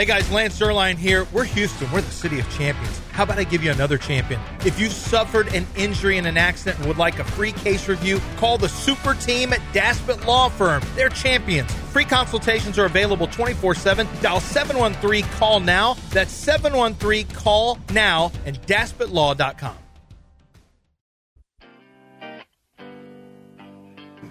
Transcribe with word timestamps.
Hey 0.00 0.06
guys, 0.06 0.32
Lance 0.32 0.58
Zierlein 0.58 0.96
here. 0.96 1.26
We're 1.30 1.44
Houston. 1.44 1.92
We're 1.92 2.00
the 2.00 2.10
city 2.10 2.40
of 2.40 2.50
champions. 2.56 2.98
How 3.10 3.24
about 3.24 3.36
I 3.36 3.44
give 3.44 3.62
you 3.62 3.70
another 3.70 3.98
champion? 3.98 4.40
If 4.64 4.80
you've 4.80 4.94
suffered 4.94 5.52
an 5.52 5.66
injury 5.76 6.16
in 6.16 6.24
an 6.24 6.38
accident 6.38 6.78
and 6.78 6.88
would 6.88 6.96
like 6.96 7.18
a 7.18 7.24
free 7.24 7.52
case 7.52 7.86
review, 7.86 8.18
call 8.38 8.56
the 8.56 8.70
super 8.70 9.12
team 9.12 9.52
at 9.52 9.60
Daspit 9.74 10.24
Law 10.24 10.48
Firm. 10.48 10.82
They're 10.94 11.10
champions. 11.10 11.70
Free 11.92 12.06
consultations 12.06 12.78
are 12.78 12.86
available 12.86 13.26
24 13.26 13.74
7. 13.74 14.08
Dial 14.22 14.40
713 14.40 15.22
Call 15.32 15.60
Now. 15.60 15.98
That's 16.12 16.32
713 16.32 17.26
Call 17.36 17.78
Now 17.92 18.32
and 18.46 18.58
DaspitLaw.com. 18.62 19.76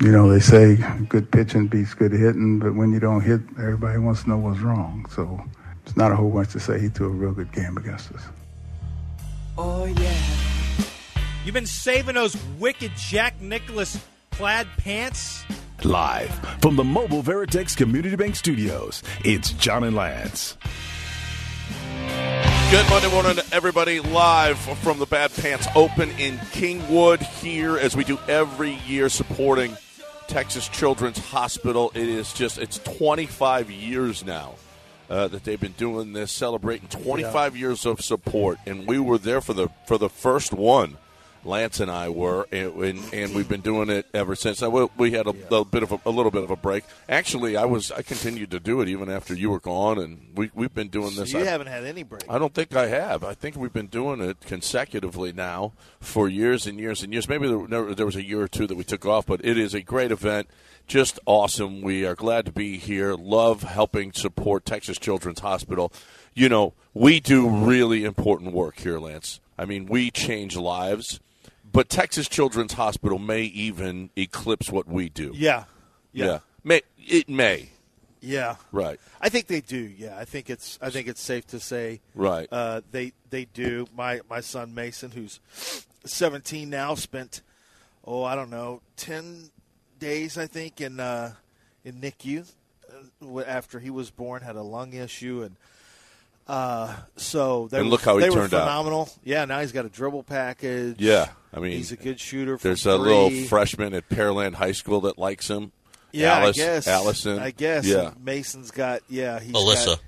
You 0.02 0.12
know, 0.12 0.32
they 0.32 0.40
say 0.40 0.78
good 1.10 1.30
pitching 1.30 1.68
beats 1.68 1.94
good 1.94 2.14
hitting, 2.14 2.58
but 2.58 2.74
when 2.74 2.92
you 2.92 3.00
don't 3.00 3.22
hit, 3.22 3.42
everybody 3.60 4.00
wants 4.00 4.24
to 4.24 4.30
know 4.30 4.38
what's 4.38 4.62
wrong. 4.62 5.06
So 5.12 5.44
it's 5.90 5.98
not 5.98 6.12
a 6.12 6.16
whole 6.16 6.30
bunch 6.30 6.52
to 6.52 6.60
say. 6.60 6.80
He 6.80 6.88
threw 6.88 7.08
a 7.08 7.10
real 7.10 7.32
good 7.32 7.52
game 7.52 7.76
against 7.76 8.12
us. 8.12 8.22
Oh, 9.58 9.86
yeah. 9.86 10.18
You've 11.44 11.56
been 11.56 11.66
saving 11.66 12.14
those 12.14 12.38
wicked 12.60 12.92
Jack 12.96 13.42
Nicklaus 13.42 14.00
plaid 14.30 14.68
pants? 14.78 15.44
Live 15.84 16.30
from 16.62 16.76
the 16.76 16.84
Mobile 16.84 17.24
Veritex 17.24 17.76
Community 17.76 18.16
Bank 18.16 18.36
Studios, 18.36 19.02
it's 19.26 19.54
John 19.54 19.84
and 19.84 19.96
Lance. 19.96 20.58
Good 22.70 22.88
Monday 22.88 23.10
morning, 23.10 23.38
to 23.38 23.46
everybody. 23.52 24.00
Live 24.00 24.60
from 24.60 25.00
the 25.00 25.08
Bad 25.08 25.34
Pants 25.38 25.68
Open 25.76 26.12
in 26.20 26.38
Kingwood 26.38 27.24
here, 27.42 27.80
as 27.80 27.98
we 27.98 28.04
do 28.04 28.20
every 28.28 28.76
year, 28.86 29.10
supporting 29.10 29.76
Texas 30.28 30.70
Children's 30.70 31.18
Hospital. 31.18 31.92
It 31.96 32.08
is 32.08 32.32
just, 32.32 32.60
it's 32.60 32.78
25 32.78 33.72
years 33.72 34.24
now 34.24 34.54
uh, 35.10 35.28
that 35.28 35.44
they've 35.44 35.60
been 35.60 35.74
doing 35.74 36.14
this, 36.14 36.32
celebrating 36.32 36.88
25 36.88 37.56
yeah. 37.56 37.60
years 37.60 37.86
of 37.86 38.02
support, 38.02 38.60
and 38.66 38.88
we 38.88 39.00
were 39.00 39.18
there 39.18 39.42
for 39.42 39.54
the 39.54 39.70
for 39.86 39.98
the 39.98 40.10
first 40.10 40.54
one. 40.54 40.98
Lance 41.46 41.80
and 41.80 41.90
I 41.90 42.10
were, 42.10 42.48
and, 42.52 42.76
and, 42.84 43.14
and 43.14 43.34
we've 43.34 43.48
been 43.48 43.62
doing 43.62 43.90
it 43.90 44.06
ever 44.14 44.36
since. 44.36 44.62
Now, 44.62 44.90
we 44.98 45.12
had 45.12 45.26
a, 45.26 45.34
a 45.52 45.64
bit 45.64 45.84
of 45.84 45.94
a, 45.94 46.02
a, 46.06 46.10
little 46.10 46.32
bit 46.32 46.44
of 46.44 46.52
a 46.52 46.58
break. 46.58 46.84
Actually, 47.08 47.56
I 47.56 47.64
was 47.64 47.92
I 47.92 48.02
continued 48.02 48.52
to 48.52 48.60
do 48.60 48.82
it 48.82 48.90
even 48.90 49.10
after 49.10 49.34
you 49.34 49.50
were 49.50 49.60
gone, 49.60 50.00
and 50.00 50.32
we 50.36 50.52
we've 50.54 50.74
been 50.74 50.90
doing 50.90 51.16
this. 51.16 51.32
So 51.32 51.38
you 51.38 51.46
I, 51.46 51.48
haven't 51.48 51.68
had 51.68 51.86
any 51.86 52.04
break. 52.04 52.24
I 52.30 52.38
don't 52.40 52.54
think 52.54 52.76
I 52.76 52.88
have. 52.88 53.24
I 53.24 53.34
think 53.34 53.56
we've 53.56 53.74
been 53.74 53.88
doing 53.88 54.22
it 54.22 54.42
consecutively 54.42 55.32
now 55.32 55.72
for 56.02 56.28
years 56.28 56.68
and 56.68 56.78
years 56.78 57.04
and 57.04 57.14
years. 57.14 57.30
Maybe 57.30 57.48
there, 57.48 57.96
there 57.96 58.06
was 58.06 58.18
a 58.18 58.24
year 58.24 58.42
or 58.42 58.48
two 58.48 58.68
that 58.68 58.76
we 58.76 58.84
took 58.84 59.06
off, 59.06 59.26
but 59.26 59.40
it 59.44 59.58
is 59.58 59.74
a 59.74 59.82
great 59.82 60.12
event. 60.12 60.50
Just 60.90 61.20
awesome. 61.26 61.82
We 61.82 62.06
are 62.06 62.16
glad 62.16 62.46
to 62.48 62.52
be 62.52 62.78
here. 62.78 63.14
Love 63.14 63.64
helping 63.64 64.12
support 64.12 64.66
Texas 64.66 64.98
Children's 64.98 65.40
Hospital. 65.40 65.94
You 66.34 66.50
know, 66.50 66.74
we 66.94 67.22
do 67.22 67.48
really 67.48 68.04
important 68.04 68.52
work 68.52 68.80
here, 68.80 69.00
Lance. 69.00 69.40
I 69.58 69.64
mean, 69.64 69.86
we 69.86 70.12
change 70.12 70.58
lives 70.58 71.22
but 71.72 71.90
Texas 71.90 72.28
Children's 72.28 72.74
Hospital 72.74 73.20
may 73.20 73.44
even 73.44 74.10
eclipse 74.16 74.72
what 74.72 74.88
we 74.88 75.10
do. 75.10 75.32
Yeah. 75.36 75.66
Yeah. 76.12 76.26
yeah. 76.26 76.40
May 76.64 76.82
it 76.98 77.30
may. 77.30 77.70
Yeah. 78.22 78.56
Right. 78.72 79.00
I 79.22 79.30
think 79.30 79.48
they 79.48 79.62
do. 79.62 79.78
Yeah. 79.78 80.18
I 80.18 80.26
think 80.26 80.50
it's 80.50 80.80
I 80.82 80.90
think 80.90 81.08
it's 81.08 81.22
safe 81.22 81.48
to 81.48 81.60
say 81.60 82.02
right. 82.16 82.48
Uh, 82.52 82.82
they 82.92 83.14
they 83.30 83.46
do. 83.46 83.88
My 83.96 84.22
my 84.30 84.42
son 84.42 84.74
Mason 84.74 85.12
who's 85.12 85.40
17 86.06 86.70
now 86.70 86.96
spent 86.96 87.42
oh, 88.06 88.24
I 88.24 88.34
don't 88.34 88.50
know, 88.50 88.82
10 88.98 89.52
days 90.00 90.38
I 90.38 90.48
think 90.48 90.82
in 90.82 91.00
uh, 91.00 91.34
in 91.84 92.02
NICU 92.02 92.50
uh, 93.24 93.40
after 93.42 93.80
he 93.80 93.90
was 93.90 94.10
born 94.10 94.42
had 94.42 94.56
a 94.56 94.62
lung 94.62 94.94
issue 94.94 95.44
and 95.44 95.56
uh, 96.48 96.96
so 97.16 97.68
they 97.68 97.78
and 97.78 97.86
were, 97.88 97.92
look 97.92 98.02
how 98.02 98.18
he 98.18 98.22
they 98.24 98.30
turned 98.30 98.52
were 98.52 98.60
phenomenal. 98.60 99.02
out. 99.02 99.18
Yeah, 99.24 99.46
now 99.46 99.60
he's 99.60 99.72
got 99.72 99.86
a 99.86 99.90
dribble 99.90 100.24
package. 100.24 100.96
Yeah, 101.00 101.28
I 101.54 101.60
mean 101.60 101.74
he's 101.74 101.92
a 101.92 101.96
good 101.96 102.20
shooter. 102.20 102.58
There's 102.58 102.84
three. 102.84 102.92
a 102.92 102.98
little 102.98 103.30
freshman 103.46 103.94
at 103.94 104.10
Pearland 104.10 104.56
High 104.56 104.72
School 104.72 105.02
that 105.02 105.20
likes 105.20 105.48
him. 105.48 105.72
Yeah, 106.12 106.40
Alice, 106.40 106.58
I 106.58 106.62
guess. 106.64 106.88
Allison. 106.88 107.38
I 107.38 107.52
guess. 107.52 107.86
Yeah. 107.86 108.14
Mason's 108.20 108.72
got 108.72 109.02
yeah. 109.10 109.40
He's 109.40 109.54
Alyssa. 109.54 109.86
Got 109.86 110.00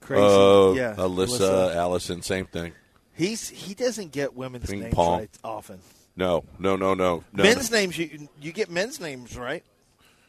crazy. 0.00 0.24
Uh, 0.24 0.72
yeah. 0.72 0.94
Alyssa, 0.96 1.38
Alyssa, 1.38 1.76
Allison, 1.76 2.22
same 2.22 2.46
thing. 2.46 2.72
He's 3.12 3.48
he 3.48 3.74
doesn't 3.74 4.10
get 4.10 4.34
women's 4.34 4.68
Ping 4.68 4.80
names 4.80 4.94
pong. 4.94 5.20
right 5.20 5.30
often. 5.44 5.78
No, 6.16 6.44
no, 6.58 6.76
no, 6.76 6.94
no. 6.94 7.24
no 7.32 7.42
men's 7.42 7.70
no. 7.70 7.78
names 7.78 7.98
you 7.98 8.28
you 8.40 8.52
get 8.52 8.70
men's 8.70 9.00
names 9.00 9.36
right, 9.36 9.64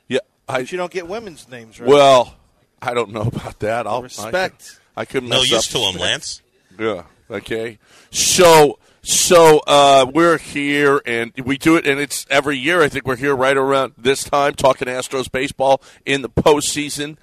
Yeah, 0.07 0.19
I. 0.49 0.61
but 0.61 0.71
you 0.71 0.77
don't 0.77 0.91
get 0.91 1.07
women's 1.07 1.47
names 1.47 1.79
right. 1.79 1.87
Well, 1.89 2.35
I 2.81 2.93
don't 2.93 3.11
know 3.11 3.21
about 3.35 3.59
that. 3.59 3.85
I'll 3.87 4.01
respect. 4.01 4.79
I 4.95 5.05
could, 5.05 5.19
I 5.19 5.19
could 5.19 5.23
No 5.23 5.29
mess 5.41 5.51
use 5.51 5.67
up. 5.75 5.81
to 5.81 5.87
him, 5.89 6.01
Lance. 6.01 6.41
Yeah. 6.79 7.03
Okay. 7.29 7.77
So 8.11 8.79
so 9.03 9.59
uh, 9.67 10.09
we're 10.11 10.39
here 10.39 11.01
and 11.05 11.31
we 11.45 11.57
do 11.59 11.75
it, 11.75 11.85
and 11.85 11.99
it's 11.99 12.25
every 12.31 12.57
year. 12.57 12.81
I 12.81 12.89
think 12.89 13.05
we're 13.05 13.15
here 13.15 13.35
right 13.35 13.55
around 13.55 13.93
this 13.99 14.23
time 14.23 14.55
talking 14.55 14.87
Astros 14.87 15.31
baseball 15.31 15.81
in 16.07 16.23
the 16.23 16.29
postseason, 16.29 17.17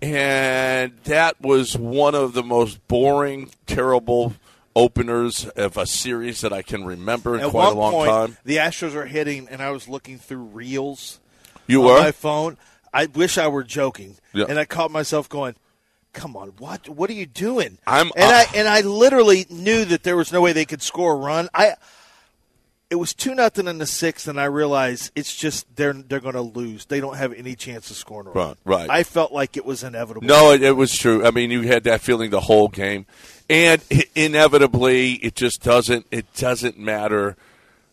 and 0.00 0.92
that 1.04 1.40
was 1.40 1.76
one 1.76 2.14
of 2.14 2.34
the 2.34 2.44
most 2.44 2.86
boring, 2.86 3.50
terrible 3.66 4.34
openers 4.76 5.46
of 5.56 5.76
a 5.76 5.86
series 5.86 6.40
that 6.40 6.52
I 6.52 6.62
can 6.62 6.84
remember 6.84 7.34
in 7.36 7.42
At 7.42 7.50
quite 7.50 7.72
a 7.72 7.76
long 7.78 7.92
point, 7.92 8.10
time. 8.10 8.36
the 8.44 8.56
Astros 8.56 8.94
are 8.94 9.06
hitting, 9.06 9.48
and 9.48 9.62
I 9.62 9.70
was 9.70 9.88
looking 9.88 10.18
through 10.18 10.42
reels. 10.44 11.20
You 11.66 11.80
on 11.82 11.86
were 11.86 12.00
my 12.00 12.12
phone. 12.12 12.56
I 12.92 13.06
wish 13.06 13.38
I 13.38 13.48
were 13.48 13.64
joking, 13.64 14.16
Yeah. 14.32 14.46
and 14.48 14.58
I 14.58 14.64
caught 14.64 14.90
myself 14.90 15.28
going. 15.28 15.54
Come 16.12 16.36
on, 16.36 16.50
what 16.58 16.88
what 16.88 17.10
are 17.10 17.14
you 17.14 17.26
doing? 17.26 17.78
I'm- 17.88 18.12
and 18.14 18.24
uh, 18.30 18.34
I 18.36 18.46
and 18.54 18.68
I 18.68 18.82
literally 18.82 19.46
knew 19.50 19.84
that 19.86 20.04
there 20.04 20.16
was 20.16 20.30
no 20.32 20.40
way 20.40 20.52
they 20.52 20.64
could 20.64 20.80
score 20.82 21.12
a 21.14 21.16
run. 21.16 21.48
I 21.52 21.74
it 22.90 22.96
was 22.96 23.14
two 23.14 23.34
nothing 23.34 23.66
in 23.66 23.78
the 23.78 23.86
sixth, 23.86 24.28
and 24.28 24.40
I 24.40 24.44
realized 24.44 25.10
it's 25.14 25.34
just 25.34 25.74
they're 25.76 25.92
they're 25.92 26.20
going 26.20 26.34
to 26.34 26.42
lose. 26.42 26.84
They 26.86 27.00
don't 27.00 27.16
have 27.16 27.32
any 27.32 27.54
chance 27.54 27.90
of 27.90 27.96
scoring 27.96 28.28
a 28.28 28.30
run. 28.30 28.56
Right, 28.64 28.78
right. 28.78 28.90
I 28.90 29.02
felt 29.02 29.32
like 29.32 29.56
it 29.56 29.64
was 29.64 29.82
inevitable. 29.82 30.26
No, 30.26 30.52
it, 30.52 30.62
it 30.62 30.72
was 30.72 30.96
true. 30.96 31.24
I 31.26 31.30
mean, 31.30 31.50
you 31.50 31.62
had 31.62 31.84
that 31.84 32.00
feeling 32.02 32.30
the 32.30 32.40
whole 32.40 32.68
game, 32.68 33.06
and 33.48 33.82
inevitably, 34.14 35.12
it 35.14 35.34
just 35.34 35.62
doesn't. 35.62 36.06
It 36.10 36.32
doesn't 36.34 36.78
matter. 36.78 37.36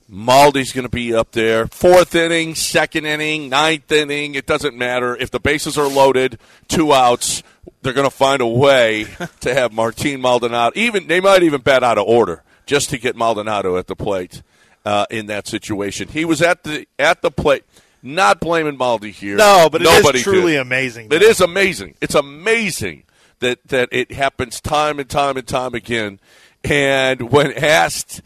Maldy's 0.07 0.73
going 0.73 0.83
to 0.83 0.89
be 0.89 1.15
up 1.15 1.31
there. 1.31 1.67
Fourth 1.67 2.13
inning, 2.15 2.53
second 2.53 3.05
inning, 3.05 3.47
ninth 3.47 3.89
inning. 3.91 4.35
It 4.35 4.45
doesn't 4.45 4.77
matter 4.77 5.15
if 5.15 5.31
the 5.31 5.39
bases 5.39 5.77
are 5.77 5.87
loaded, 5.87 6.37
two 6.67 6.93
outs. 6.93 7.43
They're 7.81 7.93
going 7.93 8.09
to 8.09 8.15
find 8.15 8.41
a 8.41 8.47
way 8.47 9.07
to 9.39 9.53
have 9.53 9.71
Martin 9.71 10.19
Maldonado. 10.19 10.73
Even 10.75 11.07
they 11.07 11.21
might 11.21 11.43
even 11.43 11.61
bat 11.61 11.81
out 11.81 11.97
of 11.97 12.05
order 12.05 12.43
just 12.65 12.89
to 12.89 12.97
get 12.97 13.15
Maldonado 13.15 13.77
at 13.77 13.87
the 13.87 13.95
plate 13.95 14.43
uh, 14.85 15.05
in 15.09 15.27
that 15.27 15.47
situation. 15.47 16.07
He 16.07 16.25
was 16.25 16.41
at 16.41 16.63
the 16.63 16.85
at 16.99 17.21
the 17.21 17.31
plate. 17.31 17.63
Not 18.03 18.39
blaming 18.39 18.77
Maldy 18.77 19.11
here. 19.11 19.35
No, 19.35 19.69
but 19.71 19.83
Nobody 19.83 20.09
it 20.09 20.15
is 20.15 20.23
truly 20.23 20.53
did. 20.53 20.61
amazing, 20.61 21.05
It 21.05 21.19
though. 21.19 21.25
is 21.27 21.39
amazing. 21.39 21.93
It's 22.01 22.15
amazing 22.15 23.03
that 23.41 23.59
that 23.67 23.89
it 23.91 24.11
happens 24.13 24.59
time 24.59 24.97
and 24.99 25.07
time 25.07 25.37
and 25.37 25.47
time 25.47 25.75
again. 25.75 26.19
And 26.63 27.31
when 27.31 27.53
asked 27.53 28.21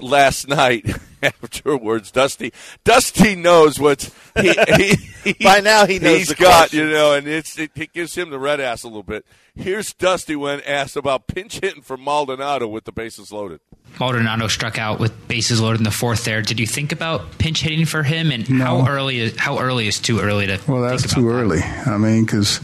last 0.00 0.48
night 0.48 0.84
afterwards, 1.22 2.10
Dusty 2.10 2.52
Dusty 2.84 3.34
knows 3.36 3.78
what 3.78 4.10
he, 4.40 4.52
he, 4.76 4.94
he 5.24 5.32
By 5.44 5.60
now 5.60 5.86
he 5.86 5.98
knows 5.98 6.18
he's 6.18 6.28
the 6.28 6.34
got 6.34 6.58
questions. 6.70 6.82
you 6.82 6.90
know, 6.90 7.14
and 7.14 7.26
it's 7.26 7.58
it, 7.58 7.70
it 7.74 7.92
gives 7.92 8.14
him 8.14 8.30
the 8.30 8.38
red 8.38 8.60
ass 8.60 8.82
a 8.82 8.88
little 8.88 9.02
bit. 9.02 9.24
Here's 9.54 9.92
Dusty 9.94 10.36
when 10.36 10.60
asked 10.62 10.96
about 10.96 11.26
pinch 11.26 11.60
hitting 11.60 11.82
for 11.82 11.96
Maldonado 11.96 12.68
with 12.68 12.84
the 12.84 12.92
bases 12.92 13.32
loaded. 13.32 13.60
Maldonado 13.98 14.46
struck 14.48 14.78
out 14.78 14.98
with 15.00 15.26
bases 15.28 15.60
loaded 15.60 15.78
in 15.80 15.84
the 15.84 15.90
fourth. 15.90 16.24
There, 16.24 16.42
did 16.42 16.60
you 16.60 16.66
think 16.66 16.92
about 16.92 17.38
pinch 17.38 17.62
hitting 17.62 17.86
for 17.86 18.02
him? 18.02 18.30
And 18.30 18.48
No. 18.50 18.82
how 18.82 18.88
early? 18.88 19.20
Is, 19.20 19.36
how 19.38 19.58
early 19.58 19.86
is 19.88 19.98
too 19.98 20.20
early 20.20 20.46
to? 20.48 20.60
Well, 20.68 20.82
that's 20.82 21.02
think 21.04 21.14
too 21.14 21.28
about 21.30 21.36
that? 21.36 21.42
early. 21.42 21.62
I 21.62 21.96
mean, 21.96 22.24
because 22.26 22.60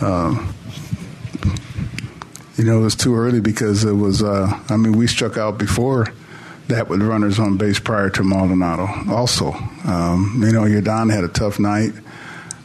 um, 0.00 0.54
you 2.56 2.64
know 2.64 2.78
it 2.78 2.82
was 2.82 2.94
too 2.94 3.16
early 3.16 3.40
because 3.40 3.84
it 3.84 3.92
was. 3.94 4.22
Uh, 4.22 4.58
I 4.68 4.76
mean, 4.76 4.92
we 4.92 5.06
struck 5.08 5.36
out 5.36 5.58
before 5.58 6.06
that 6.70 6.88
with 6.88 7.02
runners 7.02 7.38
on 7.38 7.56
base 7.56 7.78
prior 7.78 8.10
to 8.10 8.22
Maldonado. 8.22 8.88
Also, 9.12 9.52
um, 9.84 10.40
you 10.42 10.52
know, 10.52 10.62
Yordan 10.62 11.12
had 11.12 11.24
a 11.24 11.28
tough 11.28 11.58
night, 11.58 11.92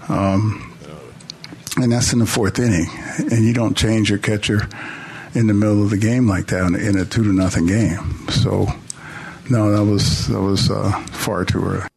um, 0.10 0.74
and 1.78 1.92
that's 1.92 2.14
in 2.14 2.20
the 2.20 2.26
fourth 2.26 2.58
inning, 2.60 2.88
and 3.18 3.46
you 3.46 3.54
don't 3.54 3.76
change 3.76 4.10
your 4.10 4.20
catcher 4.20 4.68
in 5.34 5.48
the 5.48 5.54
middle 5.54 5.84
of 5.84 5.90
the 5.90 5.98
game 5.98 6.28
like 6.28 6.48
that 6.48 6.66
in 6.66 6.76
a, 6.76 6.78
in 6.78 6.98
a 6.98 7.06
two 7.06 7.24
to 7.24 7.34
nothing 7.34 7.66
game. 7.66 8.28
So, 8.30 8.68
no, 9.50 9.72
that 9.72 9.84
was 9.84 10.28
that 10.28 10.42
was 10.42 10.72
uh, 10.72 10.92
far 11.08 11.44
too 11.46 11.64
early. 11.64 11.88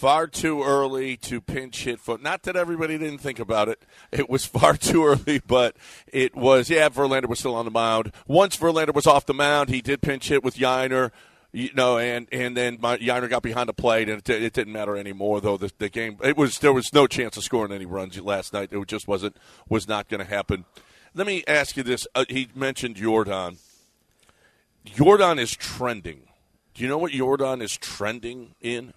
Far 0.00 0.26
too 0.28 0.62
early 0.62 1.18
to 1.18 1.42
pinch 1.42 1.84
hit 1.84 2.00
for. 2.00 2.16
Not 2.16 2.44
that 2.44 2.56
everybody 2.56 2.96
didn't 2.96 3.18
think 3.18 3.38
about 3.38 3.68
it. 3.68 3.82
It 4.10 4.30
was 4.30 4.46
far 4.46 4.74
too 4.78 5.04
early, 5.04 5.42
but 5.46 5.76
it 6.10 6.34
was. 6.34 6.70
Yeah, 6.70 6.88
Verlander 6.88 7.28
was 7.28 7.38
still 7.38 7.54
on 7.54 7.66
the 7.66 7.70
mound. 7.70 8.10
Once 8.26 8.56
Verlander 8.56 8.94
was 8.94 9.06
off 9.06 9.26
the 9.26 9.34
mound, 9.34 9.68
he 9.68 9.82
did 9.82 10.00
pinch 10.00 10.30
hit 10.30 10.42
with 10.42 10.56
Yainer. 10.56 11.10
You 11.52 11.68
know, 11.74 11.98
and 11.98 12.26
and 12.32 12.56
then 12.56 12.78
my, 12.80 12.96
Yainer 12.96 13.28
got 13.28 13.42
behind 13.42 13.68
the 13.68 13.74
plate, 13.74 14.08
and 14.08 14.26
it, 14.26 14.30
it 14.30 14.54
didn't 14.54 14.72
matter 14.72 14.96
anymore. 14.96 15.42
Though 15.42 15.58
the, 15.58 15.70
the 15.76 15.90
game, 15.90 16.16
it 16.24 16.34
was 16.34 16.60
there 16.60 16.72
was 16.72 16.94
no 16.94 17.06
chance 17.06 17.36
of 17.36 17.44
scoring 17.44 17.70
any 17.70 17.84
runs 17.84 18.18
last 18.18 18.54
night. 18.54 18.72
It 18.72 18.88
just 18.88 19.06
wasn't 19.06 19.36
was 19.68 19.86
not 19.86 20.08
going 20.08 20.24
to 20.24 20.30
happen. 20.34 20.64
Let 21.12 21.26
me 21.26 21.44
ask 21.46 21.76
you 21.76 21.82
this. 21.82 22.06
Uh, 22.14 22.24
he 22.30 22.48
mentioned 22.54 22.96
Jordan. 22.96 23.58
Jordan 24.86 25.38
is 25.38 25.50
trending. 25.50 26.22
Do 26.72 26.82
you 26.82 26.88
know 26.88 26.96
what 26.96 27.12
Jordan 27.12 27.60
is 27.60 27.76
trending 27.76 28.54
in? 28.62 28.94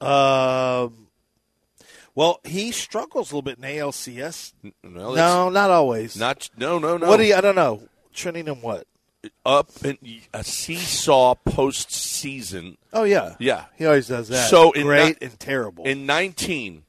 Um, 0.00 1.08
well, 2.14 2.40
he 2.44 2.72
struggles 2.72 3.30
a 3.32 3.34
little 3.36 3.42
bit 3.42 3.58
in 3.58 3.64
ALCS. 3.64 4.52
No, 4.82 5.14
No, 5.14 5.48
not 5.50 5.70
always. 5.70 6.16
not 6.16 6.48
no, 6.56 6.78
no, 6.78 6.96
no. 6.96 7.06
What 7.08 7.18
do 7.18 7.24
you? 7.24 7.34
I 7.34 7.40
don't 7.40 7.54
know. 7.56 7.82
Trending 8.12 8.48
in 8.48 8.60
what? 8.60 8.86
up 9.44 9.68
in 9.84 9.98
a 10.32 10.44
seesaw 10.44 11.34
postseason 11.44 12.76
Oh 12.92 13.02
yeah, 13.02 13.34
Yeah. 13.40 13.64
He 13.76 13.84
always 13.84 14.06
does 14.06 14.28
that. 14.28 14.48
So 14.48 14.70
great 14.70 15.20
ni- 15.20 15.26
and 15.26 15.38
terrible. 15.40 15.84
in 15.84 16.06
19 16.06 16.84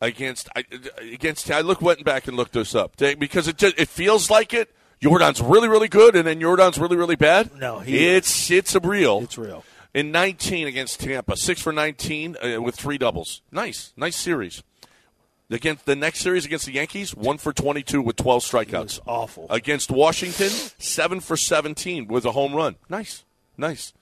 against 0.00 0.48
I, 0.56 0.64
against 1.00 1.50
I 1.50 1.60
look 1.60 1.82
went 1.82 2.02
back 2.02 2.26
and 2.28 2.36
looked 2.36 2.54
this 2.54 2.74
up 2.74 2.96
because 2.96 3.46
it 3.46 3.58
just, 3.58 3.78
it 3.78 3.88
feels 3.88 4.30
like 4.30 4.54
it. 4.54 4.74
Jordan's 5.02 5.42
really 5.42 5.68
really 5.68 5.88
good 5.88 6.16
and 6.16 6.26
then 6.26 6.40
Jordan's 6.40 6.78
really 6.78 6.96
really 6.96 7.16
bad. 7.16 7.54
No, 7.58 7.80
he- 7.80 8.06
it's 8.06 8.50
it's 8.50 8.74
a 8.74 8.80
real. 8.80 9.20
it's 9.20 9.36
real. 9.36 9.64
In 9.94 10.10
19 10.10 10.66
against 10.66 11.00
Tampa, 11.00 11.36
six 11.36 11.62
for 11.62 11.72
19 11.72 12.36
uh, 12.42 12.60
with 12.60 12.74
three 12.74 12.98
doubles. 12.98 13.40
Nice, 13.52 13.92
nice 13.96 14.16
series. 14.16 14.62
Against 15.50 15.84
the 15.86 15.94
next 15.94 16.20
series 16.20 16.44
against 16.46 16.66
the 16.66 16.72
Yankees, 16.72 17.14
one 17.14 17.38
for 17.38 17.52
22 17.52 18.02
with 18.02 18.16
12 18.16 18.42
strikeouts. 18.42 18.98
Awful. 19.06 19.46
Against 19.50 19.90
Washington, 19.90 20.48
seven 20.78 21.20
for 21.20 21.36
17 21.36 22.08
with 22.08 22.24
a 22.24 22.32
home 22.32 22.54
run. 22.54 22.76
Nice, 22.88 23.24
nice. 23.56 23.92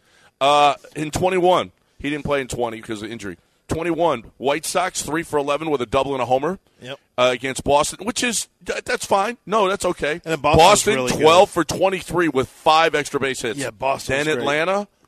Uh, 0.40 0.74
in 0.96 1.10
21, 1.10 1.72
he 1.98 2.08
didn't 2.10 2.24
play 2.24 2.40
in 2.40 2.48
20 2.48 2.80
because 2.80 3.02
of 3.02 3.10
injury. 3.10 3.36
21, 3.68 4.32
White 4.38 4.64
Sox, 4.64 5.02
three 5.02 5.22
for 5.22 5.38
11 5.38 5.68
with 5.70 5.80
a 5.82 5.86
double 5.86 6.12
and 6.14 6.22
a 6.22 6.26
homer. 6.26 6.58
Yep. 6.80 6.98
Uh, 7.18 7.30
against 7.32 7.64
Boston, 7.64 8.04
which 8.06 8.22
is 8.22 8.48
that- 8.62 8.84
that's 8.84 9.04
fine. 9.06 9.36
No, 9.44 9.68
that's 9.68 9.84
okay. 9.84 10.20
then 10.24 10.40
Boston's 10.40 10.62
Boston, 10.62 10.94
really 10.94 11.12
good. 11.12 11.20
12 11.20 11.50
for 11.50 11.64
23 11.64 12.28
with 12.28 12.48
five 12.48 12.94
extra 12.94 13.20
base 13.20 13.42
hits. 13.42 13.58
Yeah, 13.58 13.70
Boston. 13.70 14.16
Then 14.16 14.26
great. 14.36 14.46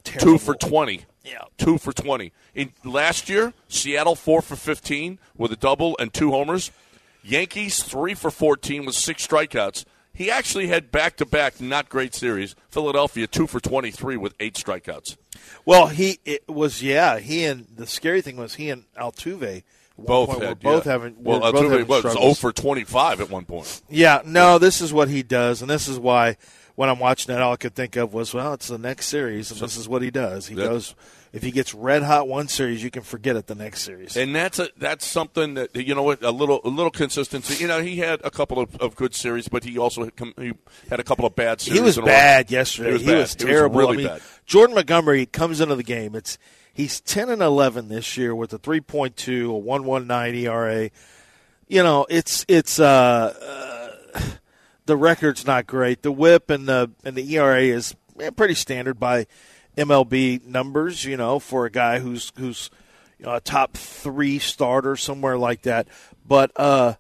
Atlanta, 0.07 0.21
Terrible. 0.21 0.39
two 0.39 0.45
for 0.45 0.55
20. 0.55 1.05
Yeah. 1.25 1.45
Two 1.57 1.79
for 1.79 1.93
20. 1.93 2.33
In 2.55 2.73
last 2.85 3.29
year, 3.29 3.53
Seattle 3.69 4.15
four 4.15 4.43
for 4.43 4.57
15 4.57 5.19
with 5.37 5.53
a 5.53 5.57
double 5.57 5.97
and 5.99 6.13
two 6.13 6.31
homers. 6.31 6.71
Yankees 7.23 7.83
three 7.83 8.15
for 8.15 8.31
14 8.31 8.85
with 8.85 8.95
six 8.95 9.27
strikeouts. 9.27 9.85
He 10.13 10.31
actually 10.31 10.69
had 10.69 10.93
back 10.93 11.17
to 11.17 11.27
back 11.27 11.61
not 11.61 11.89
great 11.89 12.15
series. 12.15 12.55
Philadelphia 12.71 13.27
two 13.27 13.47
for 13.47 13.59
23 13.61 14.17
with 14.17 14.35
eight 14.39 14.55
strikeouts. 14.55 15.17
Well, 15.65 15.89
he 15.89 16.21
it 16.25 16.47
was 16.49 16.83
yeah. 16.83 17.19
He 17.19 17.45
and 17.45 17.67
the 17.75 17.87
scary 17.87 18.23
thing 18.23 18.37
was 18.37 18.55
he 18.55 18.71
and 18.71 18.85
Altuve 18.97 19.63
Both 19.99 20.29
point 20.29 20.41
were 20.41 20.47
had 20.47 20.61
both 20.61 20.87
yeah. 20.87 20.93
having 20.93 21.17
well, 21.19 21.41
both 21.41 21.55
Altuve 21.55 21.71
having 21.71 21.87
was 21.87 22.05
oh 22.05 22.11
struggles. 22.11 22.39
0 22.39 22.53
for 22.53 22.53
25 22.53 23.21
at 23.23 23.31
one 23.31 23.45
point. 23.45 23.83
Yeah, 23.89 24.23
no, 24.25 24.59
this 24.59 24.81
is 24.81 24.93
what 24.93 25.09
he 25.09 25.23
does, 25.23 25.63
and 25.63 25.71
this 25.71 25.89
is 25.89 25.99
why 25.99 26.37
when 26.77 26.89
I'm 26.89 26.99
watching 26.99 27.33
that, 27.35 27.43
all 27.43 27.53
I 27.53 27.57
could 27.57 27.75
think 27.75 27.97
of 27.97 28.13
was, 28.13 28.35
well, 28.35 28.53
it's 28.55 28.69
the 28.69 28.79
next 28.79 29.07
series, 29.07 29.51
and 29.51 29.61
this 29.61 29.77
is 29.77 29.89
what 29.89 30.03
he 30.03 30.11
does. 30.11 30.47
He 30.49 30.55
Yep. 30.57 30.65
goes, 30.69 30.95
if 31.33 31.43
he 31.43 31.51
gets 31.51 31.75
red 31.75 32.03
hot 32.05 32.29
one 32.29 32.47
series, 32.49 32.83
you 32.83 32.91
can 32.91 33.03
forget 33.03 33.35
it 33.37 33.47
the 33.49 33.55
next 33.57 33.83
series. 33.83 34.17
And 34.17 34.35
that's 34.35 34.59
a, 34.61 34.69
that's 34.77 35.05
something 35.07 35.55
that 35.55 35.75
you 35.75 35.95
know 35.95 36.03
what 36.05 36.23
a 36.23 36.31
little 36.31 36.61
a 36.65 36.69
little 36.69 36.91
consistency. 36.93 37.61
You 37.61 37.67
know, 37.69 37.81
he 37.83 37.97
had 37.97 38.21
a 38.25 38.31
couple 38.31 38.61
of, 38.61 38.75
of 38.77 38.95
good 38.97 39.15
series, 39.15 39.49
but 39.49 39.65
he 39.65 39.77
also 39.79 40.05
had, 40.05 40.15
come, 40.17 40.33
he 40.39 40.53
had 40.91 41.01
a 41.01 41.05
couple 41.05 41.27
of 41.27 41.35
bad 41.35 41.61
series. 41.61 41.79
he 41.81 41.85
was 41.85 41.99
bad 41.99 42.51
yesterday. 42.53 42.89
He 42.91 42.93
was 42.93 43.03
He 43.03 43.09
bad. 43.09 43.19
was 43.19 43.35
He 43.35 43.45
was 43.45 43.51
terrible. 43.53 43.81
really 43.81 43.95
I 43.95 43.97
mean, 43.97 44.07
bad. 44.07 44.23
Jordan 44.47 44.75
Montgomery 44.77 45.27
comes 45.27 45.61
into 45.61 45.75
the 45.75 45.83
game. 45.83 46.15
It's 46.15 46.39
he's 46.73 47.01
ten 47.01 47.29
and 47.29 47.43
eleven 47.43 47.89
this 47.89 48.17
year 48.17 48.33
with 48.35 48.53
a 48.53 48.59
three 48.59 48.81
point 48.81 49.17
two, 49.17 49.51
a 49.53 49.59
one 49.59 49.85
one 49.85 50.07
nine 50.07 50.35
ERA. 50.37 50.91
You 51.67 51.83
know, 51.83 52.07
it's 52.09 52.45
it's 52.47 52.79
uh, 52.79 53.35
uh, 54.15 54.21
the 54.87 54.97
record's 54.97 55.47
not 55.47 55.67
great. 55.67 56.03
The 56.03 56.13
WHIP 56.13 56.51
and 56.51 56.69
the 56.69 56.91
and 57.05 57.17
the 57.17 57.37
ERA 57.37 57.63
is 57.63 57.95
pretty 58.37 58.55
standard 58.55 59.01
by 59.01 59.27
MLB 59.77 60.45
numbers. 60.45 61.05
You 61.05 61.17
know, 61.17 61.39
for 61.39 61.67
a 61.67 61.71
guy 61.71 61.99
who's 61.99 62.33
who's 62.37 62.71
you 63.19 63.27
know, 63.27 63.35
a 63.35 63.41
top 63.41 63.77
three 63.77 64.39
starter 64.39 64.97
somewhere 64.97 65.39
like 65.39 65.63
that. 65.63 65.89
But 66.27 66.53
uh, 66.57 66.95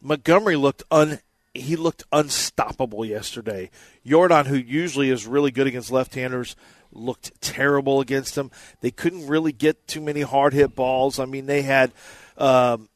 Montgomery 0.00 0.56
looked 0.56 0.82
un 0.90 1.20
he 1.54 1.76
looked 1.76 2.04
unstoppable 2.12 3.04
yesterday. 3.04 3.70
Jordan, 4.06 4.46
who 4.46 4.56
usually 4.56 5.10
is 5.10 5.26
really 5.26 5.50
good 5.50 5.66
against 5.66 5.90
left-handers, 5.90 6.54
looked 6.92 7.40
terrible 7.40 8.00
against 8.00 8.34
them. 8.34 8.50
They 8.80 8.90
couldn't 8.90 9.26
really 9.26 9.52
get 9.52 9.88
too 9.88 10.00
many 10.00 10.20
hard 10.20 10.52
hit 10.52 10.74
balls. 10.74 11.18
I 11.18 11.24
mean, 11.24 11.46
they 11.46 11.62
had, 11.62 11.92
um, 12.38 12.88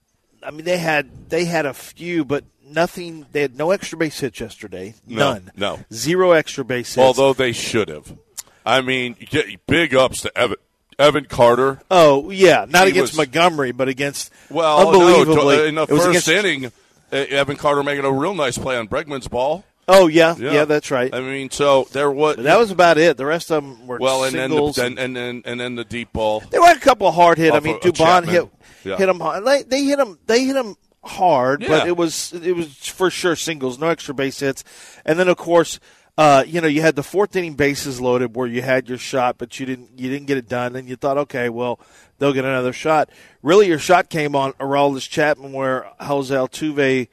I 0.43 0.50
mean, 0.50 0.64
they 0.64 0.79
had 0.79 1.31
they 1.31 1.47
had 1.47 1.67
a 1.67 1.75
few, 1.75 2.25
but 2.25 2.44
nothing. 2.66 3.26
They 3.32 3.43
had 3.43 3.56
no 3.56 3.70
extra 3.70 3.99
base 3.99 4.20
hits 4.20 4.40
yesterday. 4.40 4.94
None. 5.06 5.50
no. 5.56 5.81
Zero 5.93 6.32
extra 6.32 6.64
base 6.64 6.94
hits. 6.94 7.05
Although 7.05 7.32
they 7.32 7.52
should 7.52 7.88
have. 7.88 8.16
I 8.66 8.81
mean, 8.81 9.16
big 9.66 9.94
ups 9.94 10.22
to 10.22 10.37
Evan, 10.38 10.56
Evan 10.99 11.25
Carter. 11.26 11.81
oh 11.90 12.31
yeah, 12.31 12.64
not 12.69 12.84
He 12.84 12.93
against 12.93 13.12
was- 13.12 13.19
Montgomery, 13.19 13.72
but 13.72 13.88
against 13.88 14.32
Well, 14.50 14.88
unbelievably 14.88 15.56
no, 15.56 15.64
in 15.64 15.75
the 15.75 15.87
first 15.87 16.08
against- 16.08 16.28
inning, 16.28 16.66
uh, 16.66 16.70
Evan 17.11 17.56
Carter 17.56 17.82
making 17.82 18.05
a 18.05 18.12
real 18.12 18.34
nice 18.34 18.56
play 18.56 18.76
on 18.76 18.88
Bregman's 18.88 19.28
ball. 19.28 19.64
Oh 19.87 20.06
yeah, 20.06 20.34
yeah, 20.38 20.64
that's 20.64 20.90
right. 20.90 21.14
I 21.14 21.20
mean, 21.20 21.50
so 21.50 21.87
there 21.93 22.11
was 22.11 22.37
that 22.37 22.58
was 22.58 22.70
about 22.70 22.96
it. 22.96 23.19
The 23.19 23.26
rest 23.26 23.50
of 23.52 23.62
them 23.62 23.87
were 23.87 23.99
well, 23.99 24.25
and 24.25 24.34
then 24.34 24.50
the, 24.50 24.82
and, 24.82 24.99
and 24.99 25.14
then 25.14 25.43
and 25.44 25.61
then 25.61 25.75
the 25.75 25.84
deep 25.84 26.11
ball. 26.14 26.40
There 26.50 26.62
were 26.62 26.70
a 26.72 26.81
couple 26.81 27.06
of 27.06 27.14
hard 27.14 27.37
hit. 27.37 27.52
I 27.52 27.61
mean, 27.61 27.76
uh, 27.76 27.81
Dubon 27.81 28.26
hit. 28.26 28.49
Yeah. 28.82 28.96
hit 28.96 29.08
him 29.11 29.20
hard. 29.20 29.44
They, 29.44 29.62
they 29.62 29.84
hit 29.84 29.99
him. 29.99 30.19
They 30.26 30.44
hit 30.44 30.56
him 30.56 30.76
hard, 31.05 31.65
but 31.67 31.87
it 31.89 31.97
was 31.97 32.33
it 32.33 32.55
was 32.55 32.75
for 32.89 33.11
sure 33.11 33.37
singles, 33.37 33.79
no 33.79 33.89
extra 33.89 34.15
base 34.15 34.41
hits. 34.41 34.65
And 35.05 35.19
then 35.19 35.29
of 35.29 35.37
course, 35.37 35.81
uh, 36.17 36.45
you 36.47 36.61
know, 36.61 36.69
you 36.69 36.81
had 36.81 36.95
the 36.97 37.03
fourth 37.03 37.35
inning 37.35 37.55
bases 37.55 38.01
loaded 38.01 38.37
where 38.37 38.47
you 38.47 38.62
had 38.62 38.89
your 38.89 38.99
shot, 38.99 39.37
but 39.39 39.59
you 39.59 39.67
didn't 39.67 39.99
you 39.99 40.11
didn't 40.11 40.27
get 40.27 40.39
it 40.39 40.49
done. 40.49 40.77
And 40.77 40.89
you 40.89 40.97
thought, 40.97 41.19
okay, 41.19 41.49
well, 41.49 41.81
they'll 42.19 42.33
get 42.33 42.45
another 42.45 42.73
shot. 42.73 43.11
Really, 43.43 43.67
your 43.67 43.79
shot 43.79 44.09
came 44.09 44.37
on 44.37 44.53
Aroldis 44.55 45.09
Chapman, 45.09 45.53
where 45.53 45.91
Jose 46.01 46.35
Altuve 46.35 47.09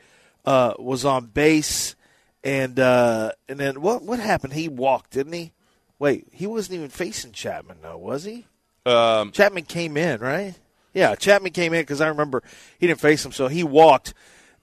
uh, 0.45 0.73
was 0.77 1.03
on 1.03 1.25
base, 1.25 1.95
and 2.43 2.79
uh, 2.79 3.31
and 3.49 3.59
then 3.59 3.81
what 3.81 4.03
what 4.03 4.19
happened? 4.19 4.53
He 4.53 4.67
walked, 4.67 5.11
didn't 5.11 5.33
he? 5.33 5.53
Wait, 5.97 6.27
he 6.31 6.47
wasn't 6.47 6.75
even 6.75 6.89
facing 6.89 7.31
Chapman, 7.31 7.77
though, 7.83 7.97
was 7.97 8.23
he? 8.23 8.47
Um, 8.87 9.31
Chapman 9.31 9.65
came 9.65 9.97
in, 9.97 10.19
right? 10.19 10.55
Yeah, 10.93 11.15
Chapman 11.15 11.51
came 11.53 11.73
in 11.73 11.81
because 11.81 12.01
I 12.01 12.07
remember 12.07 12.43
he 12.79 12.87
didn't 12.87 12.99
face 12.99 13.25
him, 13.25 13.31
so 13.31 13.47
he 13.47 13.63
walked. 13.63 14.13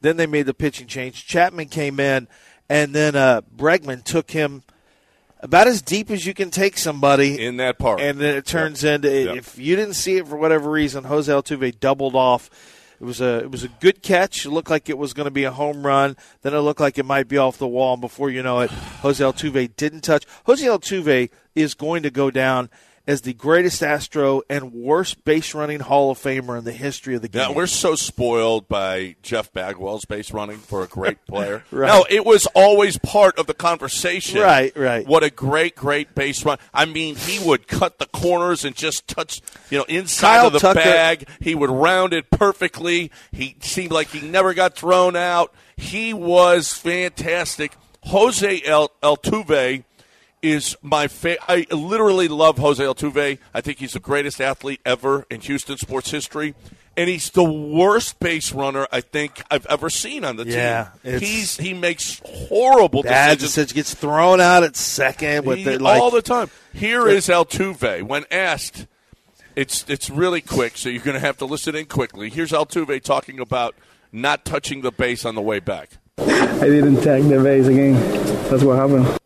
Then 0.00 0.16
they 0.16 0.26
made 0.26 0.46
the 0.46 0.54
pitching 0.54 0.86
change. 0.86 1.26
Chapman 1.26 1.68
came 1.68 1.98
in, 1.98 2.28
and 2.68 2.94
then 2.94 3.16
uh, 3.16 3.40
Bregman 3.56 4.04
took 4.04 4.30
him 4.30 4.62
about 5.40 5.66
as 5.68 5.82
deep 5.82 6.10
as 6.10 6.26
you 6.26 6.34
can 6.34 6.50
take 6.50 6.76
somebody 6.76 7.40
in 7.44 7.56
that 7.58 7.78
part, 7.78 8.00
and 8.00 8.18
then 8.18 8.36
it 8.36 8.44
turns 8.46 8.84
into 8.84 9.08
Yep. 9.08 9.36
if 9.36 9.58
you 9.58 9.76
didn't 9.76 9.94
see 9.94 10.16
it 10.16 10.26
for 10.26 10.36
whatever 10.36 10.70
reason, 10.70 11.04
Jose 11.04 11.30
Altuve 11.32 11.78
doubled 11.80 12.14
off. 12.14 12.50
It 13.00 13.04
was 13.04 13.20
a 13.20 13.38
it 13.38 13.50
was 13.52 13.62
a 13.62 13.68
good 13.68 14.02
catch. 14.02 14.44
It 14.44 14.50
looked 14.50 14.70
like 14.70 14.88
it 14.90 14.98
was 14.98 15.12
going 15.14 15.26
to 15.26 15.30
be 15.30 15.44
a 15.44 15.52
home 15.52 15.86
run. 15.86 16.16
Then 16.42 16.52
it 16.54 16.58
looked 16.58 16.80
like 16.80 16.98
it 16.98 17.06
might 17.06 17.28
be 17.28 17.38
off 17.38 17.56
the 17.56 17.68
wall. 17.68 17.92
And 17.94 18.00
before 18.00 18.28
you 18.28 18.42
know 18.42 18.58
it, 18.58 18.70
Jose 18.70 19.22
Altuve 19.22 19.76
didn't 19.76 20.00
touch. 20.00 20.24
Jose 20.46 20.66
Altuve 20.66 21.30
is 21.54 21.74
going 21.74 22.02
to 22.02 22.10
go 22.10 22.32
down 22.32 22.68
as 23.08 23.22
the 23.22 23.32
greatest 23.32 23.82
Astro 23.82 24.42
and 24.50 24.72
worst 24.72 25.24
base 25.24 25.54
running 25.54 25.80
Hall 25.80 26.10
of 26.12 26.18
Famer 26.18 26.58
in 26.58 26.64
the 26.64 26.72
history 26.72 27.16
of 27.16 27.22
the 27.22 27.28
game. 27.28 27.40
Now, 27.42 27.52
we're 27.52 27.66
so 27.66 27.94
spoiled 27.96 28.68
by 28.68 29.16
Jeff 29.22 29.50
Bagwell's 29.52 30.04
base 30.04 30.30
running 30.30 30.58
for 30.58 30.82
a 30.82 30.86
great 30.86 31.24
player. 31.26 31.64
Right. 31.70 31.88
No, 31.88 32.04
it 32.08 32.26
was 32.26 32.46
always 32.54 32.98
part 32.98 33.38
of 33.38 33.46
the 33.46 33.54
conversation. 33.54 34.40
Right, 34.42 34.76
right. 34.76 35.06
What 35.06 35.24
a 35.24 35.30
great, 35.30 35.74
great 35.74 36.14
base 36.14 36.44
run. 36.44 36.58
I 36.74 36.84
mean, 36.84 37.16
he 37.16 37.44
would 37.44 37.66
cut 37.66 37.98
the 37.98 38.06
corners 38.06 38.64
and 38.64 38.76
just 38.76 39.08
touch, 39.08 39.40
you 39.70 39.78
know, 39.78 39.84
inside 39.84 40.36
Kyle 40.36 40.46
of 40.48 40.52
the 40.52 40.58
Tucker- 40.58 40.78
bag. 40.80 41.28
He 41.40 41.54
would 41.54 41.70
round 41.70 42.12
it 42.12 42.30
perfectly. 42.30 43.10
He 43.32 43.56
seemed 43.60 43.90
like 43.90 44.08
he 44.08 44.20
never 44.20 44.52
got 44.52 44.76
thrown 44.76 45.16
out. 45.16 45.54
He 45.78 46.12
was 46.12 46.74
fantastic. 46.74 47.72
Jose 48.04 48.62
El- 48.64 48.90
Altuve 49.02 49.84
is 50.42 50.76
my 50.82 51.08
favorite. 51.08 51.40
I 51.48 51.66
literally 51.74 52.28
love 52.28 52.58
Jose 52.58 52.82
Altuve. 52.82 53.38
I 53.54 53.60
think 53.60 53.78
he's 53.78 53.92
the 53.92 54.00
greatest 54.00 54.40
athlete 54.40 54.80
ever 54.84 55.26
in 55.30 55.40
Houston 55.42 55.76
sports 55.78 56.10
history. 56.10 56.54
And 56.96 57.08
he's 57.08 57.30
the 57.30 57.44
worst 57.44 58.18
base 58.18 58.50
runner 58.52 58.88
I 58.90 59.00
think 59.02 59.42
I've 59.52 59.66
ever 59.66 59.88
seen 59.88 60.24
on 60.24 60.34
the 60.36 60.44
Yeah, 60.44 60.88
team. 61.04 61.14
it's- 61.14 61.20
He's 61.22 61.56
he 61.56 61.72
makes 61.72 62.20
horrible 62.24 63.04
Bad 63.04 63.38
decisions 63.38 63.68
decision 63.68 63.74
gets 63.76 63.94
thrown 63.94 64.40
out 64.40 64.64
at 64.64 64.74
second 64.74 65.46
with 65.46 65.58
he- 65.58 65.64
the, 65.64 65.78
like 65.78 66.00
all 66.02 66.10
the 66.10 66.22
time. 66.22 66.50
Here 66.74 67.06
is 67.06 67.28
Altuve 67.28 68.02
when 68.02 68.24
asked. 68.32 68.86
It's 69.54 69.84
it's 69.88 70.08
really 70.10 70.40
quick, 70.40 70.76
so 70.76 70.88
you're 70.88 71.02
going 71.02 71.14
to 71.14 71.20
have 71.20 71.36
to 71.38 71.44
listen 71.44 71.74
in 71.76 71.86
quickly. 71.86 72.30
Here's 72.30 72.50
Altuve 72.52 73.02
talking 73.02 73.38
about 73.40 73.74
not 74.12 74.44
touching 74.44 74.82
the 74.82 74.90
base 74.92 75.24
on 75.24 75.34
the 75.36 75.40
way 75.42 75.58
back. 75.60 75.90
I 76.18 76.24
didn't 76.60 77.00
tag 77.02 77.24
the 77.28 77.40
base 77.42 77.66
again. 77.66 77.94
That's 78.50 78.62
what 78.64 78.76
happened. 78.76 79.18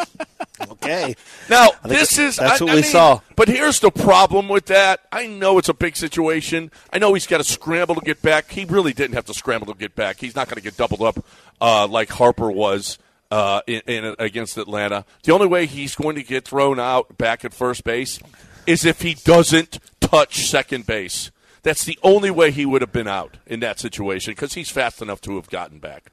okay. 0.70 1.14
Now 1.48 1.68
this 1.84 2.18
is 2.18 2.36
that's 2.36 2.60
I- 2.60 2.64
what 2.64 2.70
I 2.72 2.74
we 2.76 2.82
mean, 2.82 2.90
saw. 2.90 3.20
But 3.36 3.48
here's 3.48 3.80
the 3.80 3.90
problem 3.90 4.48
with 4.48 4.66
that. 4.66 5.00
I 5.12 5.26
know 5.26 5.58
it's 5.58 5.68
a 5.68 5.74
big 5.74 5.96
situation. 5.96 6.70
I 6.92 6.98
know 6.98 7.14
he's 7.14 7.26
got 7.26 7.38
to 7.38 7.44
scramble 7.44 7.94
to 7.94 8.00
get 8.00 8.20
back. 8.22 8.50
He 8.50 8.64
really 8.64 8.92
didn't 8.92 9.14
have 9.14 9.26
to 9.26 9.34
scramble 9.34 9.72
to 9.72 9.78
get 9.78 9.94
back. 9.94 10.18
He's 10.20 10.34
not 10.34 10.48
going 10.48 10.56
to 10.56 10.62
get 10.62 10.76
doubled 10.76 11.02
up 11.02 11.24
uh, 11.60 11.86
like 11.86 12.10
Harper 12.10 12.50
was 12.50 12.98
uh, 13.30 13.60
in, 13.66 13.82
in 13.86 14.14
against 14.18 14.58
Atlanta. 14.58 15.04
The 15.22 15.32
only 15.32 15.46
way 15.46 15.66
he's 15.66 15.94
going 15.94 16.16
to 16.16 16.22
get 16.22 16.46
thrown 16.46 16.80
out 16.80 17.16
back 17.18 17.44
at 17.44 17.54
first 17.54 17.84
base 17.84 18.18
is 18.66 18.84
if 18.84 19.02
he 19.02 19.14
doesn't 19.14 19.78
touch 20.00 20.46
second 20.46 20.86
base. 20.86 21.30
That's 21.62 21.84
the 21.84 21.98
only 22.02 22.30
way 22.30 22.50
he 22.52 22.64
would 22.64 22.82
have 22.82 22.92
been 22.92 23.08
out 23.08 23.36
in 23.46 23.60
that 23.60 23.78
situation 23.80 24.32
because 24.32 24.54
he's 24.54 24.70
fast 24.70 25.02
enough 25.02 25.20
to 25.22 25.34
have 25.36 25.50
gotten 25.50 25.80
back. 25.80 26.10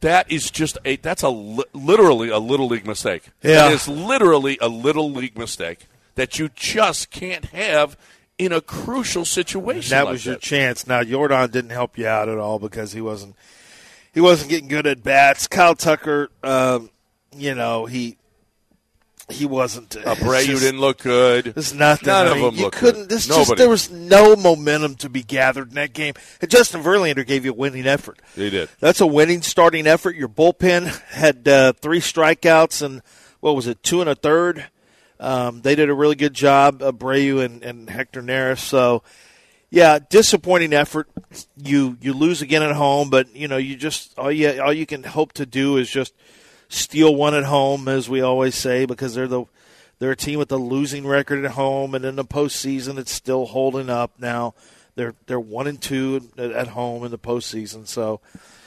That 0.00 0.30
is 0.30 0.50
just 0.50 0.78
a 0.84 0.96
that's 0.96 1.22
a 1.22 1.28
literally 1.28 2.30
a 2.30 2.38
little 2.38 2.68
league 2.68 2.86
mistake. 2.86 3.24
Yeah. 3.42 3.68
It 3.68 3.74
is 3.74 3.88
literally 3.88 4.58
a 4.60 4.68
little 4.68 5.10
league 5.10 5.36
mistake 5.36 5.86
that 6.14 6.38
you 6.38 6.48
just 6.54 7.10
can't 7.10 7.46
have 7.46 7.96
in 8.38 8.52
a 8.52 8.60
crucial 8.62 9.26
situation. 9.26 9.90
that 9.90 10.06
like 10.06 10.12
was 10.12 10.26
your 10.26 10.36
that. 10.36 10.42
chance. 10.42 10.86
Now 10.86 11.04
Jordan 11.04 11.50
didn't 11.50 11.70
help 11.70 11.98
you 11.98 12.06
out 12.06 12.28
at 12.28 12.38
all 12.38 12.58
because 12.58 12.92
he 12.92 13.02
wasn't 13.02 13.36
he 14.12 14.20
wasn't 14.20 14.50
getting 14.50 14.68
good 14.68 14.86
at 14.86 15.02
bats. 15.02 15.46
Kyle 15.46 15.74
Tucker, 15.74 16.30
um, 16.42 16.90
you 17.36 17.54
know 17.54 17.84
he 17.84 18.16
he 19.30 19.46
wasn't. 19.46 19.90
Abreu 19.90 20.44
just- 20.44 20.62
didn't 20.62 20.80
look 20.80 20.98
good. 20.98 21.46
There's 21.46 21.74
nothing. 21.74 22.06
None 22.08 22.26
I 22.26 22.30
of 22.30 22.36
mean, 22.36 22.44
them 22.46 22.54
you 22.56 22.62
looked 22.64 22.76
couldn't. 22.76 23.00
good. 23.02 23.08
This 23.08 23.26
just 23.26 23.56
there 23.56 23.68
was 23.68 23.90
no 23.90 24.36
momentum 24.36 24.96
to 24.96 25.08
be 25.08 25.22
gathered 25.22 25.68
in 25.68 25.74
that 25.76 25.92
game. 25.92 26.14
And 26.40 26.50
Justin 26.50 26.82
Verlander 26.82 27.26
gave 27.26 27.44
you 27.44 27.50
a 27.52 27.54
winning 27.54 27.86
effort. 27.86 28.20
They 28.36 28.50
did. 28.50 28.68
That's 28.80 29.00
a 29.00 29.06
winning 29.06 29.42
starting 29.42 29.86
effort. 29.86 30.16
Your 30.16 30.28
bullpen 30.28 30.86
had 31.10 31.46
uh, 31.48 31.72
three 31.74 32.00
strikeouts 32.00 32.82
and 32.82 33.02
what 33.40 33.56
was 33.56 33.66
it, 33.66 33.82
two 33.82 34.00
and 34.00 34.10
a 34.10 34.14
third. 34.14 34.66
Um, 35.18 35.60
they 35.62 35.74
did 35.74 35.90
a 35.90 35.94
really 35.94 36.14
good 36.14 36.32
job, 36.34 36.80
Abreu 36.80 37.44
and, 37.44 37.62
and 37.62 37.90
Hector 37.90 38.22
Neris. 38.22 38.58
So, 38.60 39.02
yeah, 39.68 39.98
disappointing 39.98 40.72
effort. 40.72 41.08
You 41.56 41.96
you 42.00 42.12
lose 42.14 42.40
again 42.42 42.62
at 42.62 42.74
home, 42.74 43.10
but 43.10 43.34
you 43.36 43.46
know 43.46 43.56
you 43.58 43.76
just 43.76 44.18
all 44.18 44.32
you 44.32 44.60
all 44.62 44.72
you 44.72 44.86
can 44.86 45.02
hope 45.04 45.32
to 45.34 45.44
do 45.46 45.76
is 45.76 45.88
just 45.90 46.14
steal 46.70 47.14
one 47.14 47.34
at 47.34 47.44
home, 47.44 47.86
as 47.88 48.08
we 48.08 48.22
always 48.22 48.54
say, 48.54 48.86
because 48.86 49.14
they're 49.14 49.28
the 49.28 49.44
they're 49.98 50.12
a 50.12 50.16
team 50.16 50.38
with 50.38 50.50
a 50.50 50.56
losing 50.56 51.06
record 51.06 51.44
at 51.44 51.50
home, 51.50 51.94
and 51.94 52.06
in 52.06 52.16
the 52.16 52.24
postseason, 52.24 52.96
it's 52.98 53.12
still 53.12 53.44
holding 53.44 53.90
up. 53.90 54.12
Now 54.18 54.54
they're 54.94 55.14
they're 55.26 55.38
one 55.38 55.66
and 55.66 55.80
two 55.80 56.30
at, 56.38 56.50
at 56.52 56.68
home 56.68 57.04
in 57.04 57.10
the 57.10 57.18
postseason. 57.18 57.86
So 57.86 58.20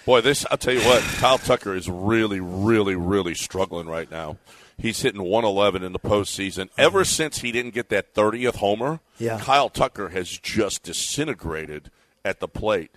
Boy, 0.05 0.21
this 0.21 0.45
I'll 0.51 0.57
tell 0.57 0.73
you 0.73 0.81
what, 0.81 1.01
Kyle 1.01 1.37
Tucker 1.37 1.73
is 1.73 1.89
really, 1.89 2.39
really, 2.39 2.95
really 2.95 3.33
struggling 3.33 3.87
right 3.87 4.11
now. 4.11 4.37
He's 4.77 5.01
hitting 5.01 5.21
111 5.21 5.83
in 5.83 5.93
the 5.93 5.99
postseason. 5.99 6.67
Ever 6.77 7.05
since 7.05 7.39
he 7.39 7.51
didn't 7.51 7.73
get 7.73 7.89
that 7.89 8.13
30th 8.13 8.55
homer, 8.55 8.99
Yeah. 9.17 9.39
Kyle 9.39 9.69
Tucker 9.69 10.09
has 10.09 10.27
just 10.29 10.83
disintegrated 10.83 11.89
at 12.25 12.39
the 12.39 12.47
plate. 12.47 12.91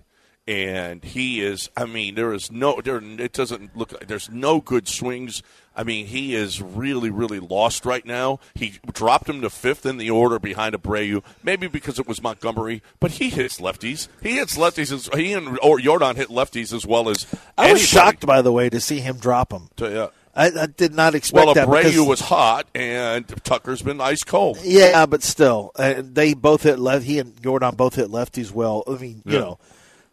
And 0.49 1.03
he 1.03 1.41
is, 1.43 1.71
I 1.77 1.87
mean, 1.87 2.15
there 2.15 2.33
is 2.33 2.53
no, 2.53 2.81
there, 2.81 3.01
it 3.03 3.33
doesn't 3.33 3.77
look 3.77 3.91
like 3.93 4.07
there's 4.07 4.31
no 4.31 4.61
good 4.61 4.87
swings. 4.87 5.43
I 5.75 5.83
mean, 5.83 6.07
he 6.07 6.37
is 6.37 6.63
really, 6.63 7.11
really 7.11 7.41
lost 7.41 7.85
right 7.85 8.07
now. 8.07 8.39
He 8.55 8.79
dropped 8.93 9.29
him 9.29 9.41
to 9.41 9.51
fifth 9.51 9.85
in 9.85 9.97
the 9.99 10.09
order 10.11 10.39
behind 10.39 10.77
Abreu, 10.77 11.25
maybe 11.43 11.67
because 11.67 11.99
it 11.99 12.07
was 12.07 12.23
Montgomery, 12.23 12.81
but 13.01 13.11
he 13.13 13.29
hits 13.29 13.59
lefties. 13.61 14.07
He 14.23 14.37
hits 14.37 14.57
lefties. 14.57 14.93
As, 14.93 15.11
he 15.19 15.33
and 15.33 15.59
or 15.65 15.81
Jordan 15.81 16.15
hit 16.15 16.29
lefties 16.29 16.73
as 16.73 16.87
well 16.87 17.09
as 17.09 17.27
I 17.59 17.73
was 17.73 17.83
anybody. 17.83 17.85
shocked, 17.85 18.25
by 18.27 18.41
the 18.41 18.53
way, 18.53 18.71
to 18.71 18.81
see 18.81 19.01
him 19.01 19.17
drop 19.19 19.53
him. 19.53 19.69
Yeah. 19.79 20.09
I, 20.35 20.47
I 20.49 20.67
did 20.67 20.95
not 20.95 21.15
expect 21.17 21.45
Well, 21.47 21.55
that. 21.55 21.67
Abreu 21.67 21.83
because- 21.83 22.01
was 22.07 22.21
hot, 22.21 22.67
and 22.75 23.27
Tucker's 23.43 23.83
been 23.83 24.01
ice 24.01 24.23
cold. 24.23 24.59
Yeah, 24.63 25.07
but 25.07 25.23
still, 25.25 25.73
uh, 25.77 25.95
they 26.05 26.35
both 26.35 26.63
hit 26.63 26.79
left. 26.79 27.05
He 27.05 27.19
and 27.19 27.43
Jordan 27.43 27.75
both 27.75 27.97
hit 27.97 28.11
lefties 28.11 28.53
well. 28.53 28.85
I 28.87 28.93
mean, 28.93 29.23
you 29.25 29.33
Yeah. 29.33 29.39
know, 29.41 29.59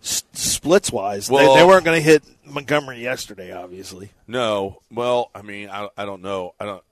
s- 0.03 0.24
splits 0.33 0.91
wise, 0.91 1.29
Well- 1.29 1.53
they, 1.55 1.62
they 1.62 1.65
weren't 1.65 1.86
going 1.86 1.98
to 1.98 2.03
hit 2.03 2.24
Montgomery 2.45 3.01
yesterday. 3.01 3.51
Obviously, 3.51 4.12
No, 4.27 4.81
well, 4.91 5.31
I 5.33 5.41
mean, 5.41 5.69
I, 5.69 5.89
I 5.98 6.05
don't 6.05 6.22
know. 6.22 6.53
I 6.60 6.65
don't. 6.65 6.83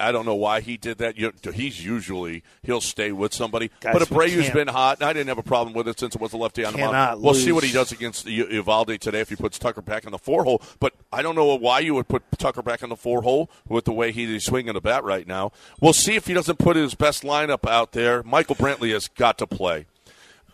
I 0.00 0.10
don't 0.10 0.24
know 0.24 0.36
why 0.36 0.62
he 0.62 0.78
did 0.78 0.96
that. 0.98 1.18
You, 1.18 1.34
he's 1.52 1.84
usually 1.84 2.42
he'll 2.62 2.80
stay 2.80 3.12
with 3.12 3.34
somebody, 3.34 3.70
Guys, 3.80 3.92
but 3.92 4.08
Abreu's 4.08 4.48
been 4.48 4.68
hot. 4.68 5.00
and 5.00 5.06
I 5.06 5.12
didn't 5.12 5.28
have 5.28 5.36
a 5.36 5.42
problem 5.42 5.74
with 5.74 5.86
it 5.86 6.00
since 6.00 6.14
it 6.14 6.20
was 6.20 6.32
a 6.32 6.38
lefty 6.38 6.64
on 6.64 6.72
the 6.72 6.78
mound. 6.78 7.20
We'll 7.20 7.34
see 7.34 7.52
what 7.52 7.62
he 7.62 7.70
does 7.70 7.92
against 7.92 8.24
Eovaldi 8.24 8.98
today 8.98 9.20
if 9.20 9.28
he 9.28 9.36
puts 9.36 9.58
Tucker 9.58 9.82
back 9.82 10.06
in 10.06 10.12
the 10.12 10.18
four 10.18 10.44
hole. 10.44 10.62
But 10.80 10.94
I 11.12 11.20
don't 11.20 11.34
know 11.34 11.54
why 11.56 11.80
you 11.80 11.92
would 11.92 12.08
put 12.08 12.22
Tucker 12.38 12.62
back 12.62 12.82
in 12.82 12.88
the 12.88 12.96
four 12.96 13.20
hole 13.20 13.50
with 13.68 13.84
the 13.84 13.92
way 13.92 14.12
he's 14.12 14.46
swinging 14.46 14.72
the 14.72 14.80
bat 14.80 15.04
right 15.04 15.26
now. 15.26 15.52
We'll 15.78 15.92
see 15.92 16.14
if 16.14 16.26
he 16.26 16.32
doesn't 16.32 16.58
put 16.58 16.76
his 16.76 16.94
best 16.94 17.22
lineup 17.22 17.68
out 17.68 17.92
there. 17.92 18.22
Michael 18.22 18.54
Brantley 18.56 18.94
has 18.94 19.08
got 19.08 19.36
to 19.36 19.46
play. 19.46 19.84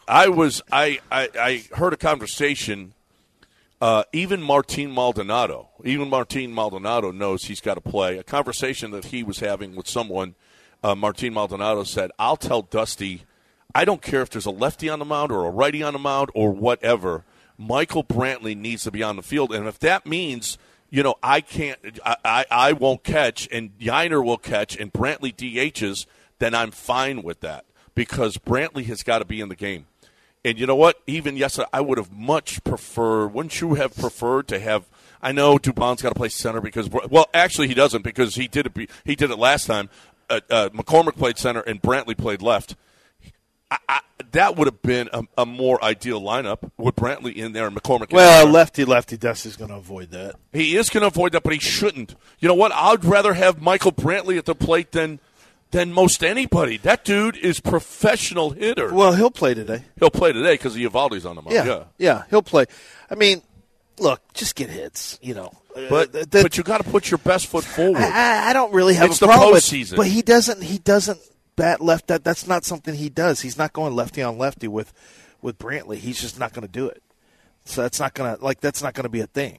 I 0.09 0.29
was 0.29 0.63
I, 0.71 1.01
I, 1.11 1.29
I 1.39 1.65
heard 1.77 1.93
a 1.93 1.97
conversation. 1.97 2.95
Uh, 3.81 4.05
even 4.13 4.41
Martin 4.41 4.91
Maldonado, 4.91 5.69
even 5.85 6.09
Martin 6.09 6.55
Maldonado 6.55 7.11
knows 7.11 7.45
he's 7.45 7.61
got 7.61 7.75
to 7.75 7.81
play. 7.81 8.17
A 8.17 8.23
conversation 8.23 8.91
that 8.93 9.07
he 9.07 9.23
was 9.23 9.41
having 9.41 9.77
with 9.77 9.87
someone, 9.87 10.35
uh, 10.83 10.95
Martin 10.95 11.35
Maldonado 11.35 11.83
said, 11.85 12.11
"I'll 12.19 12.39
tell 12.39 12.63
Dusty, 12.63 13.25
I 13.75 13.85
don't 13.85 14.01
care 14.01 14.23
if 14.23 14.31
there's 14.31 14.47
a 14.47 14.51
lefty 14.51 14.89
on 14.89 14.99
the 14.99 15.05
mound 15.05 15.31
or 15.31 15.45
a 15.45 15.51
righty 15.51 15.83
on 15.83 15.93
the 15.93 15.99
mound 15.99 16.31
or 16.35 16.53
whatever. 16.53 17.25
Michael 17.59 18.05
Brantley 18.05 18.57
needs 18.57 18.85
to 18.85 18.91
be 18.91 19.03
on 19.03 19.17
the 19.17 19.23
field, 19.23 19.53
and 19.53 19.67
if 19.67 19.79
that 19.81 20.07
means." 20.07 20.59
You 20.89 21.03
know, 21.03 21.17
I 21.21 21.41
can't. 21.41 21.81
I, 22.05 22.17
I, 22.25 22.45
I 22.49 22.73
won't 22.73 23.03
catch, 23.03 23.49
and 23.51 23.77
Yainer 23.81 24.25
will 24.25 24.39
catch, 24.39 24.77
and 24.77 24.93
Brantley 24.93 25.35
DHs. 25.35 26.07
Then 26.39 26.55
I'm 26.55 26.71
fine 26.71 27.25
with 27.25 27.41
that 27.41 27.65
because 27.97 28.37
Brantley 28.37 28.85
has 28.87 29.03
got 29.03 29.19
to 29.19 29.25
be 29.25 29.41
in 29.41 29.49
the 29.49 29.57
game. 29.57 29.87
And 30.47 30.61
you 30.61 30.67
know 30.67 30.77
what? 30.77 31.03
Even 31.09 31.37
yesterday, 31.37 31.67
I 31.73 31.81
would 31.81 31.99
have 31.99 32.13
much 32.13 32.63
preferred. 32.63 33.35
Wouldn't 33.35 33.61
you 33.61 33.75
have 33.75 33.97
preferred 33.97 34.47
to 34.47 34.61
have? 34.61 34.85
I 35.21 35.33
know 35.33 35.59
Dubon's 35.59 36.03
got 36.03 36.11
to 36.11 36.15
play 36.15 36.29
center 36.29 36.61
because 36.61 36.89
well, 36.89 37.27
actually 37.35 37.67
he 37.67 37.75
doesn't 37.75 38.03
because 38.03 38.37
he 38.37 38.47
did 38.47 38.67
it. 38.67 38.91
He 39.05 39.17
did 39.17 39.33
it 39.33 39.41
last 39.41 39.67
time. 39.67 39.91
Uh, 40.31 40.39
uh, 40.49 40.69
McCormick 40.69 41.17
played 41.17 41.37
center 41.37 41.63
and 41.63 41.83
Brantley 41.83 42.17
played 42.17 42.43
left. 42.43 42.77
I, 43.73 43.79
I, 43.89 44.01
that 44.31 44.55
would 44.57 44.69
have 44.69 44.83
been 44.83 45.09
a, 45.13 45.25
a 45.37 45.47
more 45.47 45.83
ideal 45.83 46.21
lineup 46.21 46.71
with 46.77 46.95
Brantley 46.95 47.35
in 47.35 47.51
there 47.51 47.67
and 47.67 47.75
McCormick. 47.75 48.13
well, 48.13 48.47
lefty 48.47 48.85
lefty 48.85 49.17
Dusty's 49.17 49.57
going 49.57 49.71
to 49.71 49.77
avoid 49.77 50.13
that. 50.13 50.37
He 50.53 50.77
is 50.77 50.91
going 50.91 51.01
to 51.01 51.09
avoid 51.09 51.33
that, 51.33 51.43
but 51.43 51.55
he 51.55 51.59
shouldn't. 51.59 52.15
You 52.39 52.47
know 52.47 52.55
what? 52.55 52.71
I'd 52.73 53.05
rather 53.05 53.35
have 53.35 53.61
Michael 53.61 53.91
Brantley 53.91 54.39
at 54.39 54.45
the 54.45 54.55
plate 54.55 54.93
than 54.93 55.19
than 55.71 55.93
most 55.93 56.23
anybody. 56.25 56.77
That 56.79 57.05
dude 57.05 57.37
is 57.37 57.61
professional 57.61 58.51
hitter. 58.51 58.93
Well, 58.93 59.15
he'll 59.15 59.31
play 59.31 59.55
today. 59.55 59.85
He'll 59.99 60.11
play 60.11 60.33
today 60.33 60.55
because 60.55 60.75
the 60.75 60.85
Eovaldi's 60.85 61.27
on 61.27 61.37
the 61.37 61.43
mound. 61.43 61.55
Yeah, 61.55 61.65
yeah. 61.67 61.85
yeah, 61.99 62.23
he'll 62.31 62.43
play. 62.43 62.67
I 63.11 63.15
mean, 63.15 63.43
look, 63.99 64.21
just 64.35 64.55
get 64.55 64.71
hits. 64.71 65.19
You 65.23 65.35
know, 65.35 65.53
But 65.75 66.15
Uh, 66.15 66.25
that- 66.31 66.43
but 66.43 66.57
you 66.57 66.63
got 66.63 66.79
to 66.79 66.91
put 66.91 67.11
your 67.11 67.19
best 67.19 67.47
foot 67.49 67.65
forward. 67.65 68.01
I, 68.01 68.51
I 68.51 68.53
don't 68.53 68.73
really 68.73 68.95
have 68.95 69.11
It's 69.11 69.19
a 69.19 69.21
the 69.21 69.27
problem 69.27 69.53
with. 69.53 69.95
But 69.97 70.07
he 70.07 70.23
doesn't. 70.23 70.63
He 70.63 70.79
doesn't 70.79 71.21
bat 71.57 71.81
left. 71.81 72.07
That 72.09 72.25
that's 72.25 72.47
not 72.47 72.65
something 72.65 72.95
he 72.95 73.09
does. 73.09 73.41
He's 73.41 73.59
not 73.59 73.73
going 73.73 73.95
lefty 73.95 74.23
on 74.23 74.39
lefty 74.39 74.69
with 74.69 74.93
with 75.43 75.59
Brantley. 75.59 75.97
He's 75.97 76.21
just 76.21 76.39
not 76.39 76.53
going 76.53 76.67
to 76.67 76.73
do 76.73 76.87
it. 76.87 77.03
So 77.65 77.83
that's 77.83 77.99
not 78.01 78.15
going 78.15 78.37
to 78.37 78.43
like 78.45 78.61
that's 78.61 78.83
not 78.83 78.95
going 78.95 79.05
to 79.05 79.11
be 79.11 79.21
a 79.21 79.27
thing. 79.27 79.59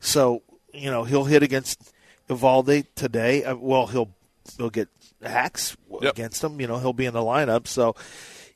So 0.00 0.42
you 0.72 0.90
know 0.90 1.04
he'll 1.04 1.24
hit 1.24 1.42
against 1.42 1.92
Evaldi 2.28 2.84
today. 2.94 3.44
Uh, 3.44 3.54
well, 3.56 3.86
he'll 3.86 4.10
he'll 4.58 4.70
get 4.70 4.88
hacks 5.26 5.76
Yep. 6.00 6.12
against 6.12 6.42
him. 6.42 6.60
You 6.60 6.66
know 6.66 6.78
he'll 6.78 6.92
be 6.92 7.06
in 7.06 7.14
the 7.14 7.20
lineup. 7.20 7.66
So 7.66 7.94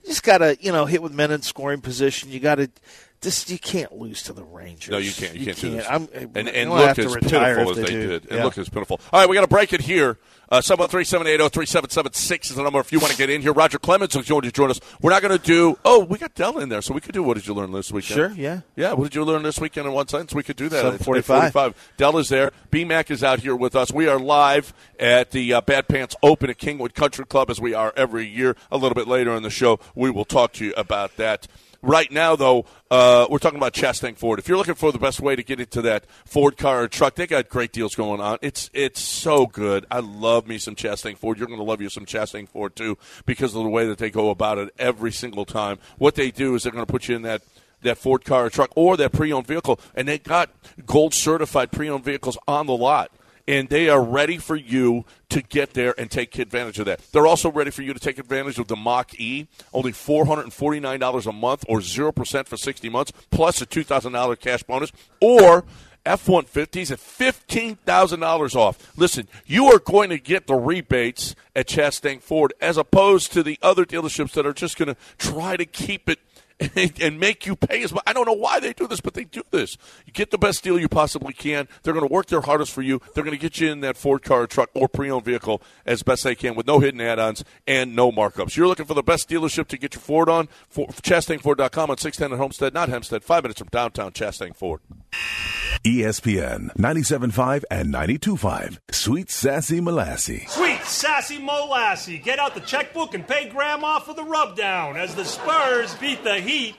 you 0.02 0.08
just 0.08 0.22
got 0.22 0.38
to 0.38 0.56
you 0.60 0.72
know 0.72 0.84
hit 0.86 1.02
with 1.02 1.12
men 1.12 1.30
in 1.30 1.42
scoring 1.42 1.80
position. 1.80 2.30
You 2.30 2.40
got 2.40 2.56
to. 2.56 2.70
Just 3.20 3.50
you 3.50 3.58
can't 3.58 3.92
lose 3.92 4.22
to 4.24 4.32
the 4.32 4.44
Rangers. 4.44 4.92
No, 4.92 4.98
you 4.98 5.10
can't. 5.10 5.34
You, 5.34 5.46
can't, 5.46 5.58
do 5.58 5.70
this. 5.72 5.86
I'm, 5.90 6.08
and 6.14 6.48
and 6.48 6.70
look 6.70 6.96
as 6.98 7.16
pitiful 7.16 7.70
as 7.70 7.76
they, 7.76 7.84
do. 7.84 8.06
did. 8.06 8.22
And 8.26 8.38
Yeah. 8.38 8.44
look 8.44 8.56
as 8.56 8.68
pitiful. 8.68 9.00
All 9.12 9.20
right, 9.20 9.28
we 9.28 9.34
got 9.34 9.40
to 9.42 9.48
break 9.48 9.72
it 9.72 9.80
here. 9.80 10.18
Uh, 10.50 10.60
713-780-3776 10.62 12.50
is 12.50 12.56
the 12.56 12.62
number 12.62 12.80
if 12.80 12.90
you 12.90 12.98
want 12.98 13.10
to 13.12 13.18
get 13.18 13.28
in 13.28 13.42
here. 13.42 13.52
Roger 13.52 13.78
Clemens 13.78 14.16
is 14.16 14.26
going 14.26 14.42
to 14.42 14.52
join 14.52 14.70
us. 14.70 14.80
We're 15.02 15.10
not 15.10 15.20
going 15.20 15.36
to 15.36 15.44
do. 15.44 15.78
Oh, 15.84 16.04
we 16.04 16.16
got 16.16 16.34
Dell 16.34 16.58
in 16.58 16.70
there, 16.70 16.80
so 16.80 16.94
we 16.94 17.00
could 17.02 17.12
do. 17.12 17.22
What 17.22 17.34
did 17.36 17.46
you 17.46 17.52
learn 17.52 17.70
this 17.72 17.92
weekend? 17.92 18.16
Sure, 18.16 18.30
yeah. 18.30 18.60
yeah. 18.74 18.94
What 18.94 19.04
did 19.04 19.14
you 19.14 19.24
learn 19.24 19.42
this 19.42 19.60
weekend 19.60 19.86
in 19.86 19.92
one 19.92 20.08
sentence? 20.08 20.34
We 20.34 20.42
could 20.42 20.56
do 20.56 20.68
that. 20.70 20.86
at 20.86 21.00
7:45. 21.00 21.52
8:45. 21.52 21.74
Dell 21.98 22.16
is 22.18 22.28
there. 22.30 22.52
BMAC 22.70 23.10
is 23.10 23.22
out 23.22 23.40
here 23.40 23.54
with 23.54 23.76
us. 23.76 23.92
We 23.92 24.08
are 24.08 24.18
live 24.18 24.72
at 24.98 25.32
the 25.32 25.52
uh, 25.52 25.60
Bad 25.60 25.88
Pants 25.88 26.16
Open 26.22 26.48
at 26.48 26.58
Kingwood 26.58 26.94
Country 26.94 27.26
Club 27.26 27.50
as 27.50 27.60
we 27.60 27.74
are 27.74 27.92
every 27.96 28.26
year. 28.26 28.56
A 28.70 28.78
little 28.78 28.94
bit 28.94 29.06
later 29.08 29.34
in 29.34 29.42
the 29.42 29.50
show, 29.50 29.78
we 29.94 30.08
will 30.10 30.24
talk 30.24 30.52
to 30.54 30.64
you 30.64 30.72
about 30.76 31.16
that. 31.16 31.46
Right 31.80 32.10
now, 32.10 32.34
though, 32.34 32.64
uh, 32.90 33.28
we're 33.30 33.38
talking 33.38 33.58
about 33.58 33.72
Chastang 33.72 34.16
Ford. 34.16 34.40
If 34.40 34.48
you're 34.48 34.56
looking 34.56 34.74
for 34.74 34.90
the 34.90 34.98
best 34.98 35.20
way 35.20 35.36
to 35.36 35.44
get 35.44 35.60
into 35.60 35.80
that 35.82 36.06
Ford 36.24 36.56
car 36.56 36.82
or 36.82 36.88
truck, 36.88 37.14
they 37.14 37.28
got 37.28 37.48
great 37.48 37.70
deals 37.70 37.94
going 37.94 38.20
on. 38.20 38.38
It's 38.42 38.68
it's 38.74 39.00
so 39.00 39.46
good. 39.46 39.86
I 39.88 40.00
love 40.00 40.48
me 40.48 40.58
some 40.58 40.74
Chastang 40.74 41.16
Ford. 41.16 41.38
You're 41.38 41.46
going 41.46 41.60
to 41.60 41.64
love 41.64 41.80
you 41.80 41.88
some 41.88 42.04
Chastang 42.04 42.48
Ford 42.48 42.74
too 42.74 42.98
because 43.26 43.54
of 43.54 43.62
the 43.62 43.68
way 43.68 43.86
that 43.86 43.98
they 43.98 44.10
go 44.10 44.30
about 44.30 44.58
it 44.58 44.74
every 44.76 45.12
single 45.12 45.44
time. 45.44 45.78
What 45.98 46.16
they 46.16 46.32
do 46.32 46.56
is 46.56 46.64
they're 46.64 46.72
going 46.72 46.84
to 46.84 46.92
put 46.92 47.06
you 47.06 47.14
in 47.14 47.22
that 47.22 47.42
that 47.82 47.96
Ford 47.96 48.24
car 48.24 48.46
or 48.46 48.50
truck 48.50 48.70
or 48.74 48.96
that 48.96 49.12
pre-owned 49.12 49.46
vehicle, 49.46 49.78
and 49.94 50.08
they 50.08 50.18
got 50.18 50.50
gold 50.84 51.14
certified 51.14 51.70
pre-owned 51.70 52.04
vehicles 52.04 52.36
on 52.48 52.66
the 52.66 52.76
lot. 52.76 53.12
And 53.48 53.70
they 53.70 53.88
are 53.88 54.04
ready 54.04 54.36
for 54.36 54.54
you 54.54 55.06
to 55.30 55.40
get 55.40 55.72
there 55.72 55.98
and 55.98 56.10
take 56.10 56.38
advantage 56.38 56.78
of 56.78 56.84
that. 56.84 57.00
They're 57.12 57.26
also 57.26 57.50
ready 57.50 57.70
for 57.70 57.82
you 57.82 57.94
to 57.94 57.98
take 57.98 58.18
advantage 58.18 58.58
of 58.58 58.68
the 58.68 58.76
Mach 58.76 59.18
E, 59.18 59.48
only 59.72 59.92
$449 59.92 61.26
a 61.26 61.32
month 61.32 61.64
or 61.66 61.78
0% 61.78 62.46
for 62.46 62.56
60 62.56 62.88
months, 62.90 63.12
plus 63.30 63.62
a 63.62 63.66
$2,000 63.66 64.38
cash 64.38 64.62
bonus, 64.62 64.92
or 65.20 65.64
F 66.04 66.26
150s 66.26 66.90
at 66.90 66.98
$15,000 66.98 68.54
off. 68.54 68.92
Listen, 68.96 69.28
you 69.46 69.66
are 69.66 69.78
going 69.78 70.10
to 70.10 70.18
get 70.18 70.46
the 70.46 70.54
rebates 70.54 71.34
at 71.56 71.66
Chastang 71.66 72.20
Ford 72.22 72.52
as 72.60 72.76
opposed 72.76 73.32
to 73.32 73.42
the 73.42 73.58
other 73.62 73.84
dealerships 73.84 74.32
that 74.32 74.46
are 74.46 74.52
just 74.52 74.76
going 74.78 74.94
to 74.94 74.96
try 75.16 75.56
to 75.56 75.64
keep 75.64 76.08
it 76.08 76.20
and, 77.00 77.20
make 77.20 77.46
you 77.46 77.54
pay 77.54 77.82
as 77.82 77.92
much. 77.92 78.02
I 78.06 78.12
don't 78.12 78.26
know 78.26 78.32
why 78.32 78.58
they 78.58 78.72
do 78.72 78.86
this, 78.86 79.00
but 79.00 79.14
they 79.14 79.24
do 79.24 79.42
this. 79.50 79.76
You 80.06 80.12
get 80.12 80.30
the 80.30 80.38
best 80.38 80.64
deal 80.64 80.78
you 80.78 80.88
possibly 80.88 81.32
can. 81.32 81.68
They're 81.82 81.94
going 81.94 82.06
to 82.06 82.12
work 82.12 82.26
their 82.26 82.40
hardest 82.40 82.72
for 82.72 82.82
you. 82.82 83.00
They're 83.14 83.24
going 83.24 83.36
to 83.36 83.40
get 83.40 83.60
you 83.60 83.70
in 83.70 83.80
that 83.80 83.96
Ford 83.96 84.22
car, 84.22 84.46
truck, 84.46 84.70
or 84.74 84.88
pre-owned 84.88 85.24
vehicle 85.24 85.62
as 85.86 86.02
best 86.02 86.24
they 86.24 86.34
can 86.34 86.54
with 86.56 86.66
no 86.66 86.80
hidden 86.80 87.00
add-ons 87.00 87.44
and 87.66 87.94
no 87.94 88.10
markups. 88.10 88.56
You're 88.56 88.66
looking 88.66 88.86
for 88.86 88.94
the 88.94 89.02
best 89.02 89.28
dealership 89.28 89.68
to 89.68 89.78
get 89.78 89.94
your 89.94 90.00
Ford 90.00 90.28
on. 90.28 90.48
For, 90.68 90.88
ChastangFord.com 90.88 91.90
on 91.90 91.96
610 91.96 92.32
at 92.32 92.40
Homestead, 92.40 92.74
not 92.74 92.88
Hempstead, 92.88 93.22
five 93.22 93.44
minutes 93.44 93.60
from 93.60 93.68
downtown 93.68 94.12
Chastang 94.12 94.54
Ford. 94.56 94.80
ESPN 95.84 96.74
97.5 96.76 97.64
and 97.70 97.94
92.5. 97.94 98.78
Sweet 98.90 99.30
Sassy 99.30 99.80
Molassy. 99.80 100.48
Sweet 100.48 100.82
Sassy 100.82 101.38
Molassy. 101.38 102.22
Get 102.22 102.38
out 102.38 102.54
the 102.54 102.60
checkbook 102.60 103.14
and 103.14 103.26
pay 103.26 103.48
Grandma 103.48 104.00
for 104.00 104.14
the 104.14 104.24
rubdown 104.24 104.96
as 104.96 105.14
the 105.14 105.24
Spurs 105.24 105.94
beat 105.96 106.24
the 106.24 106.40
Heat. 106.48 106.74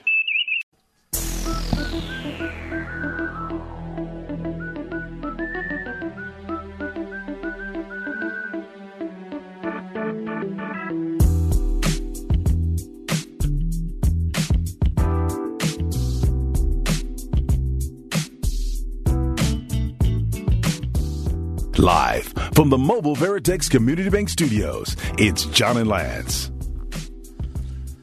Live 21.78 22.26
from 22.54 22.70
the 22.70 22.76
Mobile 22.76 23.14
Veritex 23.14 23.70
Community 23.70 24.10
Bank 24.10 24.30
Studios, 24.30 24.96
it's 25.16 25.44
John 25.44 25.76
and 25.76 25.88
Lance. 25.88 26.50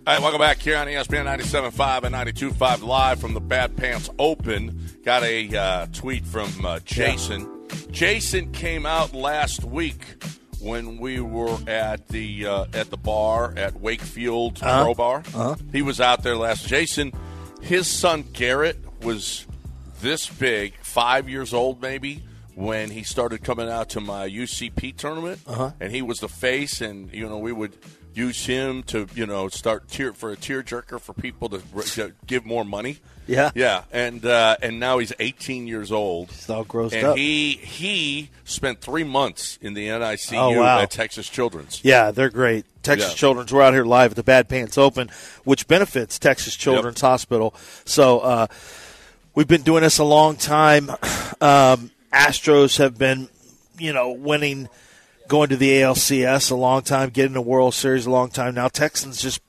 All 0.08 0.14
right, 0.14 0.22
welcome 0.22 0.40
back 0.40 0.60
here 0.60 0.78
on 0.78 0.88
ESPN 0.88 1.26
97.5 1.26 2.04
and 2.04 2.16
92.5 2.16 2.82
live 2.82 3.20
from 3.20 3.34
the 3.34 3.42
Bad 3.42 3.76
Pants 3.76 4.10
Open. 4.18 4.80
Got 5.04 5.24
a 5.24 5.54
uh, 5.54 5.88
tweet 5.88 6.26
from 6.26 6.66
uh, 6.66 6.80
Jason. 6.86 7.42
Yeah. 7.42 7.76
Jason 7.92 8.54
came 8.54 8.86
out 8.86 9.14
last 9.14 9.66
week 9.66 10.24
when 10.62 10.98
we 10.98 11.20
were 11.20 11.58
at 11.68 12.08
the 12.08 12.46
uh, 12.46 12.66
at 12.74 12.90
the 12.90 12.96
bar 12.96 13.54
at 13.58 13.82
Wakefield 13.82 14.64
uh-huh. 14.64 14.84
Pro 14.86 14.94
Bar. 14.94 15.18
Uh-huh. 15.36 15.56
He 15.74 15.82
was 15.82 16.00
out 16.00 16.24
there 16.24 16.38
last. 16.38 16.66
Jason, 16.66 17.12
his 17.62 17.86
son 17.86 18.24
Garrett 18.32 18.78
was 19.04 19.46
this 20.00 20.30
big, 20.30 20.74
five 20.84 21.28
years 21.28 21.54
old 21.54 21.82
maybe 21.82 22.24
when 22.56 22.92
he 22.92 23.04
started 23.04 23.44
coming 23.44 23.70
out 23.70 23.90
to 23.90 24.00
my 24.00 24.30
UCP 24.30 24.96
tournament, 24.96 25.42
uh-huh. 25.46 25.72
and 25.82 25.92
he 25.92 26.02
was 26.02 26.20
the 26.20 26.30
face, 26.30 26.80
and 26.80 27.14
you 27.14 27.28
know 27.28 27.40
we 27.40 27.52
would 27.52 27.76
use 28.18 28.46
him 28.46 28.84
to 28.84 29.08
you 29.14 29.26
know 29.26 29.48
start 29.48 29.88
tear 29.88 30.14
for 30.14 30.32
a 30.32 30.36
tear 30.36 30.64
jerker 30.64 31.00
for 31.00 31.14
people 31.14 31.50
to, 31.50 31.62
to 31.94 32.14
give 32.26 32.46
more 32.46 32.66
money. 32.66 32.98
Yeah, 33.28 33.52
yeah, 33.54 33.84
and 33.92 34.26
uh, 34.26 34.58
and 34.62 34.80
now 34.80 35.00
he's 35.00 35.14
18 35.20 35.68
years 35.68 35.92
old. 35.92 36.32
He's 36.32 36.50
all 36.50 36.66
grossed 36.66 36.94
and 36.94 37.08
up. 37.08 37.18
he 37.18 37.54
he 37.54 38.30
spent 38.46 38.82
three 38.82 39.04
months 39.04 39.60
in 39.62 39.74
the 39.74 39.88
NICU 39.88 40.38
oh, 40.38 40.60
wow. 40.60 40.80
at 40.80 40.92
Texas 40.92 41.28
Children's. 41.30 41.82
Yeah, 41.84 42.12
they're 42.12 42.30
great. 42.30 42.66
Texas 42.84 43.12
yeah. 43.12 43.16
Children's. 43.16 43.52
We're 43.54 43.62
out 43.62 43.74
here 43.74 43.86
live 43.86 44.12
at 44.12 44.16
the 44.16 44.24
Bad 44.24 44.48
Pants 44.48 44.78
Open, 44.78 45.10
which 45.44 45.68
benefits 45.68 46.18
Texas 46.18 46.56
Children's 46.56 47.02
yep. 47.02 47.10
Hospital. 47.10 47.54
So 47.84 48.20
uh, 48.20 48.48
we've 49.36 49.48
been 49.48 49.64
doing 49.64 49.84
this 49.84 50.00
a 50.00 50.06
long 50.06 50.38
time. 50.38 50.90
Um, 51.40 51.92
Astros 52.14 52.78
have 52.78 52.98
been, 52.98 53.30
you 53.78 53.94
know, 53.94 54.12
winning, 54.12 54.70
going 55.28 55.50
to 55.50 55.58
the 55.58 55.82
ALCS 55.82 56.52
a 56.52 56.56
long 56.56 56.82
time, 56.82 57.10
getting 57.10 57.34
the 57.34 57.42
World 57.42 57.74
Series 57.74 58.06
a 58.06 58.12
long 58.12 58.30
time. 58.30 58.56
Now 58.56 58.68
Texans 58.68 59.22
just 59.22 59.42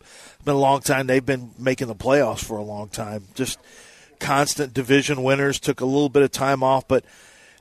been 0.45 0.55
a 0.55 0.59
long 0.59 0.81
time. 0.81 1.07
They've 1.07 1.25
been 1.25 1.53
making 1.59 1.89
the 1.89 1.95
playoffs 1.95 2.45
for 2.45 2.57
a 2.57 2.63
long 2.63 2.89
time. 2.89 3.25
Just 3.35 3.59
constant 4.19 4.75
division 4.75 5.23
winners. 5.23 5.61
Took 5.61 5.81
a 5.81 5.87
little 5.87 6.09
bit 6.09 6.23
of 6.23 6.31
time 6.31 6.63
off, 6.63 6.89
but 6.89 7.05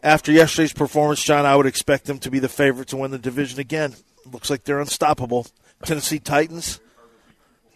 after 0.04 0.32
yesterday's 0.32 0.74
performance, 0.74 1.24
John, 1.24 1.46
I 1.46 1.56
would 1.56 1.66
expect 1.66 2.06
them 2.06 2.20
to 2.20 2.32
be 2.32 2.40
the 2.40 2.50
favorite 2.50 2.88
to 2.90 2.98
win 2.98 3.12
the 3.12 3.18
division 3.18 3.60
again. 3.60 3.96
Looks 4.32 4.50
like 4.50 4.64
they're 4.64 4.80
unstoppable. 4.80 5.48
Tennessee 5.84 6.20
Titans, 6.20 6.80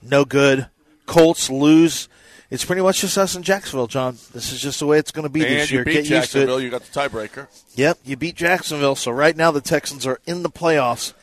no 0.02 0.26
good. 0.26 0.68
Colts 1.06 1.50
lose 1.50 2.08
it's 2.52 2.66
pretty 2.66 2.82
much 2.82 3.00
just 3.00 3.18
us 3.18 3.34
in 3.36 3.44
Jacksonville, 3.44 3.88
John. 3.88 4.18
This 4.34 4.52
is 4.52 4.62
just 4.62 4.82
the 4.82 4.86
way 4.86 5.00
it's 5.00 5.12
going 5.12 5.24
to 5.24 5.30
be 5.30 5.42
and 5.42 5.50
this 5.50 5.72
year. 5.72 5.86
Get 5.86 5.96
used 5.96 6.08
to 6.08 6.14
Jacksonville. 6.16 6.62
You 6.62 6.70
got 6.70 6.84
the 6.84 7.00
tiebreaker. 7.00 7.48
Yep, 7.76 8.00
you 8.04 8.18
beat 8.18 8.36
Jacksonville. 8.36 8.96
So 8.96 9.10
right 9.10 9.36
now 9.36 9.52
the 9.52 9.62
Texans 9.62 10.06
are 10.06 10.20
in 10.28 10.44
the 10.44 10.50
playoffs. 10.50 11.14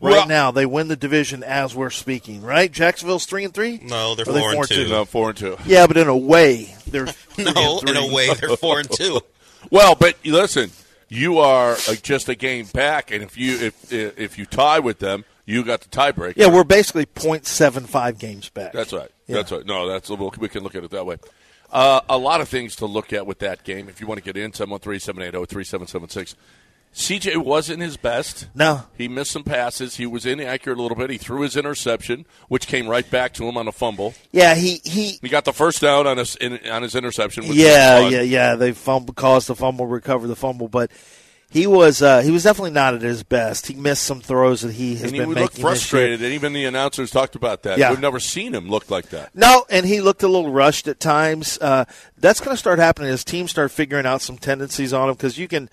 Right 0.00 0.12
well, 0.12 0.28
now 0.28 0.50
they 0.50 0.66
win 0.66 0.88
the 0.88 0.96
division 0.96 1.42
as 1.42 1.74
we're 1.74 1.90
speaking. 1.90 2.42
Right? 2.42 2.72
Jacksonville's 2.72 3.26
three 3.26 3.44
and 3.44 3.54
three. 3.54 3.78
No, 3.82 4.14
they're 4.14 4.24
four, 4.24 4.34
they 4.34 4.40
four, 4.40 4.52
and 4.52 4.68
two. 4.68 4.84
two. 4.84 4.90
No, 4.90 5.04
four 5.04 5.28
and 5.30 5.38
two. 5.38 5.56
Yeah, 5.66 5.86
but 5.86 5.96
in 5.96 6.08
a 6.08 6.16
way 6.16 6.74
they're 6.86 7.06
no. 7.38 7.80
In 7.80 7.96
a 7.96 8.12
way 8.12 8.32
they're 8.34 8.56
four 8.56 8.80
and 8.80 8.90
two. 8.90 9.20
well, 9.70 9.94
but 9.94 10.16
listen, 10.24 10.70
you 11.08 11.38
are 11.38 11.72
uh, 11.72 11.94
just 12.02 12.28
a 12.28 12.34
game 12.34 12.66
back, 12.66 13.10
and 13.10 13.22
if 13.22 13.36
you 13.36 13.58
if 13.58 13.92
if 13.92 14.38
you 14.38 14.46
tie 14.46 14.78
with 14.78 14.98
them, 14.98 15.24
you 15.48 15.64
got 15.64 15.80
the 15.80 15.88
tiebreaker. 15.88 16.34
Yeah, 16.36 16.52
we're 16.52 16.62
basically 16.62 17.06
0.75 17.06 18.18
games 18.18 18.50
back. 18.50 18.74
That's 18.74 18.92
right. 18.92 19.10
Yeah. 19.26 19.36
That's 19.36 19.50
right. 19.50 19.64
No, 19.64 19.88
that's 19.88 20.10
we 20.10 20.48
can 20.50 20.62
look 20.62 20.74
at 20.74 20.84
it 20.84 20.90
that 20.90 21.06
way. 21.06 21.16
Uh, 21.72 22.02
a 22.10 22.18
lot 22.18 22.42
of 22.42 22.50
things 22.50 22.76
to 22.76 22.86
look 22.86 23.14
at 23.14 23.26
with 23.26 23.38
that 23.38 23.64
game. 23.64 23.88
If 23.88 23.98
you 23.98 24.06
want 24.06 24.18
to 24.18 24.24
get 24.24 24.36
in, 24.36 24.52
713-780-3776. 24.52 26.34
CJ 26.94 27.38
wasn't 27.38 27.80
his 27.80 27.96
best. 27.96 28.48
No. 28.54 28.82
He 28.98 29.08
missed 29.08 29.30
some 29.30 29.42
passes. 29.42 29.96
He 29.96 30.04
was 30.04 30.26
inaccurate 30.26 30.78
a 30.78 30.82
little 30.82 30.96
bit. 30.96 31.08
He 31.08 31.16
threw 31.16 31.40
his 31.40 31.56
interception, 31.56 32.26
which 32.48 32.66
came 32.66 32.86
right 32.86 33.10
back 33.10 33.32
to 33.34 33.44
him 33.44 33.56
on 33.56 33.68
a 33.68 33.72
fumble. 33.72 34.12
Yeah, 34.32 34.54
he 34.54 34.82
he, 34.84 35.18
he 35.22 35.28
got 35.30 35.44
the 35.46 35.52
first 35.52 35.80
down 35.80 36.06
on 36.06 36.18
his 36.18 36.36
in, 36.36 36.58
on 36.68 36.82
his 36.82 36.94
interception. 36.94 37.44
yeah, 37.46 38.08
yeah, 38.08 38.22
yeah. 38.22 38.54
They 38.56 38.72
fumble, 38.72 39.14
caused 39.14 39.48
the 39.48 39.54
fumble, 39.54 39.86
recovered 39.86 40.28
the 40.28 40.36
fumble, 40.36 40.68
but 40.68 40.90
he 41.50 41.66
was 41.66 42.02
uh, 42.02 42.20
he 42.20 42.30
was 42.30 42.42
definitely 42.42 42.72
not 42.72 42.94
at 42.94 43.00
his 43.00 43.22
best. 43.22 43.66
He 43.66 43.74
missed 43.74 44.04
some 44.04 44.20
throws 44.20 44.60
that 44.60 44.72
he 44.72 44.96
has 44.96 45.04
and 45.04 45.12
been 45.12 45.28
he 45.28 45.34
making. 45.34 45.62
frustrated, 45.62 46.22
and 46.22 46.34
even 46.34 46.52
the 46.52 46.66
announcers 46.66 47.10
talked 47.10 47.36
about 47.36 47.62
that. 47.62 47.78
Yeah. 47.78 47.90
we've 47.90 48.00
never 48.00 48.20
seen 48.20 48.54
him 48.54 48.68
look 48.68 48.90
like 48.90 49.08
that. 49.10 49.34
No, 49.34 49.64
and 49.70 49.86
he 49.86 50.02
looked 50.02 50.22
a 50.22 50.28
little 50.28 50.50
rushed 50.50 50.88
at 50.88 51.00
times. 51.00 51.58
Uh, 51.58 51.86
that's 52.18 52.40
going 52.40 52.52
to 52.52 52.58
start 52.58 52.78
happening 52.78 53.10
as 53.10 53.24
teams 53.24 53.50
start 53.50 53.70
figuring 53.70 54.04
out 54.04 54.20
some 54.20 54.36
tendencies 54.36 54.92
on 54.92 55.08
him 55.08 55.14
because 55.14 55.38
you 55.38 55.48
can. 55.48 55.70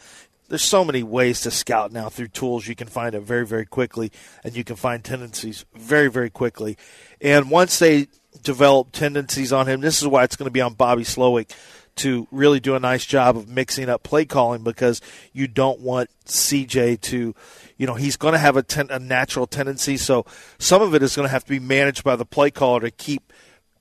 There's 0.47 0.63
so 0.63 0.85
many 0.85 1.01
ways 1.01 1.41
to 1.41 1.51
scout 1.51 1.91
now 1.91 2.07
through 2.07 2.27
tools. 2.27 2.67
You 2.67 2.75
can 2.75 2.87
find 2.87 3.15
it 3.15 3.21
very, 3.21 3.45
very 3.45 3.65
quickly, 3.65 4.11
and 4.43 4.55
you 4.55 4.63
can 4.63 4.75
find 4.75 5.03
tendencies 5.03 5.65
very, 5.73 6.07
very 6.07 6.29
quickly. 6.29 6.77
And 7.19 7.49
once 7.49 7.79
they 7.79 8.07
develop 8.43 8.91
tendencies 8.91 9.51
on 9.51 9.67
him, 9.67 9.81
this 9.81 10.01
is 10.01 10.07
why 10.07 10.23
it's 10.23 10.35
going 10.35 10.45
to 10.45 10.51
be 10.51 10.61
on 10.61 10.73
Bobby 10.73 11.03
Slowik 11.03 11.51
to 11.97 12.27
really 12.31 12.59
do 12.59 12.75
a 12.75 12.79
nice 12.79 13.05
job 13.05 13.37
of 13.37 13.47
mixing 13.47 13.89
up 13.89 14.03
play 14.03 14.25
calling 14.25 14.63
because 14.63 15.01
you 15.33 15.47
don't 15.47 15.79
want 15.79 16.09
CJ 16.25 17.01
to, 17.01 17.35
you 17.77 17.87
know, 17.87 17.93
he's 17.93 18.17
going 18.17 18.33
to 18.33 18.39
have 18.39 18.57
a, 18.57 18.63
ten, 18.63 18.89
a 18.91 18.99
natural 18.99 19.47
tendency. 19.47 19.97
So 19.97 20.25
some 20.57 20.81
of 20.81 20.93
it 20.93 21.01
is 21.01 21.15
going 21.15 21.27
to 21.27 21.31
have 21.31 21.45
to 21.45 21.49
be 21.49 21.59
managed 21.59 22.03
by 22.03 22.15
the 22.15 22.25
play 22.25 22.51
caller 22.51 22.81
to 22.81 22.91
keep 22.91 23.31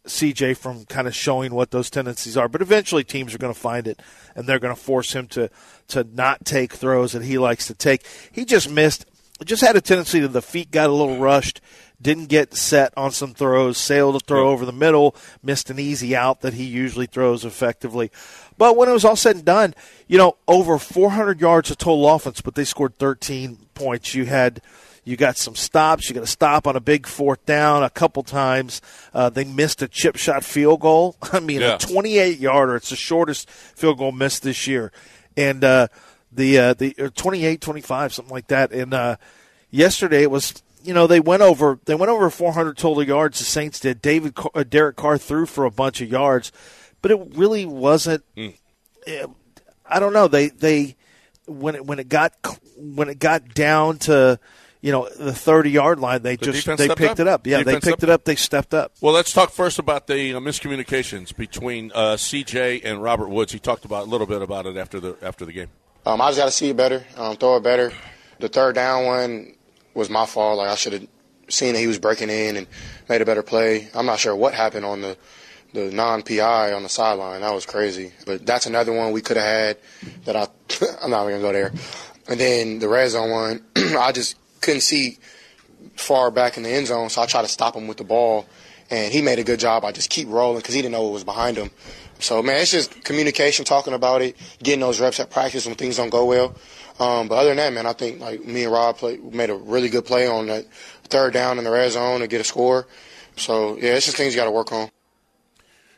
CJ 0.06 0.56
from 0.56 0.84
kind 0.84 1.08
of 1.08 1.14
showing 1.14 1.54
what 1.54 1.70
those 1.70 1.90
tendencies 1.90 2.36
are. 2.36 2.48
But 2.48 2.62
eventually 2.62 3.04
teams 3.04 3.34
are 3.34 3.38
going 3.38 3.54
to 3.54 3.58
find 3.58 3.86
it 3.88 4.00
and 4.36 4.46
they're 4.46 4.58
going 4.58 4.74
to 4.74 4.80
force 4.80 5.14
him 5.14 5.26
to, 5.28 5.50
to 5.88 6.04
not 6.04 6.44
take 6.44 6.72
throws 6.72 7.12
that 7.12 7.22
he 7.22 7.38
likes 7.38 7.66
to 7.68 7.74
take. 7.74 8.06
He 8.30 8.44
just 8.44 8.70
missed, 8.70 9.06
just 9.44 9.62
had 9.62 9.76
a 9.76 9.80
tendency 9.80 10.20
to 10.20 10.28
the 10.28 10.42
feet 10.42 10.70
got 10.70 10.90
a 10.90 10.92
little 10.92 11.18
rushed 11.18 11.60
didn't 12.04 12.26
get 12.26 12.54
set 12.54 12.92
on 12.96 13.10
some 13.10 13.34
throws, 13.34 13.78
sailed 13.78 14.14
a 14.14 14.20
throw 14.20 14.50
over 14.50 14.64
the 14.64 14.72
middle, 14.72 15.16
missed 15.42 15.70
an 15.70 15.78
easy 15.78 16.14
out 16.14 16.42
that 16.42 16.52
he 16.52 16.64
usually 16.64 17.06
throws 17.06 17.44
effectively. 17.44 18.12
But 18.58 18.76
when 18.76 18.88
it 18.88 18.92
was 18.92 19.04
all 19.04 19.16
said 19.16 19.36
and 19.36 19.44
done, 19.44 19.74
you 20.06 20.18
know, 20.18 20.36
over 20.46 20.78
400 20.78 21.40
yards 21.40 21.70
of 21.70 21.78
total 21.78 22.08
offense, 22.08 22.42
but 22.42 22.54
they 22.54 22.64
scored 22.64 22.98
13 22.98 23.56
points. 23.74 24.14
You 24.14 24.26
had 24.26 24.60
you 25.04 25.16
got 25.16 25.36
some 25.36 25.56
stops. 25.56 26.08
You 26.08 26.14
got 26.14 26.24
a 26.24 26.28
stop 26.28 26.66
on 26.66 26.76
a 26.76 26.80
big 26.80 27.06
fourth 27.06 27.44
down 27.46 27.82
a 27.82 27.90
couple 27.90 28.22
times. 28.22 28.80
Uh, 29.12 29.30
they 29.30 29.44
missed 29.44 29.82
a 29.82 29.88
chip 29.88 30.16
shot 30.16 30.44
field 30.44 30.80
goal. 30.80 31.16
I 31.32 31.40
mean, 31.40 31.62
yeah. 31.62 31.76
a 31.76 31.78
28 31.78 32.38
yarder. 32.38 32.76
It's 32.76 32.90
the 32.90 32.96
shortest 32.96 33.50
field 33.50 33.98
goal 33.98 34.12
missed 34.12 34.42
this 34.42 34.66
year, 34.66 34.92
and 35.36 35.64
uh, 35.64 35.88
the 36.30 36.58
uh, 36.58 36.74
the 36.74 37.12
28, 37.14 37.60
25, 37.60 38.12
something 38.12 38.32
like 38.32 38.48
that. 38.48 38.72
And 38.72 38.92
uh, 38.92 39.16
yesterday 39.70 40.22
it 40.22 40.30
was 40.30 40.62
you 40.84 40.94
know 40.94 41.06
they 41.06 41.20
went 41.20 41.42
over 41.42 41.78
they 41.84 41.94
went 41.94 42.10
over 42.10 42.28
400 42.30 42.76
total 42.76 43.02
yards. 43.02 43.38
The 43.38 43.44
Saints 43.44 43.80
did. 43.80 44.00
David 44.02 44.38
uh, 44.54 44.64
Derek 44.64 44.96
Carr 44.96 45.18
threw 45.18 45.46
for 45.46 45.64
a 45.64 45.70
bunch 45.70 46.00
of 46.00 46.08
yards, 46.08 46.52
but 47.02 47.10
it 47.10 47.36
really 47.36 47.66
wasn't. 47.66 48.24
Mm. 48.36 48.54
I 49.86 50.00
don't 50.00 50.12
know. 50.12 50.28
They 50.28 50.48
they 50.48 50.96
when 51.46 51.74
it 51.74 51.84
when 51.86 51.98
it 51.98 52.08
got 52.08 52.32
when 52.76 53.08
it 53.08 53.18
got 53.18 53.54
down 53.54 53.98
to 53.98 54.38
you 54.80 54.92
know 54.92 55.08
the 55.18 55.32
30 55.32 55.70
yard 55.70 56.00
line, 56.00 56.22
they 56.22 56.36
The 56.36 56.52
just 56.52 56.66
they 56.76 56.88
picked 56.88 57.00
up? 57.02 57.20
it 57.20 57.28
up. 57.28 57.46
Yeah, 57.46 57.62
they 57.62 57.74
picked 57.74 57.86
stepped 57.86 58.02
it 58.02 58.10
up. 58.10 58.24
They 58.24 58.36
stepped 58.36 58.74
up. 58.74 58.92
Well, 59.00 59.14
let's 59.14 59.32
talk 59.32 59.50
first 59.50 59.78
about 59.78 60.06
the 60.06 60.34
uh, 60.34 60.40
miscommunications 60.40 61.34
between 61.34 61.90
uh, 61.94 62.14
CJ 62.14 62.82
and 62.84 63.02
Robert 63.02 63.28
Woods. 63.28 63.52
He 63.52 63.58
talked 63.58 63.84
about 63.84 64.06
a 64.06 64.10
little 64.10 64.26
bit 64.26 64.42
about 64.42 64.66
it 64.66 64.76
after 64.76 65.00
the 65.00 65.16
after 65.22 65.44
the 65.44 65.52
game. 65.52 65.68
Um, 66.06 66.20
I 66.20 66.28
just 66.28 66.38
got 66.38 66.44
to 66.46 66.50
see 66.50 66.68
it 66.68 66.76
better, 66.76 67.02
um, 67.16 67.36
throw 67.36 67.56
it 67.56 67.62
better. 67.62 67.90
The 68.40 68.48
third 68.48 68.74
down 68.74 69.06
one 69.06 69.54
was 69.94 70.10
my 70.10 70.26
fault. 70.26 70.58
Like 70.58 70.68
I 70.68 70.74
should 70.74 70.92
have 70.92 71.06
seen 71.48 71.74
that 71.74 71.80
he 71.80 71.86
was 71.86 71.98
breaking 71.98 72.30
in 72.30 72.56
and 72.56 72.66
made 73.08 73.22
a 73.22 73.24
better 73.24 73.42
play. 73.42 73.88
I'm 73.94 74.06
not 74.06 74.18
sure 74.18 74.34
what 74.34 74.54
happened 74.54 74.84
on 74.84 75.00
the 75.00 75.16
the 75.72 75.90
non-PI 75.90 76.72
on 76.72 76.84
the 76.84 76.88
sideline. 76.88 77.40
That 77.40 77.52
was 77.52 77.66
crazy. 77.66 78.12
But 78.26 78.46
that's 78.46 78.66
another 78.66 78.92
one 78.92 79.10
we 79.10 79.20
could 79.20 79.36
have 79.36 79.46
had 79.46 79.78
that 80.24 80.36
I 80.36 80.46
I'm 81.02 81.10
not 81.10 81.28
even 81.28 81.40
gonna 81.40 81.42
go 81.42 81.52
there. 81.52 81.72
And 82.28 82.40
then 82.40 82.78
the 82.78 82.88
red 82.88 83.08
zone 83.10 83.30
one, 83.30 83.64
I 83.76 84.12
just 84.12 84.36
couldn't 84.60 84.80
see 84.80 85.18
far 85.96 86.30
back 86.30 86.56
in 86.56 86.62
the 86.62 86.70
end 86.70 86.86
zone, 86.86 87.10
so 87.10 87.22
I 87.22 87.26
tried 87.26 87.42
to 87.42 87.48
stop 87.48 87.76
him 87.76 87.86
with 87.86 87.98
the 87.98 88.04
ball, 88.04 88.46
and 88.90 89.12
he 89.12 89.20
made 89.20 89.38
a 89.38 89.44
good 89.44 89.60
job. 89.60 89.84
I 89.84 89.92
just 89.92 90.10
keep 90.10 90.28
rolling 90.28 90.58
because 90.58 90.74
he 90.74 90.80
didn't 90.80 90.92
know 90.92 91.02
what 91.02 91.12
was 91.12 91.24
behind 91.24 91.56
him. 91.56 91.70
So 92.20 92.42
man, 92.42 92.60
it's 92.60 92.70
just 92.70 93.04
communication, 93.04 93.64
talking 93.64 93.92
about 93.92 94.22
it, 94.22 94.36
getting 94.62 94.80
those 94.80 95.00
reps 95.00 95.20
at 95.20 95.30
practice 95.30 95.66
when 95.66 95.74
things 95.74 95.96
don't 95.96 96.10
go 96.10 96.24
well. 96.24 96.54
Um, 97.00 97.26
but 97.28 97.36
other 97.36 97.48
than 97.48 97.56
that, 97.56 97.72
man, 97.72 97.86
I 97.86 97.92
think 97.92 98.20
like 98.20 98.44
me 98.44 98.64
and 98.64 98.72
Rob 98.72 98.96
play, 98.98 99.16
made 99.16 99.50
a 99.50 99.54
really 99.56 99.88
good 99.88 100.04
play 100.04 100.28
on 100.28 100.46
that 100.46 100.66
third 101.04 101.32
down 101.32 101.58
in 101.58 101.64
the 101.64 101.70
red 101.70 101.90
zone 101.92 102.20
to 102.20 102.26
get 102.28 102.40
a 102.40 102.44
score. 102.44 102.86
So 103.36 103.76
yeah, 103.76 103.94
it's 103.94 104.06
just 104.06 104.16
things 104.16 104.34
you 104.34 104.40
got 104.40 104.44
to 104.44 104.50
work 104.52 104.72
on. 104.72 104.90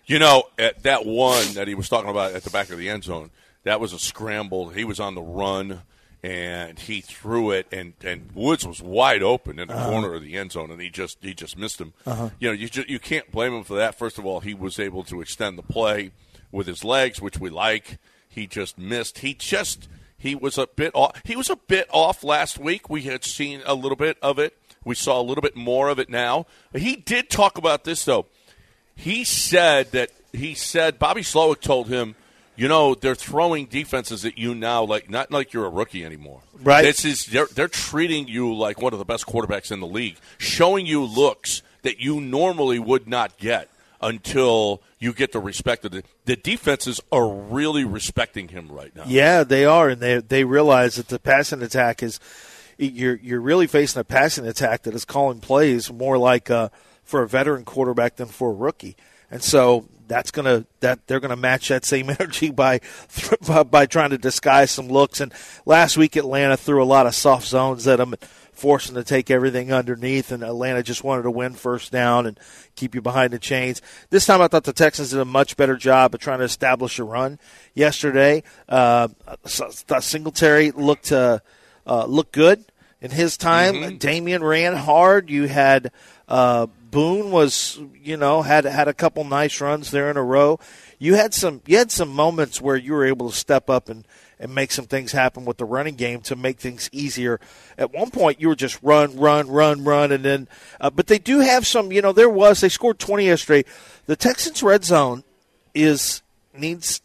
You 0.06 0.18
know, 0.18 0.44
at 0.58 0.82
that 0.84 1.04
one 1.04 1.54
that 1.54 1.68
he 1.68 1.74
was 1.74 1.88
talking 1.88 2.08
about 2.10 2.32
at 2.32 2.44
the 2.44 2.50
back 2.50 2.70
of 2.70 2.78
the 2.78 2.88
end 2.88 3.04
zone, 3.04 3.30
that 3.64 3.80
was 3.80 3.92
a 3.92 3.98
scramble. 3.98 4.68
He 4.70 4.84
was 4.84 5.00
on 5.00 5.14
the 5.14 5.20
run 5.22 5.82
and 6.22 6.78
he 6.78 7.00
threw 7.02 7.50
it, 7.50 7.66
and, 7.70 7.92
and 8.02 8.30
Woods 8.34 8.66
was 8.66 8.80
wide 8.82 9.22
open 9.22 9.58
in 9.58 9.68
the 9.68 9.74
Uh-huh. 9.76 9.90
corner 9.90 10.14
of 10.14 10.22
the 10.22 10.36
end 10.36 10.52
zone, 10.52 10.70
and 10.70 10.80
he 10.80 10.88
just 10.90 11.18
he 11.20 11.34
just 11.34 11.56
missed 11.58 11.80
him. 11.80 11.92
Uh-huh. 12.06 12.30
You 12.40 12.48
know, 12.48 12.52
you 12.54 12.68
just, 12.68 12.88
you 12.88 12.98
can't 12.98 13.30
blame 13.30 13.52
him 13.52 13.64
for 13.64 13.74
that. 13.76 13.96
First 13.96 14.18
of 14.18 14.24
all, 14.26 14.40
he 14.40 14.54
was 14.54 14.80
able 14.80 15.04
to 15.04 15.20
extend 15.20 15.58
the 15.58 15.62
play 15.62 16.10
with 16.50 16.66
his 16.66 16.82
legs, 16.84 17.20
which 17.20 17.38
we 17.38 17.50
like. 17.50 17.98
He 18.28 18.46
just 18.46 18.76
missed. 18.78 19.18
He 19.18 19.34
just 19.34 19.88
he 20.18 20.34
was 20.34 20.58
a 20.58 20.66
bit 20.66 20.92
off. 20.94 21.20
He 21.24 21.36
was 21.36 21.50
a 21.50 21.56
bit 21.56 21.88
off 21.92 22.24
last 22.24 22.58
week. 22.58 22.88
We 22.88 23.02
had 23.02 23.24
seen 23.24 23.62
a 23.66 23.74
little 23.74 23.96
bit 23.96 24.16
of 24.22 24.38
it. 24.38 24.56
We 24.84 24.94
saw 24.94 25.20
a 25.20 25.22
little 25.22 25.42
bit 25.42 25.56
more 25.56 25.88
of 25.88 25.98
it 25.98 26.08
now. 26.08 26.46
He 26.74 26.96
did 26.96 27.28
talk 27.28 27.58
about 27.58 27.84
this 27.84 28.04
though 28.04 28.26
he 28.96 29.22
said 29.24 29.92
that 29.92 30.10
he 30.32 30.54
said 30.54 30.98
Bobby 30.98 31.20
Slowik 31.20 31.60
told 31.60 31.88
him, 31.88 32.16
you 32.56 32.66
know, 32.66 32.94
they're 32.94 33.14
throwing 33.14 33.66
defenses 33.66 34.24
at 34.24 34.38
you 34.38 34.54
now 34.54 34.82
like 34.82 35.10
not 35.10 35.30
like 35.30 35.52
you're 35.52 35.66
a 35.66 35.70
rookie 35.70 36.04
anymore. 36.04 36.40
Right. 36.60 36.82
This 36.82 37.04
is 37.04 37.26
they're 37.26 37.46
they're 37.46 37.68
treating 37.68 38.26
you 38.26 38.54
like 38.54 38.80
one 38.80 38.94
of 38.94 38.98
the 38.98 39.04
best 39.04 39.26
quarterbacks 39.26 39.70
in 39.70 39.80
the 39.80 39.86
league, 39.86 40.16
showing 40.38 40.86
you 40.86 41.04
looks 41.04 41.62
that 41.82 42.00
you 42.00 42.20
normally 42.20 42.78
would 42.78 43.06
not 43.06 43.36
get 43.36 43.68
until 44.00 44.82
you 44.98 45.12
get 45.12 45.32
the 45.32 45.40
respect 45.40 45.84
of 45.84 45.92
the 45.92 46.02
the 46.24 46.36
defenses 46.36 47.00
are 47.12 47.28
really 47.28 47.84
respecting 47.84 48.48
him 48.48 48.68
right 48.68 48.94
now. 48.94 49.04
Yeah, 49.06 49.44
they 49.44 49.64
are, 49.64 49.88
and 49.88 50.00
they 50.00 50.18
they 50.18 50.44
realize 50.44 50.96
that 50.96 51.08
the 51.08 51.18
passing 51.18 51.62
attack 51.62 52.02
is 52.02 52.20
you're 52.78 53.16
you're 53.16 53.40
really 53.40 53.66
facing 53.66 54.00
a 54.00 54.04
passing 54.04 54.46
attack 54.46 54.82
that 54.82 54.94
is 54.94 55.04
calling 55.04 55.40
plays 55.40 55.92
more 55.92 56.18
like 56.18 56.50
uh, 56.50 56.68
for 57.04 57.22
a 57.22 57.28
veteran 57.28 57.64
quarterback 57.64 58.16
than 58.16 58.28
for 58.28 58.50
a 58.50 58.54
rookie, 58.54 58.96
and 59.30 59.42
so 59.42 59.86
that's 60.08 60.30
gonna 60.30 60.66
that 60.80 61.06
they're 61.06 61.20
gonna 61.20 61.36
match 61.36 61.68
that 61.68 61.84
same 61.84 62.10
energy 62.20 62.50
by 62.50 62.80
by, 63.46 63.62
by 63.62 63.86
trying 63.86 64.10
to 64.10 64.18
disguise 64.18 64.70
some 64.70 64.88
looks. 64.88 65.20
And 65.20 65.32
last 65.64 65.96
week 65.96 66.16
Atlanta 66.16 66.56
threw 66.56 66.82
a 66.82 66.84
lot 66.84 67.06
of 67.06 67.14
soft 67.14 67.46
zones 67.46 67.86
at 67.86 67.96
them. 67.98 68.14
Forcing 68.56 68.94
to 68.94 69.04
take 69.04 69.30
everything 69.30 69.70
underneath, 69.70 70.32
and 70.32 70.42
Atlanta 70.42 70.82
just 70.82 71.04
wanted 71.04 71.22
to 71.22 71.30
win 71.30 71.52
first 71.52 71.92
down 71.92 72.26
and 72.26 72.40
keep 72.74 72.94
you 72.94 73.02
behind 73.02 73.34
the 73.34 73.38
chains. 73.38 73.82
This 74.08 74.24
time, 74.24 74.40
I 74.40 74.48
thought 74.48 74.64
the 74.64 74.72
Texans 74.72 75.10
did 75.10 75.20
a 75.20 75.26
much 75.26 75.58
better 75.58 75.76
job 75.76 76.14
of 76.14 76.20
trying 76.20 76.38
to 76.38 76.44
establish 76.44 76.98
a 76.98 77.04
run 77.04 77.38
yesterday. 77.74 78.42
Uh, 78.66 79.08
Singletary 79.44 80.70
looked 80.70 81.12
uh, 81.12 81.40
uh, 81.86 82.06
looked 82.06 82.32
good 82.32 82.64
in 83.02 83.10
his 83.10 83.36
time. 83.36 83.74
Dameon 83.98 84.40
ran 84.40 84.74
hard. 84.74 85.28
You 85.28 85.48
had 85.48 85.92
uh, 86.28 86.66
Boone 86.90 87.30
was 87.30 87.78
you 88.02 88.16
know 88.16 88.42
had 88.42 88.64
had 88.64 88.88
a 88.88 88.94
couple 88.94 89.22
nice 89.24 89.60
runs 89.60 89.90
there 89.90 90.10
in 90.10 90.16
a 90.16 90.22
row. 90.22 90.58
You 90.98 91.14
had 91.14 91.34
some 91.34 91.60
you 91.66 91.76
had 91.76 91.90
some 91.92 92.08
moments 92.08 92.60
where 92.60 92.76
you 92.76 92.94
were 92.94 93.04
able 93.04 93.30
to 93.30 93.36
step 93.36 93.68
up 93.68 93.88
and 93.88 94.06
and 94.38 94.54
make 94.54 94.70
some 94.70 94.86
things 94.86 95.12
happen 95.12 95.44
with 95.44 95.56
the 95.56 95.64
running 95.64 95.94
game 95.94 96.20
to 96.22 96.36
make 96.36 96.58
things 96.58 96.88
easier. 96.92 97.40
At 97.78 97.92
one 97.92 98.10
point, 98.10 98.40
you 98.40 98.48
were 98.48 98.56
just 98.56 98.82
run, 98.82 99.16
run, 99.16 99.48
run, 99.48 99.84
run, 99.84 100.12
and 100.12 100.24
then. 100.24 100.48
Uh, 100.80 100.90
but 100.90 101.06
they 101.06 101.18
do 101.18 101.40
have 101.40 101.66
some. 101.66 101.92
You 101.92 102.02
know, 102.02 102.12
there 102.12 102.30
was 102.30 102.60
they 102.60 102.68
scored 102.68 102.98
twenty 102.98 103.26
yesterday. 103.26 103.68
The 104.06 104.16
Texans' 104.16 104.62
red 104.62 104.84
zone 104.84 105.24
is 105.74 106.22
needs 106.54 107.00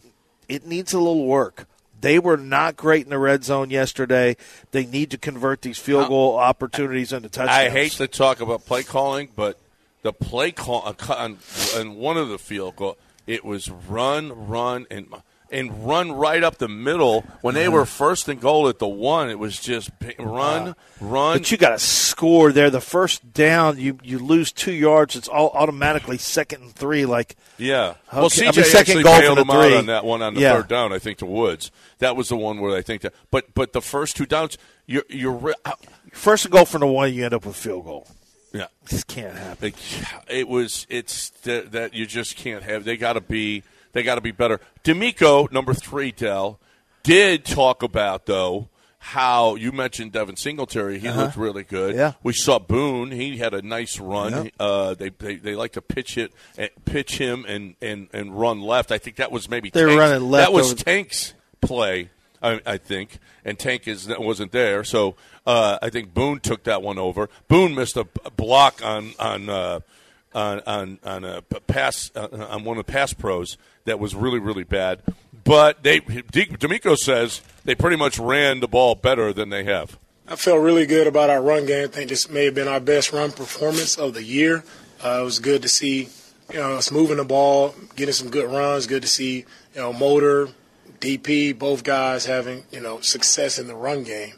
it 0.48 0.66
needs 0.66 0.94
a 0.94 1.00
little 1.00 1.26
work. 1.26 1.68
They 2.02 2.18
were 2.18 2.38
not 2.38 2.76
great 2.76 3.04
in 3.04 3.12
the 3.12 3.20
red 3.20 3.44
zone 3.44 3.70
yesterday. 3.70 4.36
They 4.72 4.86
need 4.86 5.12
to 5.12 5.20
convert 5.20 5.62
these 5.62 5.78
field 5.78 6.08
goal 6.08 6.36
opportunities 6.36 7.14
into 7.14 7.30
touchdowns. 7.30 7.58
I 7.58 7.70
hate 7.70 7.92
to 7.94 8.08
talk 8.08 8.42
about 8.42 8.66
play 8.66 8.82
calling, 8.82 9.30
but 9.36 9.60
the 10.02 10.12
play 10.12 10.52
call 10.52 10.84
uh, 10.86 11.14
on, 11.14 11.38
on 11.78 11.96
one 11.96 12.18
of 12.18 12.30
the 12.30 12.40
field 12.40 12.76
goal, 12.76 12.98
it 13.28 13.46
was 13.46 13.70
run, 13.70 14.48
run, 14.48 14.88
and 14.90 15.14
and 15.52 15.86
run 15.86 16.12
right 16.12 16.44
up 16.44 16.58
the 16.58 16.68
middle. 16.68 17.22
When 17.42 17.54
they 17.56 17.68
were 17.68 17.86
first 17.86 18.28
and 18.30 18.40
goal 18.40 18.68
at 18.70 18.80
the 18.80 18.88
one, 18.88 19.30
it 19.30 19.38
was 19.38 19.60
just 19.60 19.90
run, 20.18 20.76
run. 21.00 21.38
But 21.40 21.52
you 21.52 21.58
got 21.58 21.70
to 21.70 21.80
score 21.80 22.52
there. 22.52 22.70
The 22.70 22.82
first 22.82 23.34
down, 23.34 23.78
you 23.80 23.98
you 24.04 24.18
lose 24.20 24.52
two 24.52 24.72
yards. 24.72 25.16
It's 25.16 25.28
all 25.28 25.50
automatically 25.50 26.18
second 26.18 26.62
and 26.64 26.74
three. 26.74 27.06
Like 27.06 27.36
Yeah. 27.58 27.96
Well, 28.14 28.26
Okay. 28.26 28.42
CJ 28.46 28.48
I 28.48 28.52
mean, 28.52 28.66
second 28.66 28.78
actually 28.80 29.04
goal 29.04 29.20
bailed 29.20 29.40
out 29.40 29.74
on 29.74 29.86
that 29.88 30.06
one 30.06 30.22
on 30.22 30.34
the 30.36 30.42
Yeah. 30.42 30.56
third 30.58 30.68
down. 30.70 30.94
I 30.94 31.00
think 31.00 31.18
to 31.20 31.26
Woods. 31.26 31.70
That 32.00 32.16
was 32.16 32.30
the 32.30 32.38
one 32.38 32.60
where 32.60 32.76
I 32.76 32.82
think 32.82 33.02
that. 33.02 33.14
But 33.30 33.54
but 33.54 33.74
the 33.74 33.82
first 33.82 34.16
two 34.16 34.26
downs, 34.26 34.58
you're 34.88 35.04
you're 35.10 35.54
uh, 35.66 35.72
first 36.14 36.46
and 36.46 36.52
goal 36.52 36.66
from 36.66 36.80
the 36.82 36.88
one, 36.88 37.14
you 37.14 37.26
end 37.26 37.34
up 37.34 37.46
with 37.46 37.56
field 37.56 37.86
goal. 37.86 38.08
yeah. 38.54 38.68
This 38.90 39.04
can't 39.04 39.36
happen. 39.38 39.70
It, 39.70 40.06
it 40.30 40.48
was 40.48 40.86
it's 40.90 41.30
that, 41.44 41.72
that 41.74 41.94
you 41.94 42.06
just 42.06 42.36
can't 42.36 42.64
have. 42.64 42.84
They 42.84 42.98
got 42.98 43.14
to 43.14 43.22
be 43.22 43.64
they 43.94 44.04
got 44.04 44.16
to 44.16 44.22
be 44.22 44.32
better. 44.32 44.60
DeMeco 44.84 45.52
number 45.52 45.74
three, 45.74 46.12
Dell 46.12 46.60
did 47.04 47.46
talk 47.46 47.84
about 47.84 48.26
though 48.26 48.68
how 49.04 49.56
you 49.56 49.72
mentioned 49.72 50.12
Devin 50.12 50.36
Singletary. 50.36 51.00
He 51.00 51.10
looked 51.10 51.36
really 51.36 51.64
good. 51.64 51.96
Uh-huh. 51.96 52.04
Yeah. 52.04 52.14
we 52.22 52.34
saw 52.34 52.60
Boone. 52.60 53.10
He 53.12 53.38
had 53.38 53.54
a 53.56 53.62
nice 53.64 54.00
run. 54.00 54.46
Yep. 54.46 54.54
Uh, 54.60 54.94
they, 54.94 55.10
they 55.10 55.36
they 55.38 55.56
like 55.56 55.72
to 55.72 55.82
pitch 55.82 56.20
it, 56.20 56.32
eh, 56.58 56.68
pitch 56.86 57.18
him, 57.18 57.44
and, 57.48 57.74
and, 57.82 58.10
and 58.14 58.40
run 58.40 58.62
left. 58.62 58.92
I 58.92 59.00
think 59.00 59.16
that 59.16 59.32
was 59.32 59.50
maybe 59.50 59.72
They 59.72 59.84
were 59.86 59.90
Tank's- 59.92 60.00
running 60.00 60.30
left 60.30 60.48
That 60.48 60.54
was 60.54 60.74
over- 60.74 60.84
Tank's 60.84 61.34
play. 61.62 62.10
I, 62.44 62.60
I 62.66 62.78
think, 62.78 63.20
and 63.46 63.58
Tank 63.60 63.88
is 63.88 64.08
wasn't 64.18 64.52
there, 64.52 64.84
so 64.84 65.16
uh, 65.46 65.78
I 65.80 65.90
think 65.92 66.12
Boone 66.14 66.40
took 66.40 66.64
that 66.64 66.82
one 66.82 66.98
over. 66.98 67.30
Boone 67.48 67.76
missed 67.76 67.98
a 67.98 68.06
block 68.36 68.84
on 68.84 69.14
on 69.20 69.48
uh, 69.48 69.80
on 70.34 70.60
on, 70.66 71.00
on 71.04 71.24
a 71.24 71.42
pass 71.44 72.10
uh, 72.16 72.48
on 72.50 72.64
one 72.64 72.78
of 72.80 72.86
the 72.86 72.92
pass 72.92 73.14
pros 73.14 73.58
that 73.86 74.00
was 74.00 74.16
really 74.16 74.40
really 74.40 74.64
bad. 74.64 75.02
But 75.44 75.84
they 75.84 76.00
DeMeco 76.02 76.98
says 76.98 77.42
they 77.66 77.76
pretty 77.76 77.98
much 77.98 78.20
ran 78.20 78.60
the 78.60 78.68
ball 78.68 78.96
better 78.96 79.34
than 79.34 79.50
they 79.50 79.64
have. 79.64 79.98
I 80.28 80.36
felt 80.36 80.62
really 80.62 80.86
good 80.86 81.08
about 81.08 81.30
our 81.30 81.42
run 81.42 81.66
game. 81.66 81.86
I 81.86 81.88
think 81.88 82.10
this 82.10 82.30
may 82.30 82.46
have 82.46 82.56
been 82.56 82.68
our 82.68 82.80
best 82.80 83.12
run 83.12 83.32
performance 83.32 83.98
of 83.98 84.14
the 84.14 84.24
year. 84.24 84.64
Uh, 85.04 85.20
it 85.22 85.26
was 85.26 85.40
good 85.40 85.62
to 85.64 85.68
see, 85.68 86.08
you 86.52 86.58
know, 86.58 86.76
us 86.76 86.92
moving 86.92 87.18
the 87.18 87.26
ball, 87.26 87.76
getting 87.96 88.14
some 88.14 88.30
good 88.30 88.50
runs. 88.50 88.88
Good 88.88 89.02
to 89.02 89.08
see, 89.08 89.40
you 89.74 89.82
know, 89.82 89.92
Motor, 89.92 90.50
DP, 91.00 91.58
both 91.58 91.84
guys 91.84 92.26
having, 92.26 92.64
you 92.72 92.80
know, 92.80 93.02
success 93.02 93.60
in 93.60 93.68
the 93.68 93.76
run 93.76 94.04
game. 94.04 94.36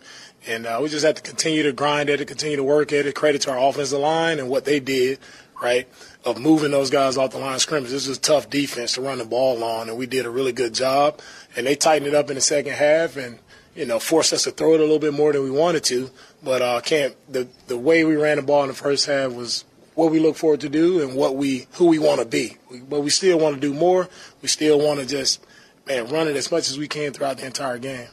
And 0.48 0.66
uh, 0.66 0.80
we 0.82 0.90
just 0.90 1.06
have 1.06 1.16
to 1.16 1.22
continue 1.22 1.64
to 1.64 1.74
grind 1.74 2.10
at 2.10 2.20
it, 2.20 2.28
continue 2.28 2.58
to 2.58 2.64
work 2.64 2.92
at 2.92 3.06
it. 3.06 3.14
Credit 3.14 3.42
to 3.44 3.52
our 3.52 3.60
offensive 3.60 4.00
line 4.00 4.40
and 4.40 4.50
what 4.50 4.66
they 4.66 4.80
did, 4.80 5.20
right, 5.62 5.88
of 6.26 6.40
moving 6.40 6.72
those 6.72 6.90
guys 6.90 7.18
off 7.18 7.32
the 7.32 7.38
line 7.38 7.56
of 7.56 7.62
scrimmage. 7.62 7.92
This 7.92 8.08
is 8.08 8.18
a 8.18 8.22
tough 8.22 8.50
defense 8.50 8.94
to 8.94 9.02
run 9.02 9.18
the 9.18 9.26
ball 9.26 9.64
on, 9.64 9.90
and 9.90 9.98
we 9.98 10.06
did 10.06 10.26
a 10.26 10.30
really 10.30 10.52
good 10.54 10.74
job. 10.74 11.20
And 11.56 11.68
they 11.68 11.76
tightened 11.76 12.08
it 12.08 12.16
up 12.16 12.30
in 12.30 12.36
the 12.36 12.42
second 12.42 12.74
half 12.74 13.18
and, 13.18 13.40
you 13.76 13.86
know, 13.86 14.00
forced 14.00 14.34
us 14.34 14.44
to 14.44 14.52
throw 14.52 14.74
it 14.74 14.80
a 14.80 14.84
little 14.84 15.00
bit 15.00 15.14
more 15.14 15.34
than 15.34 15.44
we 15.44 15.52
wanted 15.52 15.84
to. 15.86 16.10
But 16.42 16.62
uh, 16.62 16.82
can't 16.82 17.16
the 17.32 17.48
the 17.68 17.78
way 17.78 18.04
we 18.04 18.16
ran 18.16 18.38
the 18.38 18.44
ball 18.44 18.64
in 18.64 18.70
the 18.70 18.74
first 18.74 19.06
half 19.06 19.34
was 19.34 19.66
what 19.96 20.12
we 20.12 20.20
look 20.20 20.36
forward 20.36 20.62
to 20.62 20.70
do 20.70 21.02
and 21.02 21.16
what 21.16 21.36
we 21.36 21.68
who 21.74 21.88
we 21.88 22.00
want 22.00 22.20
to 22.20 22.26
be. 22.26 22.58
But 22.90 23.02
we 23.02 23.10
still 23.10 23.40
want 23.40 23.56
to 23.56 23.62
do 23.62 23.74
more. 23.74 24.10
We 24.42 24.48
still 24.48 24.80
want 24.80 25.00
to 25.00 25.06
just 25.06 25.46
man 25.88 26.10
run 26.10 26.28
it 26.28 26.36
as 26.36 26.52
much 26.52 26.70
as 26.70 26.78
we 26.78 26.88
can 26.88 27.14
throughout 27.14 27.38
the 27.38 27.46
entire 27.46 27.78
game. 27.78 28.08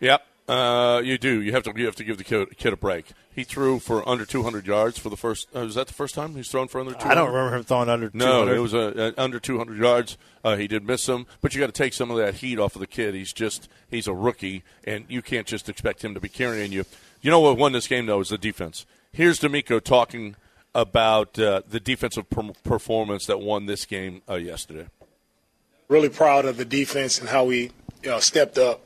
Yep. 0.00 0.26
Uh, 0.50 1.00
you 1.04 1.16
do. 1.16 1.40
You 1.40 1.52
have 1.52 1.62
to. 1.62 1.72
You 1.76 1.86
have 1.86 1.94
to 1.94 2.02
give 2.02 2.18
the 2.18 2.24
kid, 2.24 2.56
kid 2.58 2.72
a 2.72 2.76
break. 2.76 3.12
He 3.32 3.44
threw 3.44 3.78
for 3.78 4.06
under 4.08 4.24
200 4.24 4.66
yards 4.66 4.98
for 4.98 5.08
the 5.08 5.16
first. 5.16 5.46
Uh, 5.54 5.60
was 5.60 5.76
that 5.76 5.86
the 5.86 5.94
first 5.94 6.12
time 6.12 6.34
he's 6.34 6.48
thrown 6.48 6.66
for 6.66 6.80
under? 6.80 6.92
200? 6.92 7.08
I 7.08 7.14
don't 7.14 7.28
remember 7.32 7.56
him 7.56 7.62
throwing 7.62 7.88
under. 7.88 8.10
No, 8.12 8.46
200. 8.46 8.56
it 8.56 8.58
was 8.58 8.74
uh, 8.74 9.12
uh, 9.16 9.20
under 9.22 9.38
200 9.38 9.78
yards. 9.78 10.18
Uh, 10.42 10.56
he 10.56 10.66
did 10.66 10.84
miss 10.84 11.04
some, 11.04 11.28
but 11.40 11.54
you 11.54 11.60
got 11.60 11.68
to 11.68 11.72
take 11.72 11.92
some 11.92 12.10
of 12.10 12.16
that 12.16 12.34
heat 12.34 12.58
off 12.58 12.74
of 12.74 12.80
the 12.80 12.88
kid. 12.88 13.14
He's 13.14 13.32
just 13.32 13.68
he's 13.88 14.08
a 14.08 14.12
rookie, 14.12 14.64
and 14.82 15.04
you 15.08 15.22
can't 15.22 15.46
just 15.46 15.68
expect 15.68 16.04
him 16.04 16.14
to 16.14 16.20
be 16.20 16.28
carrying 16.28 16.72
you. 16.72 16.84
You 17.22 17.30
know 17.30 17.38
what 17.38 17.56
won 17.56 17.70
this 17.70 17.86
game 17.86 18.06
though 18.06 18.18
is 18.18 18.30
the 18.30 18.38
defense. 18.38 18.86
Here's 19.12 19.38
DeMeco 19.38 19.80
talking 19.80 20.34
about 20.74 21.38
uh, 21.38 21.62
the 21.68 21.78
defensive 21.78 22.28
per- 22.28 22.50
performance 22.64 23.24
that 23.26 23.40
won 23.40 23.66
this 23.66 23.84
game 23.84 24.22
uh, 24.28 24.34
yesterday. 24.34 24.88
Really 25.86 26.08
proud 26.08 26.44
of 26.44 26.56
the 26.56 26.64
defense 26.64 27.20
and 27.20 27.28
how 27.28 27.44
we 27.44 27.70
you 28.02 28.10
know, 28.10 28.18
stepped 28.18 28.58
up 28.58 28.80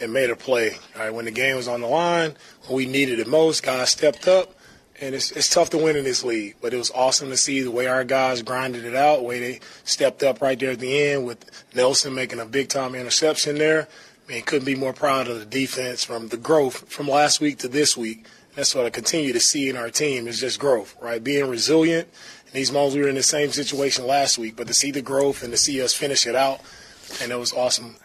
and 0.00 0.12
made 0.12 0.30
a 0.30 0.36
play. 0.36 0.76
All 0.96 1.02
right, 1.02 1.14
when 1.14 1.26
the 1.26 1.30
game 1.30 1.56
was 1.56 1.68
on 1.68 1.80
the 1.80 1.86
line, 1.86 2.34
when 2.66 2.76
we 2.76 2.86
needed 2.86 3.18
it 3.18 3.26
most, 3.26 3.62
guys 3.62 3.90
stepped 3.90 4.26
up. 4.26 4.54
And 5.02 5.14
it's, 5.14 5.30
it's 5.32 5.48
tough 5.48 5.70
to 5.70 5.78
win 5.78 5.96
in 5.96 6.04
this 6.04 6.24
league, 6.24 6.56
but 6.60 6.74
it 6.74 6.76
was 6.76 6.90
awesome 6.90 7.30
to 7.30 7.36
see 7.36 7.62
the 7.62 7.70
way 7.70 7.86
our 7.86 8.04
guys 8.04 8.42
grinded 8.42 8.84
it 8.84 8.94
out, 8.94 9.18
the 9.18 9.22
way 9.22 9.40
they 9.40 9.60
stepped 9.84 10.22
up 10.22 10.42
right 10.42 10.58
there 10.58 10.72
at 10.72 10.78
the 10.78 11.02
end 11.02 11.24
with 11.24 11.50
Nelson 11.74 12.14
making 12.14 12.38
a 12.38 12.44
big 12.44 12.68
time 12.68 12.94
interception 12.94 13.56
there. 13.56 13.88
I 14.28 14.32
mean, 14.32 14.42
couldn't 14.42 14.66
be 14.66 14.74
more 14.74 14.92
proud 14.92 15.26
of 15.26 15.38
the 15.38 15.46
defense 15.46 16.04
from 16.04 16.28
the 16.28 16.36
growth 16.36 16.92
from 16.92 17.08
last 17.08 17.40
week 17.40 17.58
to 17.60 17.68
this 17.68 17.96
week. 17.96 18.26
That's 18.54 18.74
what 18.74 18.84
I 18.84 18.90
continue 18.90 19.32
to 19.32 19.40
see 19.40 19.70
in 19.70 19.76
our 19.76 19.90
team 19.90 20.28
is 20.28 20.40
just 20.40 20.60
growth, 20.60 20.94
right? 21.00 21.22
Being 21.22 21.48
resilient. 21.48 22.08
In 22.46 22.52
these 22.52 22.70
moments, 22.70 22.94
we 22.94 23.00
were 23.00 23.08
in 23.08 23.14
the 23.14 23.22
same 23.22 23.50
situation 23.50 24.06
last 24.06 24.36
week, 24.36 24.54
but 24.54 24.66
to 24.66 24.74
see 24.74 24.90
the 24.90 25.00
growth 25.00 25.42
and 25.42 25.50
to 25.52 25.56
see 25.56 25.80
us 25.80 25.94
finish 25.94 26.26
it 26.26 26.34
out, 26.34 26.60
and 27.22 27.32
it 27.32 27.38
was 27.38 27.52
awesome. 27.54 27.96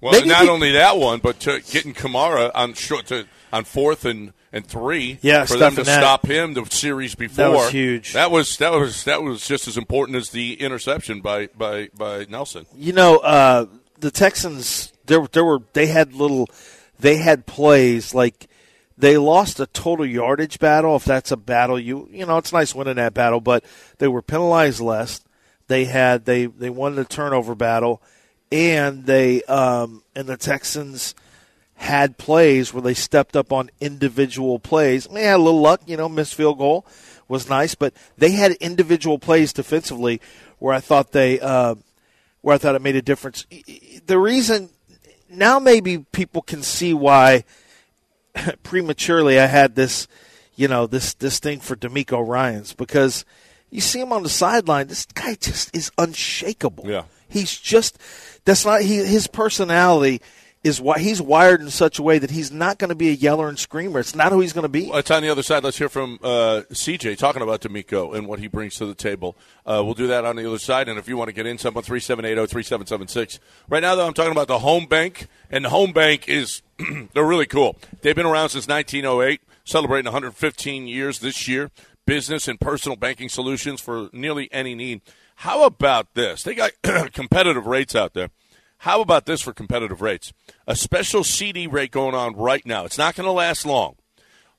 Well, 0.00 0.12
Maybe 0.12 0.28
not 0.28 0.48
only 0.48 0.72
that 0.72 0.96
one, 0.96 1.18
but 1.18 1.40
to 1.40 1.60
getting 1.70 1.92
Kamara 1.92 2.52
on 2.54 2.74
short 2.74 3.06
to 3.06 3.26
on 3.52 3.64
fourth 3.64 4.04
and, 4.04 4.32
and 4.52 4.64
three. 4.64 5.18
Yeah, 5.22 5.44
for 5.44 5.56
them 5.56 5.74
to 5.74 5.82
that. 5.82 6.00
stop 6.00 6.26
him 6.26 6.54
the 6.54 6.64
series 6.66 7.16
before. 7.16 7.44
That 7.44 7.50
was 7.52 7.70
huge. 7.70 8.12
That 8.12 8.30
was 8.30 8.56
that 8.58 8.72
was 8.72 9.04
that 9.04 9.22
was 9.22 9.46
just 9.46 9.66
as 9.66 9.76
important 9.76 10.16
as 10.16 10.30
the 10.30 10.54
interception 10.54 11.20
by 11.20 11.48
by, 11.48 11.88
by 11.96 12.26
Nelson. 12.28 12.66
You 12.76 12.92
know, 12.92 13.16
uh, 13.18 13.66
the 13.98 14.12
Texans 14.12 14.92
there 15.06 15.26
there 15.32 15.44
were 15.44 15.62
they 15.72 15.86
had 15.86 16.14
little 16.14 16.48
they 17.00 17.16
had 17.16 17.46
plays 17.46 18.14
like 18.14 18.48
they 18.96 19.16
lost 19.16 19.60
a 19.60 19.66
total 19.66 20.06
yardage 20.06 20.58
battle. 20.58 20.96
If 20.96 21.04
that's 21.04 21.32
a 21.32 21.36
battle, 21.36 21.78
you 21.78 22.08
you 22.12 22.24
know 22.24 22.38
it's 22.38 22.52
nice 22.52 22.74
winning 22.74 22.96
that 22.96 23.14
battle, 23.14 23.40
but 23.40 23.64
they 23.98 24.08
were 24.08 24.22
penalized 24.22 24.80
less. 24.80 25.20
They 25.66 25.86
had 25.86 26.24
they 26.24 26.46
they 26.46 26.70
won 26.70 26.94
the 26.94 27.04
turnover 27.04 27.54
battle, 27.54 28.00
and 28.50 29.04
they 29.06 29.42
um, 29.44 30.02
and 30.14 30.28
the 30.28 30.36
Texans 30.36 31.14
had 31.74 32.18
plays 32.18 32.74
where 32.74 32.82
they 32.82 32.94
stepped 32.94 33.36
up 33.36 33.52
on 33.52 33.70
individual 33.80 34.58
plays. 34.58 35.06
They 35.06 35.24
had 35.24 35.36
a 35.36 35.42
little 35.42 35.60
luck, 35.60 35.80
you 35.86 35.96
know, 35.96 36.08
missed 36.08 36.34
field 36.34 36.58
goal 36.58 36.84
was 37.28 37.48
nice, 37.48 37.74
but 37.74 37.92
they 38.16 38.32
had 38.32 38.52
individual 38.52 39.18
plays 39.18 39.52
defensively 39.52 40.20
where 40.58 40.74
I 40.74 40.80
thought 40.80 41.12
they 41.12 41.38
uh, 41.38 41.76
where 42.40 42.54
I 42.54 42.58
thought 42.58 42.74
it 42.74 42.82
made 42.82 42.96
a 42.96 43.02
difference. 43.02 43.46
The 44.06 44.18
reason 44.18 44.70
now 45.30 45.58
maybe 45.58 45.98
people 45.98 46.42
can 46.42 46.62
see 46.62 46.94
why 46.94 47.44
prematurely 48.62 49.38
I 49.38 49.46
had 49.46 49.74
this, 49.74 50.08
you 50.56 50.68
know, 50.68 50.86
this 50.86 51.14
this 51.14 51.38
thing 51.38 51.60
for 51.60 51.76
DeMeco 51.76 52.26
Ryans 52.26 52.72
because 52.72 53.24
you 53.70 53.80
see 53.80 54.00
him 54.00 54.12
on 54.12 54.22
the 54.22 54.28
sideline. 54.28 54.88
This 54.88 55.06
guy 55.06 55.34
just 55.34 55.74
is 55.76 55.92
unshakable. 55.98 56.88
Yeah, 56.88 57.04
he's 57.28 57.56
just 57.56 57.98
that's 58.44 58.64
not 58.64 58.82
he, 58.82 58.96
his 58.96 59.26
personality 59.26 60.20
is 60.64 60.80
why 60.80 60.98
he's 60.98 61.22
wired 61.22 61.60
in 61.60 61.70
such 61.70 61.98
a 61.98 62.02
way 62.02 62.18
that 62.18 62.30
he's 62.30 62.50
not 62.50 62.78
going 62.78 62.88
to 62.88 62.94
be 62.94 63.08
a 63.10 63.12
yeller 63.12 63.48
and 63.48 63.58
screamer. 63.58 64.00
It's 64.00 64.14
not 64.14 64.32
who 64.32 64.40
he's 64.40 64.52
going 64.52 64.64
to 64.64 64.68
be. 64.68 64.88
Well, 64.88 64.98
it's 64.98 65.10
on 65.10 65.22
the 65.22 65.28
other 65.28 65.42
side. 65.42 65.62
Let's 65.62 65.78
hear 65.78 65.88
from 65.88 66.18
uh, 66.22 66.62
CJ 66.72 67.16
talking 67.16 67.42
about 67.42 67.60
DeMeco 67.60 68.16
and 68.16 68.26
what 68.26 68.40
he 68.40 68.48
brings 68.48 68.74
to 68.76 68.86
the 68.86 68.94
table. 68.94 69.36
Uh, 69.64 69.82
we'll 69.84 69.94
do 69.94 70.08
that 70.08 70.24
on 70.24 70.36
the 70.36 70.46
other 70.46 70.58
side. 70.58 70.88
And 70.88 70.98
if 70.98 71.08
you 71.08 71.16
want 71.16 71.28
to 71.28 71.32
get 71.32 71.46
in, 71.46 71.58
someone 71.58 71.84
3780-3776. 71.84 73.38
Right 73.68 73.80
now, 73.80 73.94
though, 73.94 74.06
I'm 74.06 74.14
talking 74.14 74.32
about 74.32 74.48
the 74.48 74.58
home 74.58 74.86
bank. 74.86 75.28
And 75.50 75.64
the 75.64 75.70
home 75.70 75.92
bank 75.92 76.28
is, 76.28 76.62
they're 77.14 77.24
really 77.24 77.46
cool. 77.46 77.76
They've 78.02 78.16
been 78.16 78.26
around 78.26 78.50
since 78.50 78.66
1908, 78.66 79.40
celebrating 79.64 80.06
115 80.06 80.88
years 80.88 81.20
this 81.20 81.46
year. 81.46 81.70
Business 82.04 82.48
and 82.48 82.58
personal 82.58 82.96
banking 82.96 83.28
solutions 83.28 83.80
for 83.80 84.08
nearly 84.12 84.48
any 84.50 84.74
need. 84.74 85.02
How 85.42 85.64
about 85.64 86.14
this? 86.14 86.42
They 86.42 86.56
got 86.56 86.72
competitive 87.12 87.68
rates 87.68 87.94
out 87.94 88.12
there. 88.12 88.30
How 88.78 89.00
about 89.00 89.26
this 89.26 89.40
for 89.40 89.52
competitive 89.52 90.02
rates? 90.02 90.32
A 90.66 90.74
special 90.74 91.22
CD 91.22 91.68
rate 91.68 91.92
going 91.92 92.16
on 92.16 92.34
right 92.34 92.66
now. 92.66 92.84
It's 92.84 92.98
not 92.98 93.14
going 93.14 93.26
to 93.26 93.30
last 93.30 93.64
long. 93.64 93.94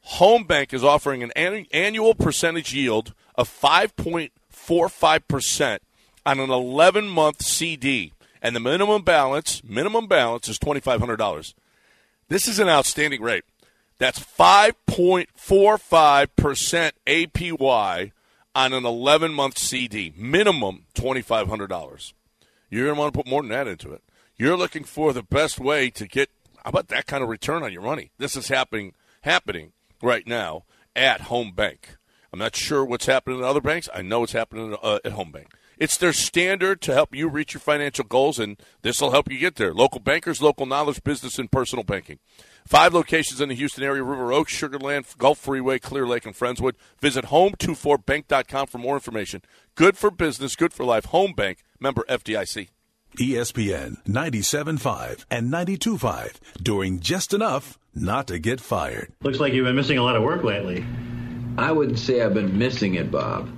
Home 0.03 0.45
Bank 0.45 0.73
is 0.73 0.81
offering 0.81 1.21
an 1.21 1.33
annual 1.33 2.15
percentage 2.15 2.73
yield 2.73 3.13
of 3.35 3.49
5.45% 3.49 5.79
on 6.25 6.39
an 6.39 6.49
11 6.49 7.09
month 7.09 7.43
CD. 7.43 8.13
And 8.41 8.55
the 8.55 8.61
minimum 8.61 9.01
balance, 9.01 9.61
minimum 9.65 10.07
balance 10.07 10.47
is 10.47 10.57
$2,500. 10.59 11.53
This 12.29 12.47
is 12.47 12.57
an 12.57 12.69
outstanding 12.69 13.21
rate. 13.21 13.43
That's 13.97 14.21
5.45% 14.21 16.91
APY 17.05 18.11
on 18.55 18.73
an 18.73 18.85
11 18.85 19.33
month 19.33 19.57
CD. 19.57 20.13
Minimum 20.15 20.85
$2,500. 20.95 22.13
You're 22.69 22.85
going 22.85 22.95
to 22.95 22.99
want 22.99 23.13
to 23.13 23.17
put 23.17 23.27
more 23.27 23.41
than 23.41 23.49
that 23.51 23.67
into 23.67 23.91
it. 23.93 24.03
You're 24.38 24.57
looking 24.57 24.83
for 24.83 25.12
the 25.12 25.23
best 25.23 25.59
way 25.59 25.89
to 25.91 26.07
get 26.07 26.29
how 26.63 26.69
about 26.69 26.89
that 26.89 27.07
kind 27.07 27.23
of 27.23 27.29
return 27.29 27.63
on 27.63 27.71
your 27.71 27.81
money? 27.81 28.12
This 28.17 28.35
is 28.35 28.49
happening 28.49 28.93
happening 29.21 29.71
right 30.01 30.27
now 30.27 30.65
at 30.95 31.21
Home 31.21 31.51
Bank. 31.51 31.97
I'm 32.31 32.39
not 32.39 32.55
sure 32.55 32.85
what's 32.85 33.05
happening 33.05 33.39
at 33.39 33.45
other 33.45 33.62
banks. 33.62 33.89
I 33.93 34.01
know 34.01 34.23
it's 34.23 34.33
happening 34.33 34.75
uh, 34.81 34.99
at 35.03 35.13
Home 35.13 35.31
Bank. 35.31 35.53
It's 35.79 35.97
their 35.97 36.11
standard 36.11 36.81
to 36.81 36.93
help 36.93 37.15
you 37.15 37.29
reach 37.29 37.53
your 37.53 37.61
financial 37.61 38.03
goals, 38.03 38.37
and 38.37 38.61
this 38.81 38.99
will 38.99 39.11
help 39.11 39.31
you 39.31 39.39
get 39.39 39.55
there. 39.55 39.73
Local 39.73 40.01
bankers, 40.01 40.41
local 40.41 40.65
knowledge, 40.65 41.01
business, 41.05 41.39
and 41.39 41.49
personal 41.49 41.83
banking. 41.83 42.19
Five 42.67 42.93
locations 42.93 43.39
in 43.39 43.47
the 43.47 43.55
Houston 43.55 43.85
area 43.85 44.03
River 44.03 44.33
Oaks, 44.33 44.53
Sugarland, 44.53 45.17
Gulf 45.17 45.39
Freeway, 45.39 45.79
Clear 45.79 46.05
Lake, 46.05 46.25
and 46.25 46.35
Friendswood. 46.35 46.73
Visit 46.99 47.25
home24bank.com 47.25 48.67
for 48.67 48.77
more 48.77 48.95
information. 48.95 49.41
Good 49.75 49.97
for 49.97 50.11
business, 50.11 50.57
good 50.57 50.73
for 50.73 50.83
life. 50.83 51.05
Home 51.05 51.31
Bank, 51.31 51.63
member 51.79 52.03
FDIC. 52.09 52.67
ESPN 53.17 54.03
97.5 54.05 55.25
and 55.31 55.51
92.5 55.51 56.39
doing 56.61 56.99
just 56.99 57.33
enough 57.33 57.79
not 57.95 58.27
to 58.27 58.37
get 58.37 58.59
fired. 58.59 59.13
Looks 59.23 59.39
like 59.39 59.53
you've 59.53 59.65
been 59.65 59.77
missing 59.77 59.97
a 59.97 60.03
lot 60.03 60.17
of 60.17 60.23
work 60.23 60.43
lately. 60.43 60.85
I 61.57 61.71
wouldn't 61.71 61.99
say 61.99 62.21
I've 62.21 62.33
been 62.33 62.57
missing 62.57 62.95
it, 62.95 63.09
Bob. 63.09 63.49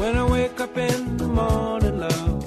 When 0.00 0.16
I 0.16 0.24
wake 0.24 0.58
up 0.58 0.76
in 0.78 1.18
the 1.18 1.28
morning, 1.28 1.98
love, 2.00 2.44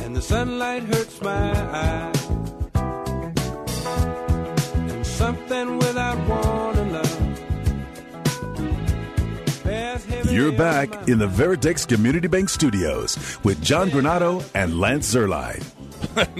and 0.00 0.16
the 0.16 0.22
sunlight 0.22 0.84
hurts 0.84 1.20
my 1.20 1.52
eyes 1.84 2.22
something 5.04 5.76
without 5.76 6.18
wanting 6.26 6.92
love. 6.92 7.12
You're 10.32 10.52
back 10.52 10.88
in 11.06 11.18
the 11.18 11.28
Veritex 11.28 11.86
Community 11.86 12.26
Bank 12.26 12.48
Studios 12.48 13.38
with 13.44 13.62
John 13.62 13.90
Granato 13.90 14.42
and 14.54 14.80
Lance 14.80 15.14
Zierlein. 15.14 15.62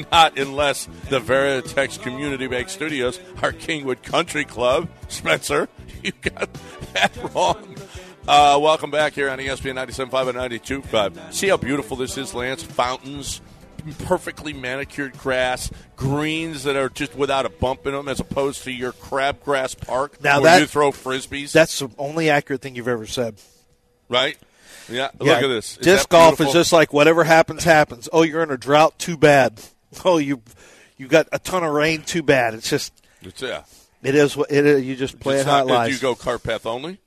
Not 0.11 0.38
unless 0.38 0.87
the 1.11 1.20
Veritex 1.20 2.00
Community 2.02 2.46
Bank 2.46 2.70
Studios 2.70 3.20
are 3.42 3.52
Kingwood 3.52 4.02
Country 4.02 4.46
Club. 4.46 4.88
Spencer, 5.08 5.68
you 6.02 6.12
got 6.22 6.48
that 6.94 7.35
wrong. 7.35 7.76
Uh, 8.26 8.56
welcome 8.62 8.92
back 8.92 9.14
here 9.14 9.28
on 9.28 9.38
ESPN 9.38 9.74
97.5 9.74 10.28
and 10.28 10.38
92.5. 10.38 11.32
See 11.32 11.48
how 11.48 11.56
beautiful 11.56 11.96
this 11.96 12.16
is, 12.16 12.32
Lance? 12.35 12.62
Fountains, 12.62 13.40
perfectly 14.04 14.52
manicured 14.52 15.18
grass, 15.18 15.72
greens 15.96 16.62
that 16.62 16.76
are 16.76 16.88
just 16.88 17.16
without 17.16 17.46
a 17.46 17.48
bump 17.48 17.85
in 17.85 17.92
them, 17.92 18.06
as 18.06 18.20
opposed 18.20 18.62
to 18.62 18.70
your 18.70 18.92
crabgrass 18.92 19.76
park 19.76 20.22
now 20.22 20.40
where 20.40 20.52
that, 20.52 20.61
you 20.61 20.66
throw 20.66 20.92
frisbees. 20.92 21.50
That's 21.50 21.76
the 21.80 21.90
only 21.98 22.30
accurate 22.30 22.62
thing 22.62 22.76
you've 22.76 22.87
ever 22.87 23.06
said. 23.06 23.40
Right? 24.08 24.38
Yeah. 24.88 25.11
yeah. 25.20 25.35
Look 25.35 25.42
at 25.42 25.48
this. 25.48 25.78
Is 25.78 25.85
Disc 25.85 26.08
golf 26.08 26.40
is 26.40 26.52
just 26.52 26.72
like 26.72 26.92
whatever 26.92 27.24
happens, 27.24 27.64
happens. 27.64 28.08
Oh, 28.12 28.22
you're 28.22 28.44
in 28.44 28.50
a 28.52 28.56
drought. 28.56 28.98
Too 28.98 29.16
bad. 29.16 29.61
Oh, 30.06 30.16
you 30.16 30.40
you 30.96 31.06
got 31.06 31.28
a 31.32 31.38
ton 31.38 31.62
of 31.62 31.70
rain. 31.70 32.00
Too 32.00 32.22
bad. 32.22 32.54
It's 32.54 32.70
just. 32.70 32.94
It's 33.20 33.42
yeah. 33.42 33.64
It 34.02 34.14
is 34.14 34.35
what 34.35 34.50
it 34.50 34.64
is. 34.64 34.87
You 34.87 34.96
just 34.96 35.20
play 35.20 35.35
it's 35.35 35.46
it 35.46 35.50
how 35.50 35.61
it 35.61 35.66
lies. 35.66 35.88
Do 35.88 35.94
you 35.94 36.00
go 36.00 36.14
cart 36.14 36.42
path 36.42 36.64
only? 36.64 36.98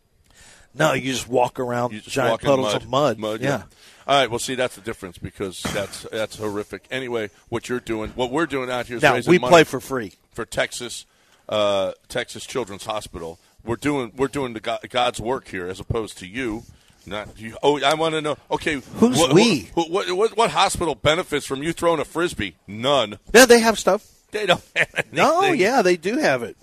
No, 0.78 0.94
you 0.94 1.12
just 1.14 1.28
walk 1.28 1.60
around 1.60 1.94
you 1.94 2.00
just 2.00 2.12
giant 2.12 2.42
puddles 2.42 2.74
mud. 2.74 2.82
of 2.82 2.90
mud. 2.90 3.20
mud 3.20 3.42
yeah. 3.42 3.50
yeah. 3.50 3.64
All 4.08 4.20
right. 4.20 4.30
Well, 4.30 4.40
see, 4.40 4.56
that's 4.56 4.76
the 4.76 4.82
difference 4.82 5.18
because 5.18 5.62
that's 5.62 6.04
that's 6.12 6.38
horrific. 6.38 6.86
Anyway, 6.92 7.30
what 7.50 7.70
you're 7.70 7.80
doing, 7.80 8.12
what 8.12 8.32
we're 8.32 8.46
doing 8.46 8.70
out 8.70 8.88
here 8.88 8.98
is 8.98 9.04
now 9.04 9.20
we 9.28 9.40
play 9.40 9.64
for 9.64 9.80
free 9.80 10.14
for 10.32 10.46
Texas, 10.46 11.06
uh, 11.50 11.94
Texas 12.08 12.46
Children's 12.46 12.86
Hospital. 12.86 13.40
we're 13.64 13.78
doing 13.78 14.12
we're 14.16 14.28
doing 14.28 14.54
the 14.54 14.60
God, 14.60 14.80
God's 14.90 15.20
work 15.20 15.48
here 15.48 15.68
as 15.68 15.80
opposed 15.80 16.18
to 16.20 16.28
you. 16.28 16.64
Not 17.08 17.40
you. 17.40 17.56
Oh, 17.62 17.82
I 17.82 17.94
want 17.94 18.16
to 18.16 18.22
know. 18.22 18.38
Okay, 18.50 18.82
Who's 18.96 19.18
what, 19.18 19.34
we? 19.34 19.70
What, 19.76 19.92
what, 19.92 20.12
what, 20.12 20.38
what 20.38 20.52
hospital 20.52 20.96
benefits 20.96 21.46
from 21.46 21.62
you 21.62 21.72
throwing 21.72 22.00
a 22.00 22.06
frisbee? 22.06 22.56
None. 22.68 23.20
Yeah, 23.34 23.46
they 23.46 23.60
have 23.60 23.78
stuff. 23.78 24.08
They 24.32 24.48
don't. 24.48 24.62
Have 24.76 24.90
anything. 24.96 25.16
No, 25.16 25.44
yeah, 25.52 25.82
they 25.82 25.98
do 25.98 26.18
have 26.18 26.42
it. 26.42 26.58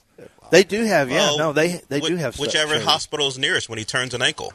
They 0.53 0.63
do 0.65 0.85
have, 0.85 1.11
yeah. 1.11 1.17
Well, 1.17 1.39
no, 1.39 1.53
they 1.53 1.81
they 1.89 1.99
whi- 2.01 2.09
do 2.11 2.17
have 2.17 2.39
whichever 2.39 2.75
Shady. 2.75 2.85
hospital 2.85 3.27
is 3.27 3.39
nearest 3.39 3.69
when 3.69 3.79
he 3.79 3.85
turns 3.85 4.13
an 4.15 4.21
ankle. 4.23 4.53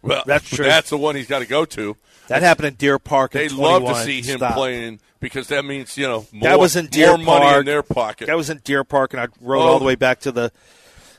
Well, 0.00 0.22
That's 0.26 0.48
true. 0.48 0.64
That's 0.64 0.88
the 0.90 0.96
one 0.96 1.16
he's 1.16 1.26
got 1.26 1.40
to 1.40 1.46
go 1.46 1.64
to. 1.64 1.96
That 2.28 2.42
happened 2.42 2.68
in 2.68 2.74
Deer 2.74 2.98
Park. 2.98 3.34
in 3.34 3.40
They 3.42 3.48
love 3.48 3.84
to 3.84 3.94
see 4.04 4.22
him 4.22 4.38
Stop. 4.38 4.54
playing 4.54 5.00
because 5.20 5.48
that 5.48 5.64
means 5.64 5.98
you 5.98 6.06
know 6.06 6.26
more, 6.32 6.48
that 6.48 6.58
was 6.60 6.76
in 6.76 6.86
Deer 6.86 7.16
more 7.18 7.26
Park. 7.26 7.42
money 7.44 7.58
in 7.58 7.66
their 7.66 7.82
pocket. 7.82 8.26
That 8.28 8.36
was 8.36 8.50
in 8.50 8.58
Deer 8.64 8.84
Park, 8.84 9.12
and 9.14 9.20
I 9.20 9.26
rode 9.40 9.62
Oh. 9.62 9.68
all 9.72 9.78
the 9.80 9.84
way 9.84 9.96
back 9.96 10.20
to 10.20 10.32
the 10.32 10.52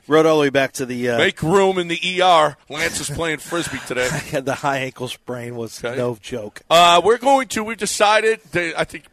rode 0.07 0.25
all 0.25 0.37
the 0.37 0.41
way 0.41 0.49
back 0.49 0.73
to 0.73 0.85
the 0.85 1.09
uh, 1.09 1.17
Make 1.17 1.41
room 1.41 1.77
in 1.77 1.87
the 1.87 2.21
ER. 2.21 2.57
Lance 2.69 2.99
is 2.99 3.09
playing 3.09 3.39
frisbee 3.39 3.79
today. 3.87 4.07
the 4.41 4.55
high 4.55 4.79
ankle 4.79 5.07
sprain 5.07 5.55
was 5.55 5.81
no 5.83 6.17
joke. 6.21 6.61
Uh, 6.69 7.01
we're 7.03 7.17
going 7.17 7.47
to. 7.49 7.63
We've 7.63 7.77
decided. 7.77 8.41
That, 8.51 8.79
I 8.79 8.83
think 8.83 9.05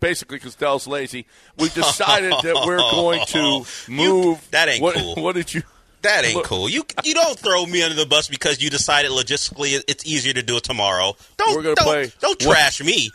basically 0.00 0.38
because 0.38 0.54
Dell's 0.54 0.86
lazy. 0.86 1.26
We've 1.58 1.74
decided 1.74 2.32
that 2.32 2.64
we're 2.66 2.78
going 2.78 3.24
to 3.26 3.64
move. 3.90 4.48
that 4.50 4.68
ain't 4.68 4.82
what, 4.82 4.94
cool. 4.96 5.14
What 5.16 5.34
did 5.34 5.52
you? 5.54 5.62
That 6.02 6.24
ain't 6.24 6.36
Look- 6.36 6.44
cool. 6.44 6.68
You 6.68 6.84
you 7.02 7.14
don't 7.14 7.38
throw 7.38 7.64
me 7.64 7.82
under 7.82 7.96
the 7.96 8.06
bus 8.06 8.28
because 8.28 8.62
you 8.62 8.68
decided 8.68 9.10
logistically 9.10 9.82
it's 9.88 10.04
easier 10.04 10.34
to 10.34 10.42
do 10.42 10.58
it 10.58 10.62
tomorrow. 10.62 11.16
Don't 11.38 11.56
We're 11.56 11.62
gonna 11.62 11.74
don't, 11.76 11.84
play- 11.86 12.12
don't 12.20 12.44
What- 12.44 12.54
trash 12.54 12.82
me. 12.82 13.10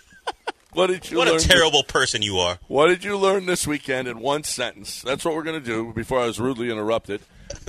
What 0.73 0.87
did 0.87 1.09
you? 1.09 1.17
What 1.17 1.27
a 1.27 1.31
learn 1.31 1.39
terrible 1.39 1.83
person 1.83 2.21
you 2.21 2.37
are. 2.37 2.59
What 2.67 2.87
did 2.87 3.03
you 3.03 3.17
learn 3.17 3.45
this 3.47 3.65
weekend 3.65 4.07
in 4.07 4.19
one 4.19 4.43
sentence? 4.43 5.01
That's 5.01 5.25
what 5.25 5.33
we're 5.35 5.43
going 5.43 5.59
to 5.59 5.65
do. 5.65 5.91
Before 5.93 6.19
I 6.19 6.25
was 6.27 6.39
rudely 6.39 6.69
interrupted. 6.69 7.21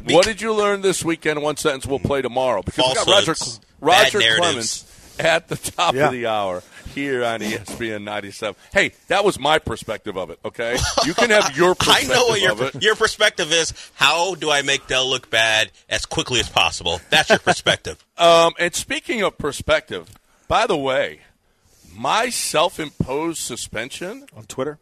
what 0.04 0.26
did 0.26 0.40
you 0.42 0.52
learn 0.52 0.82
this 0.82 1.02
weekend 1.04 1.38
in 1.38 1.44
one 1.44 1.56
sentence? 1.56 1.86
We'll 1.86 1.98
play 1.98 2.20
tomorrow 2.20 2.62
because 2.62 2.84
we 2.86 2.94
got 2.94 3.06
Roger 3.06 3.34
Falsehoods, 3.34 3.60
Roger. 3.80 4.20
Clemens 4.36 5.14
at 5.18 5.48
the 5.48 5.56
top 5.56 5.94
Yeah. 5.94 6.06
of 6.06 6.12
the 6.12 6.26
hour 6.26 6.62
here 6.94 7.24
on 7.24 7.40
ESPN 7.40 8.02
97. 8.04 8.54
Hey, 8.72 8.92
that 9.08 9.24
was 9.24 9.38
my 9.38 9.58
perspective 9.58 10.16
of 10.18 10.28
it. 10.30 10.38
Okay, 10.44 10.76
you 11.06 11.14
can 11.14 11.30
have 11.30 11.56
your 11.56 11.70
I 11.80 12.04
perspective 12.04 12.10
know 12.10 12.26
what 12.26 12.40
your 12.40 12.64
it. 12.68 12.82
your 12.82 12.96
perspective 12.96 13.50
is. 13.52 13.72
How 13.94 14.34
do 14.34 14.50
I 14.50 14.60
make 14.62 14.86
Dell 14.88 15.08
look 15.08 15.30
bad 15.30 15.70
as 15.88 16.04
quickly 16.04 16.40
as 16.40 16.48
possible? 16.50 17.00
That's 17.10 17.30
your 17.30 17.38
perspective. 17.38 18.04
Um, 18.20 18.52
and 18.58 18.74
speaking 18.74 19.22
of 19.22 19.38
perspective, 19.38 20.10
by 20.46 20.66
the 20.66 20.76
way, 20.76 21.20
my 21.94 22.28
self-imposed 22.28 23.38
suspension 23.38 24.26
on 24.36 24.44
Twitter. 24.44 24.78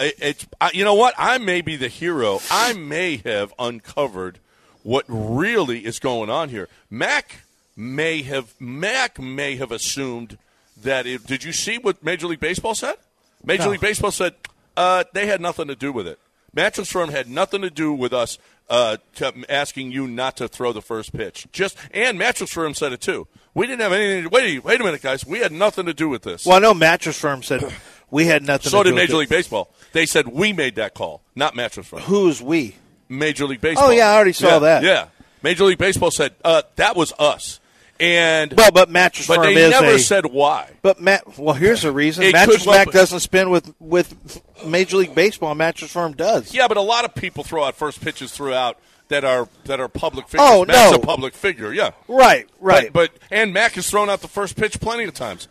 It, 0.00 0.14
it's 0.20 0.46
I, 0.60 0.70
you 0.72 0.84
know 0.84 0.94
what 0.94 1.14
I 1.18 1.38
may 1.38 1.60
be 1.60 1.76
the 1.76 1.88
hero. 1.88 2.40
I 2.50 2.72
may 2.72 3.16
have 3.24 3.52
uncovered 3.58 4.38
what 4.82 5.04
really 5.08 5.84
is 5.84 5.98
going 5.98 6.30
on 6.30 6.48
here. 6.48 6.68
Mac 6.90 7.40
may 7.76 8.22
have 8.22 8.54
Mac 8.60 9.18
may 9.18 9.56
have 9.56 9.72
assumed 9.72 10.38
that. 10.82 11.06
It, 11.06 11.26
did 11.26 11.44
you 11.44 11.52
see 11.52 11.78
what 11.78 12.02
Major 12.02 12.26
League 12.26 12.40
Baseball 12.40 12.74
said? 12.74 12.96
Major 13.44 13.64
No. 13.64 13.70
League 13.70 13.80
Baseball 13.80 14.10
said 14.10 14.34
uh, 14.76 15.04
they 15.12 15.26
had 15.26 15.40
nothing 15.40 15.68
to 15.68 15.76
do 15.76 15.92
with 15.92 16.06
it. 16.06 16.18
Mattress 16.54 16.90
Firm 16.90 17.10
had 17.10 17.28
nothing 17.28 17.62
to 17.62 17.70
do 17.70 17.92
with 17.92 18.12
us 18.12 18.38
uh, 18.70 18.98
to 19.16 19.32
asking 19.48 19.92
you 19.92 20.06
not 20.06 20.36
to 20.38 20.48
throw 20.48 20.72
the 20.72 20.82
first 20.82 21.12
pitch. 21.12 21.46
Just 21.52 21.76
and 21.92 22.18
Mattress 22.18 22.52
Firm 22.52 22.74
said 22.74 22.92
it 22.92 23.00
too. 23.00 23.26
We 23.54 23.66
didn't 23.66 23.80
have 23.80 23.92
anything. 23.92 24.30
Wait, 24.30 24.62
wait 24.62 24.80
a 24.80 24.84
minute, 24.84 25.02
guys. 25.02 25.26
We 25.26 25.40
had 25.40 25.52
nothing 25.52 25.86
to 25.86 25.94
do 25.94 26.08
with 26.08 26.22
this. 26.22 26.46
Well, 26.46 26.56
I 26.56 26.60
know 26.60 26.74
Mattress 26.74 27.18
Firm 27.18 27.42
said 27.42 27.64
we 28.10 28.26
had 28.26 28.42
nothing. 28.44 28.70
So 28.70 28.78
to 28.82 28.84
did 28.84 28.90
do 28.90 28.94
with 28.94 29.02
Major. 29.02 29.16
League 29.16 29.28
Baseball. 29.28 29.70
They 29.92 30.06
said 30.06 30.28
we 30.28 30.52
made 30.52 30.76
that 30.76 30.94
call, 30.94 31.22
not 31.34 31.56
Mattress 31.56 31.86
Firm. 31.88 32.00
Who's 32.00 32.42
we? 32.42 32.76
Major 33.08 33.46
League 33.46 33.60
Baseball. 33.62 33.88
Oh, 33.88 33.90
yeah, 33.90 34.10
I 34.10 34.14
already 34.14 34.32
saw 34.34 34.48
Yeah, 34.48 34.58
that. 34.58 34.82
Yeah, 34.82 35.06
Major 35.42 35.64
League 35.64 35.78
Baseball 35.78 36.10
said 36.10 36.34
uh, 36.44 36.62
that 36.76 36.94
was 36.94 37.12
us, 37.18 37.58
and 38.00 38.52
Well, 38.52 38.70
but 38.70 38.88
Mattress 38.90 39.26
but 39.26 39.36
Firm 39.36 39.54
they 39.54 39.64
is 39.64 39.70
never 39.70 39.94
a- 39.94 39.98
said 39.98 40.26
why. 40.26 40.70
But 40.82 41.00
Matt, 41.00 41.38
well, 41.38 41.54
here's 41.54 41.82
the 41.82 41.92
reason: 41.92 42.24
It 42.24 42.32
Mattress 42.32 42.58
could 42.58 42.66
well- 42.66 42.84
doesn't 42.86 43.20
spin 43.20 43.50
with 43.50 43.74
with 43.80 44.40
Major 44.64 44.98
League 44.98 45.14
Baseball. 45.14 45.54
Mattress 45.54 45.92
Firm 45.92 46.12
does. 46.12 46.54
Yeah, 46.54 46.68
but 46.68 46.76
a 46.76 46.82
lot 46.82 47.04
of 47.04 47.14
people 47.14 47.44
throw 47.44 47.64
out 47.64 47.74
first 47.76 48.00
pitches 48.00 48.32
throughout 48.32 48.78
that 49.08 49.24
are 49.24 49.48
that 49.64 49.80
are 49.80 49.88
public 49.88 50.28
figures. 50.28 50.46
Oh, 50.50 50.64
Mac's 50.64 50.92
no. 50.92 50.96
a 50.98 51.00
public 51.00 51.34
figure. 51.34 51.72
Yeah, 51.72 51.90
Right, 52.08 52.48
right. 52.60 52.92
But, 52.92 53.10
but 53.10 53.22
and 53.30 53.52
Mac 53.52 53.72
has 53.72 53.88
thrown 53.88 54.08
out 54.10 54.20
the 54.20 54.28
first 54.28 54.56
pitch 54.56 54.80
plenty 54.80 55.04
of 55.04 55.14
times. 55.14 55.48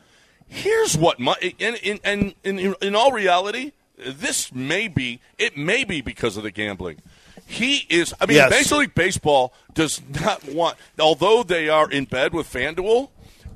Here's 0.48 0.96
what 0.98 1.20
my 1.20 1.36
in 1.60 1.76
in 1.76 2.00
in, 2.06 2.34
in, 2.44 2.76
in 2.82 2.96
all 2.96 3.12
reality, 3.12 3.74
this 3.98 4.54
may 4.54 4.88
be 4.88 5.20
it 5.38 5.58
may 5.58 5.84
be 5.84 6.00
because 6.02 6.38
of 6.38 6.44
the 6.44 6.52
gambling. 6.52 7.02
He 7.48 7.86
is. 7.90 8.14
I 8.20 8.26
mean, 8.26 8.36
Yes. 8.38 8.52
Major 8.52 8.76
League 8.76 8.94
Baseball 8.94 9.54
does 9.74 10.02
not 10.22 10.44
want. 10.46 10.78
Although 11.00 11.44
they 11.44 11.70
are 11.70 11.90
in 11.90 12.04
bed 12.06 12.34
with 12.34 12.52
FanDuel, 12.52 13.10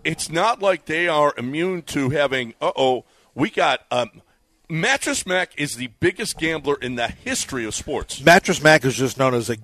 it's 0.03 0.29
not 0.31 0.61
like 0.61 0.85
they 0.85 1.07
are 1.09 1.33
immune 1.37 1.81
to 1.83 2.09
having. 2.09 2.53
Uh 2.61 2.71
oh, 2.75 3.03
we 3.35 3.49
got. 3.49 3.81
Um, 3.91 4.21
Mattress 4.69 5.25
Mac 5.25 5.51
is 5.57 5.75
the 5.75 5.87
biggest 5.99 6.39
gambler 6.39 6.77
in 6.81 6.95
the 6.95 7.09
history 7.09 7.65
of 7.65 7.75
sports. 7.75 8.23
Mattress 8.23 8.63
Mac 8.63 8.85
is 8.85 8.95
just 8.95 9.19
known 9.19 9.33
as 9.33 9.49
a. 9.49 9.57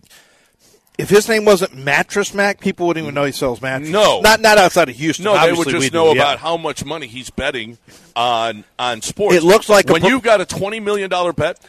If 0.98 1.10
his 1.10 1.30
name 1.30 1.46
wasn't 1.46 1.76
Mattress 1.76 2.34
Mac, 2.34 2.60
people 2.60 2.88
wouldn't 2.88 3.04
even 3.04 3.14
know 3.16 3.24
he 3.24 3.32
sells 3.32 3.62
mattresses. 3.62 3.94
No. 3.94 4.20
not 4.20 4.42
not 4.42 4.58
outside 4.58 4.90
of 4.90 4.96
Houston. 4.96 5.24
No, 5.26 5.40
they 5.40 5.54
would 5.54 5.70
just 5.70 5.80
we 5.80 5.90
do, 5.90 5.96
know 5.98 6.08
yeah. 6.08 6.22
about 6.24 6.40
how 6.40 6.58
much 6.58 6.84
money 6.84 7.08
he's 7.08 7.30
betting 7.30 7.78
on 8.16 8.66
on 8.78 9.02
sports. 9.02 9.38
It 9.38 9.44
looks 9.44 9.70
like 9.70 9.90
a 9.90 9.94
when 9.94 10.02
pro- 10.02 10.10
you've 10.10 10.24
got 10.24 10.42
a 10.42 10.46
twenty 10.46 10.82
million 10.82 11.10
dollar 11.10 11.32
bet. 11.32 11.60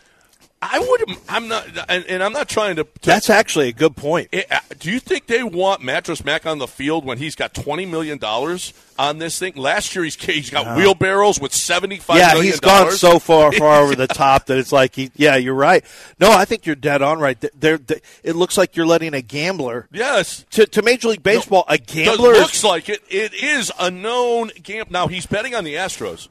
I 0.61 0.81
would. 0.81 1.17
I'm 1.29 1.47
not, 1.47 1.69
and, 1.89 2.05
and 2.07 2.21
I'm 2.23 2.33
not 2.33 2.49
trying 2.49 2.77
to. 2.77 2.85
to 2.85 2.91
That's 3.03 3.31
actually 3.31 3.69
a 3.69 3.73
good 3.73 3.95
point. 3.95 4.29
it- 4.33 4.51
uh, 4.51 4.59
do 4.81 4.91
you 4.91 4.99
think 4.99 5.27
they 5.29 5.45
want 5.45 5.83
Mattress 5.83 6.25
Mac 6.25 6.47
on 6.47 6.59
the 6.59 6.67
field 6.67 7.05
when 7.05 7.19
he's 7.19 7.37
got 7.37 7.55
twenty 7.55 7.87
million 7.87 8.19
dollars 8.19 8.73
on 8.99 9.19
this 9.19 9.39
thing? 9.39 9.55
Last 9.55 9.95
year 9.95 10.03
he's 10.03 10.17
he's 10.17 10.51
got 10.51 10.77
wheelbarrows 10.77 11.41
with 11.41 11.55
seventy 11.55 11.99
five. 11.99 12.19
yeah, 12.19 12.41
he's 12.43 12.59
gone 12.59 12.91
so 12.91 13.21
far 13.21 13.53
far 13.59 13.83
over 13.83 13.95
the 13.95 14.09
top 14.09 14.47
that 14.47 14.59
it's 14.59 14.73
like 14.73 14.97
he. 14.97 15.13
Yeah, 15.15 15.37
you're 15.37 15.55
right. 15.55 15.85
No, 16.19 16.31
I 16.33 16.45
think 16.45 16.67
you're 16.67 16.75
dead 16.77 17.03
on 17.03 17.21
right. 17.21 17.39
There, 17.59 17.79
it 18.25 18.35
looks 18.35 18.59
like 18.59 18.75
you're 18.75 18.87
letting 18.87 19.15
a 19.15 19.23
gambler 19.23 19.87
Yes, 19.93 20.45
to, 20.51 20.67
to 20.67 20.83
Major 20.83 21.09
League 21.09 21.23
Baseball. 21.23 21.65
a 21.69 21.75
It 21.75 21.87
gambler 21.87 22.33
is 22.33 22.41
looks 22.41 22.65
like 22.65 22.89
it. 22.89 23.01
It 23.09 23.33
is 23.33 23.71
a 23.79 23.93
known 23.93 24.51
gamble. 24.61 24.91
Now 24.93 25.07
he's 25.07 25.27
betting 25.27 25.55
on 25.55 25.63
the 25.63 25.75
Astros, 25.75 26.29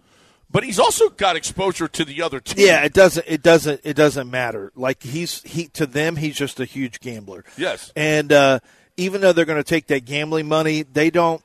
but 0.50 0.64
he's 0.64 0.80
also 0.80 1.10
got 1.10 1.36
exposure 1.36 1.88
to 1.88 2.06
the 2.06 2.22
other 2.22 2.40
team. 2.40 2.66
Yeah, 2.66 2.84
it 2.84 2.94
doesn't. 2.94 3.26
It 3.28 3.44
doesn't. 3.44 3.82
It 3.84 3.96
doesn't 3.96 4.30
matter. 4.32 4.72
Like 4.76 5.04
he's 5.04 5.42
he 5.44 5.68
to 5.70 5.86
them, 5.86 6.16
he's 6.16 6.36
just 6.36 6.60
a 6.60 6.66
huge 6.66 7.00
gambler. 7.00 7.44
Yes. 7.58 7.92
and 7.96 8.32
uh, 8.32 8.60
even 8.96 9.22
though 9.22 9.34
they're 9.34 9.46
going 9.46 9.62
to 9.62 9.70
take 9.70 9.88
that 9.88 10.06
gambling 10.06 10.48
money, 10.48 10.84
they 10.84 11.10
don't. 11.10 11.42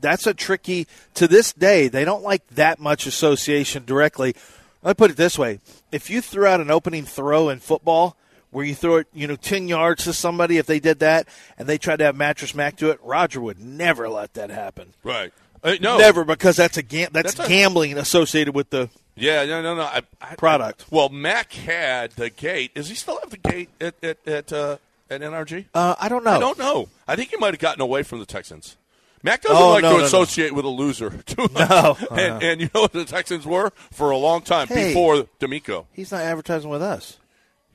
That's 0.00 0.26
a 0.26 0.34
tricky. 0.34 0.86
To 1.14 1.28
this 1.28 1.52
day, 1.52 1.88
they 1.88 2.04
don't 2.04 2.22
like 2.22 2.46
that 2.48 2.78
much 2.78 3.06
association 3.06 3.84
directly. 3.84 4.34
Let 4.82 4.90
me 4.90 4.94
put 4.94 5.10
it 5.12 5.16
this 5.16 5.38
way: 5.38 5.60
if 5.90 6.10
you 6.10 6.20
threw 6.20 6.46
out 6.46 6.60
an 6.60 6.70
opening 6.70 7.04
throw 7.04 7.48
in 7.48 7.58
football. 7.60 8.16
Where 8.50 8.66
you 8.66 8.74
throw 8.74 8.96
it, 8.96 9.06
you 9.14 9.26
know, 9.26 9.36
ten 9.36 9.66
yards 9.66 10.04
to 10.04 10.12
somebody. 10.12 10.58
If 10.58 10.66
they 10.66 10.78
did 10.78 10.98
that 10.98 11.26
and 11.56 11.66
they 11.66 11.78
tried 11.78 12.00
to 12.00 12.04
have 12.04 12.14
Mattress 12.14 12.54
Mac 12.54 12.76
do 12.76 12.90
it, 12.90 13.00
Roger 13.02 13.40
would 13.40 13.58
never 13.58 14.10
let 14.10 14.34
that 14.34 14.50
happen. 14.50 14.92
right. 15.02 15.32
Uh, 15.64 15.76
no, 15.80 15.98
Never, 15.98 16.24
because 16.24 16.56
that's 16.56 16.76
a 16.76 16.82
gam- 16.82 17.10
that's, 17.12 17.34
That's 17.34 17.48
a- 17.48 17.52
gambling 17.52 17.96
associated 17.96 18.54
with 18.54 18.70
the 18.70 18.90
Yeah, 19.14 19.44
no, 19.44 19.62
no, 19.62 19.74
no. 19.76 19.82
I, 19.82 20.02
I, 20.20 20.34
product. 20.34 20.86
Well, 20.90 21.08
Mac 21.08 21.52
had 21.52 22.12
the 22.12 22.30
gate. 22.30 22.74
Does 22.74 22.88
he 22.88 22.94
still 22.96 23.18
have 23.20 23.30
the 23.30 23.36
gate 23.36 23.68
at 23.80 23.94
at 24.02 24.18
at, 24.26 24.52
uh, 24.52 24.76
at 25.10 25.20
NRG? 25.20 25.66
Uh, 25.74 25.94
I 26.00 26.08
don't 26.08 26.24
know. 26.24 26.32
I 26.32 26.38
don't 26.40 26.58
know. 26.58 26.88
I 27.06 27.14
think 27.16 27.30
he 27.30 27.36
might 27.36 27.54
have 27.54 27.60
gotten 27.60 27.80
away 27.80 28.02
from 28.02 28.18
the 28.18 28.26
Texans. 28.26 28.76
Mac 29.22 29.42
doesn't 29.42 29.56
Oh, 29.56 29.70
like 29.70 29.82
no, 29.82 29.90
to 29.90 29.94
no, 29.94 30.00
no. 30.00 30.04
associate 30.06 30.52
with 30.52 30.64
a 30.64 30.68
loser 30.68 31.10
too 31.26 31.42
much. 31.52 31.70
No. 31.70 31.96
and, 32.10 32.42
and 32.42 32.60
you 32.60 32.68
know 32.74 32.80
what 32.80 32.92
the 32.92 33.04
Texans 33.04 33.46
were 33.46 33.70
for 33.92 34.10
a 34.10 34.16
long 34.16 34.42
time 34.42 34.66
Hey. 34.66 34.88
before 34.88 35.28
DeMeco. 35.38 35.86
He's 35.92 36.10
not 36.10 36.22
advertising 36.22 36.70
with 36.70 36.82
us. 36.82 37.18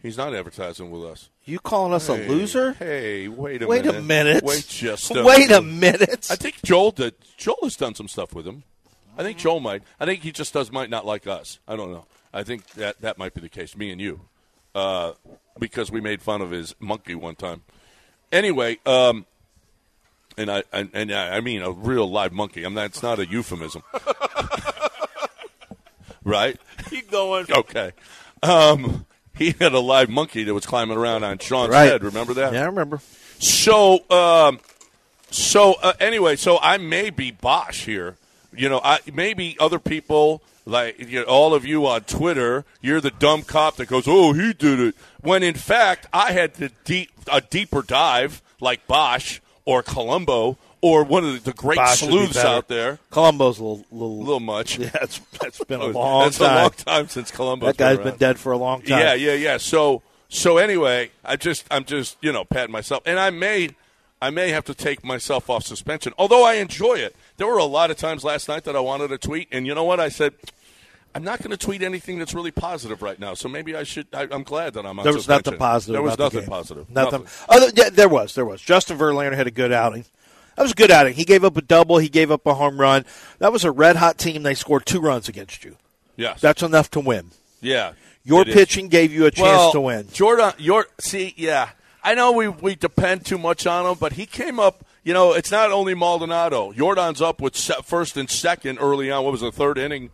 He's 0.03 0.17
not 0.17 0.35
advertising 0.35 0.91
with 0.91 1.05
us. 1.05 1.29
You 1.47 1.59
calling 1.59 1.93
us 1.93 2.07
Hey, 2.07 2.25
a 2.25 2.29
loser? 2.29 2.73
Hey, 2.73 3.27
wait 3.29 3.63
a 3.63 3.67
Wait 3.67 3.85
minute. 3.85 3.93
Wait 3.93 3.95
a 3.95 4.01
minute. 4.01 4.43
Wait 4.43 4.67
just 4.67 5.15
a 5.15 5.23
Wait 5.23 5.49
a 5.49 5.61
minute. 5.61 6.27
I 6.29 6.35
think 6.35 6.61
Joel 6.61 6.91
did. 6.91 7.15
Joel 7.37 7.59
has 7.63 7.77
done 7.77 7.95
some 7.95 8.09
stuff 8.09 8.33
with 8.33 8.45
him. 8.45 8.63
I 9.17 9.23
think 9.23 9.37
Joel 9.37 9.61
might. 9.61 9.81
I 9.97 10.05
think 10.05 10.23
he 10.23 10.33
just 10.33 10.53
does 10.53 10.73
might 10.73 10.89
not 10.89 11.05
like 11.05 11.25
us. 11.25 11.59
I 11.65 11.77
don't 11.77 11.93
know. 11.93 12.05
I 12.33 12.43
think 12.43 12.67
that 12.71 12.99
that 12.99 13.17
might 13.17 13.33
be 13.33 13.39
the 13.39 13.47
case. 13.47 13.77
Me 13.77 13.91
and 13.91 14.01
you, 14.01 14.19
uh, 14.75 15.13
because 15.57 15.89
we 15.89 16.01
made 16.01 16.21
fun 16.21 16.41
of 16.41 16.51
his 16.51 16.75
monkey 16.81 17.15
one 17.15 17.35
time. 17.35 17.63
Anyway, 18.29 18.79
um, 18.85 19.25
and 20.37 20.51
I 20.51 20.63
and, 20.73 20.89
and 20.93 21.13
I 21.13 21.37
I 21.37 21.39
mean 21.39 21.61
a 21.61 21.71
real 21.71 22.11
live 22.11 22.33
monkey. 22.33 22.65
I'm 22.65 22.73
not. 22.73 22.87
It's 22.87 23.01
not 23.01 23.19
a 23.19 23.25
euphemism, 23.25 23.83
right? 26.25 26.59
Keep 26.89 27.09
going. 27.09 27.45
Okay. 27.49 27.93
Um, 28.43 29.05
he 29.37 29.53
had 29.59 29.73
a 29.73 29.79
live 29.79 30.09
monkey 30.09 30.43
that 30.43 30.53
was 30.53 30.65
climbing 30.65 30.97
around 30.97 31.23
on 31.23 31.37
Sean's 31.39 31.69
Right. 31.71 31.91
head. 31.91 32.03
Remember 32.03 32.33
that? 32.35 32.53
Yeah, 32.53 32.63
I 32.63 32.65
remember. 32.65 33.01
So, 33.39 33.99
um, 34.09 34.59
so 35.31 35.75
uh, 35.81 35.93
anyway, 35.99 36.35
so 36.35 36.57
I 36.61 36.77
may 36.77 37.09
be 37.09 37.31
Bosch 37.31 37.85
here. 37.85 38.15
You 38.55 38.69
know, 38.69 38.81
I 38.83 38.99
maybe 39.13 39.55
other 39.59 39.77
people 39.79 40.41
like 40.65 40.99
you 40.99 41.19
know, 41.19 41.25
all 41.25 41.53
of 41.53 41.65
you 41.65 41.85
on 41.85 42.01
Twitter, 42.01 42.65
you're 42.81 43.01
the 43.01 43.11
dumb 43.11 43.43
cop 43.43 43.75
that 43.77 43.87
goes, 43.87 44.05
"Oh, 44.07 44.33
he 44.33 44.53
did 44.53 44.79
it," 44.79 44.95
when 45.21 45.43
in 45.43 45.53
fact 45.53 46.07
I 46.11 46.31
had 46.31 46.55
the 46.55 46.71
deep 46.85 47.11
a 47.31 47.41
deeper 47.41 47.81
dive 47.81 48.41
like 48.59 48.87
Bosch 48.87 49.39
or 49.65 49.83
Columbo 49.83 50.57
or 50.81 51.03
one 51.03 51.23
of 51.25 51.33
the, 51.33 51.51
the 51.51 51.53
great 51.57 51.77
Bosch 51.77 52.01
would 52.01 52.09
be 52.11 52.13
sleuths 52.17 52.37
out 52.37 52.67
there. 52.67 52.99
Columbo's 53.09 53.59
a 53.59 53.63
little, 53.63 53.85
little, 53.91 54.17
little 54.19 54.39
much. 54.39 54.77
Yeah, 54.87 54.91
it's, 55.01 55.19
it's 55.43 55.63
been 55.65 55.81
a 55.81 55.87
long 55.87 56.23
that's 56.25 56.37
time. 56.37 56.57
a 56.57 56.61
long 56.61 56.71
time 56.71 57.07
since 57.07 57.31
Columbo. 57.31 57.65
That 57.67 57.77
guy's 57.77 57.97
been 57.97 58.17
dead 58.17 58.37
for 58.37 58.51
a 58.51 58.57
long 58.57 58.81
time. 58.81 58.99
Yeah, 58.99 59.13
yeah, 59.15 59.33
yeah. 59.33 59.57
So, 59.57 60.03
so 60.29 60.57
anyway, 60.57 61.11
I 61.25 61.35
just, 61.35 61.65
I'm 61.71 61.83
just, 61.83 62.17
you 62.21 62.31
know, 62.31 62.45
patting 62.45 62.71
myself, 62.71 63.01
and 63.05 63.19
I 63.19 63.29
may, 63.31 63.71
I 64.21 64.29
may 64.29 64.49
have 64.49 64.65
to 64.65 64.73
take 64.73 65.03
myself 65.03 65.49
off 65.49 65.63
suspension. 65.65 66.13
Although 66.17 66.43
I 66.45 66.55
enjoy 66.55 66.95
it, 66.95 67.15
there 67.37 67.47
were 67.47 67.57
a 67.57 67.63
lot 67.65 67.91
of 67.91 67.97
times 67.97 68.23
last 68.23 68.47
night 68.47 68.63
that 68.65 68.75
I 68.75 68.79
wanted 68.79 69.07
to 69.09 69.17
tweet, 69.17 69.47
and 69.51 69.65
you 69.65 69.73
know 69.75 69.83
what? 69.83 69.99
I 69.99 70.09
said. 70.09 70.33
I'm 71.15 71.23
not 71.23 71.39
going 71.39 71.49
to 71.49 71.57
tweet 71.57 71.81
anything 71.81 72.19
that's 72.19 72.35
really 72.35 72.51
positive 72.51 73.01
right 73.01 73.17
now, 73.17 73.33
so 73.33 73.49
maybe 73.49 73.75
I 73.75 73.81
should. 73.81 74.05
I, 74.13 74.27
I'm 74.29 74.43
glad 74.43 74.73
that 74.73 74.85
I'm 74.85 74.99
on 74.99 75.03
There 75.03 75.13
was 75.13 75.23
suspension. 75.23 75.53
nothing 75.53 75.59
positive. 75.59 75.93
There 75.93 76.01
was 76.03 76.13
about 76.13 76.31
the 76.31 76.37
nothing 76.37 76.39
game. 76.41 76.49
positive. 76.49 76.89
Nothing. 76.91 77.25
Other, 77.49 77.71
yeah, 77.73 77.89
there 77.89 78.09
was. 78.09 78.35
There 78.35 78.45
was. 78.45 78.61
Justin 78.61 78.99
Verlander 78.99 79.35
had 79.35 79.47
a 79.47 79.51
good 79.51 79.71
outing. 79.71 80.05
That 80.57 80.63
was 80.63 80.71
a 80.71 80.75
good 80.75 80.89
outing. 80.89 81.13
He 81.13 81.23
gave 81.23 81.43
up 81.43 81.55
a 81.55 81.61
double. 81.61 81.99
He 81.99 82.09
gave 82.09 82.31
up 82.31 82.45
a 82.47 82.55
home 82.55 82.81
run. 82.81 83.05
That 83.37 83.53
was 83.53 83.63
a 83.63 83.71
red 83.71 83.95
hot 83.95 84.17
team. 84.17 84.41
They 84.41 84.55
scored 84.55 84.87
two 84.87 84.99
runs 84.99 85.29
against 85.29 85.63
you. 85.63 85.77
Yes. 86.15 86.41
That's 86.41 86.63
enough 86.63 86.89
to 86.91 86.99
win. 86.99 87.29
Yeah. 87.61 87.93
Your 88.23 88.41
it 88.41 88.49
is. 88.49 88.55
pitching 88.55 88.87
gave 88.89 89.13
you 89.13 89.25
a 89.27 89.31
chance 89.31 89.45
well, 89.45 89.71
to 89.71 89.81
win. 89.81 90.03
Yordan, 90.05 90.55
your 90.57 90.87
see, 90.99 91.33
yeah, 91.37 91.69
I 92.03 92.15
know 92.15 92.31
we 92.31 92.49
we 92.49 92.75
depend 92.75 93.25
too 93.25 93.37
much 93.37 93.65
on 93.67 93.85
him, 93.85 93.97
but 93.99 94.13
he 94.13 94.25
came 94.25 94.59
up. 94.59 94.83
You 95.03 95.13
know, 95.13 95.31
it's 95.33 95.51
not 95.51 95.71
only 95.71 95.93
Maldonado. 95.93 96.73
Yordan's 96.73 97.21
up 97.21 97.39
with 97.39 97.55
first 97.85 98.17
and 98.17 98.29
second 98.29 98.79
early 98.79 99.09
on. 99.11 99.23
What 99.23 99.31
was 99.31 99.41
the 99.41 99.51
third 99.51 99.77
inning? 99.77 100.09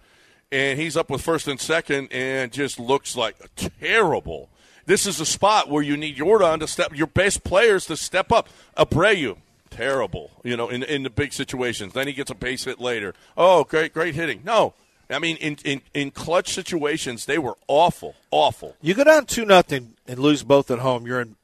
And 0.51 0.79
he's 0.79 0.95
up 0.95 1.09
with 1.09 1.21
first 1.21 1.47
and 1.47 1.59
second, 1.59 2.09
and 2.11 2.51
just 2.51 2.79
looks 2.79 3.15
like 3.15 3.35
terrible. 3.79 4.49
This 4.85 5.07
is 5.07 5.19
a 5.19 5.25
spot 5.25 5.69
where 5.69 5.81
you 5.81 5.97
need 5.97 6.17
Yordan 6.17 6.59
to 6.59 6.67
step. 6.67 6.95
Your 6.95 7.07
best 7.07 7.43
players 7.43 7.85
to 7.87 7.97
step 7.97 8.31
up. 8.31 8.49
Abreu, 8.77 9.37
terrible. 9.75 10.31
You 10.43 10.57
know, 10.57 10.69
in 10.69 10.83
in 10.83 11.03
the 11.03 11.09
big 11.09 11.33
situations. 11.33 11.93
Then 11.93 12.07
he 12.07 12.13
gets 12.13 12.31
a 12.31 12.35
base 12.35 12.65
hit 12.65 12.79
later. 12.79 13.13
Oh, 13.35 13.63
great, 13.63 13.93
great 13.93 14.15
hitting. 14.15 14.41
No, 14.43 14.73
I 15.09 15.19
mean 15.19 15.37
in 15.37 15.57
in 15.65 15.81
in 15.93 16.11
clutch 16.11 16.53
situations, 16.53 17.25
they 17.25 17.37
were 17.37 17.57
awful, 17.67 18.15
awful. 18.31 18.75
You 18.81 18.93
go 18.93 19.03
down 19.03 19.25
two 19.25 19.45
nothing 19.45 19.95
and 20.07 20.19
lose 20.19 20.43
both 20.43 20.71
at 20.71 20.79
home. 20.79 21.05
You're 21.05 21.21
in. 21.21 21.35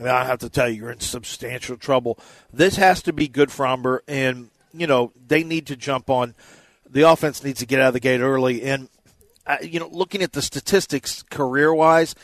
I, 0.00 0.02
mean, 0.02 0.12
I 0.12 0.24
have 0.24 0.38
to 0.38 0.48
tell 0.48 0.70
you, 0.70 0.76
you're 0.76 0.90
in 0.90 1.00
substantial 1.00 1.76
trouble. 1.76 2.18
This 2.50 2.76
has 2.76 3.02
to 3.02 3.12
be 3.12 3.28
good 3.28 3.52
for 3.52 3.66
Umber, 3.66 4.02
and 4.08 4.48
you 4.72 4.86
know 4.86 5.12
they 5.28 5.44
need 5.44 5.66
to 5.66 5.76
jump 5.76 6.08
on. 6.08 6.34
The 6.88 7.08
offense 7.08 7.42
needs 7.42 7.60
to 7.60 7.66
get 7.66 7.80
out 7.80 7.88
of 7.88 7.94
the 7.94 8.00
gate 8.00 8.20
early, 8.20 8.62
and 8.62 8.88
uh, 9.46 9.56
you 9.62 9.80
know, 9.80 9.88
looking 9.88 10.22
at 10.22 10.32
the 10.32 10.42
statistics 10.42 11.22
career 11.24 11.74
wise, 11.74 12.14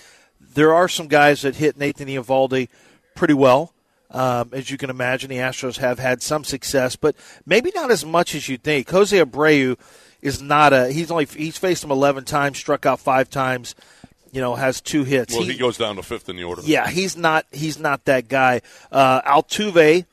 there 0.41 0.73
are 0.73 0.89
some 0.89 1.09
guys 1.09 1.43
that 1.43 1.57
hit 1.57 1.77
Nathan 1.77 2.09
Eovaldi 2.09 2.69
pretty 3.15 3.35
well. 3.35 3.73
Um, 4.11 4.51
as 4.53 4.71
you 4.71 4.79
can 4.79 4.89
imagine, 4.91 5.29
the 5.29 5.37
Astros 5.37 5.77
have 5.79 5.99
had 5.99 6.23
some 6.23 6.43
success, 6.45 6.97
but 6.97 7.15
maybe 7.45 7.71
not 7.75 7.91
as 7.91 8.05
much 8.07 8.35
as 8.35 8.49
you 8.49 8.57
think. 8.57 8.89
Jose 8.91 9.17
Abreu 9.17 9.79
is 10.23 10.41
not 10.41 10.73
a. 10.73 10.89
He's 10.91 11.11
only 11.11 11.27
he's 11.27 11.59
faced 11.59 11.85
him 11.85 11.91
eleven 11.91 12.25
times, 12.25 12.57
struck 12.59 12.87
out 12.87 13.01
five 13.01 13.29
times. 13.29 13.75
You 14.33 14.41
know, 14.43 14.55
has 14.55 14.81
two 14.81 15.05
hits. 15.05 15.33
Well, 15.35 15.43
He- 15.45 15.53
he, 15.53 15.59
goes 15.59 15.79
down 15.79 15.97
to 15.97 16.03
fifth 16.03 16.29
in 16.29 16.37
the 16.37 16.45
order. 16.45 16.63
yeah, 16.65 16.89
he's 16.89 17.17
not 17.17 17.47
he's 17.53 17.79
not 17.79 18.05
that 18.07 18.29
guy. 18.29 18.61
Uh, 18.93 19.23
Altuve, 19.23 20.05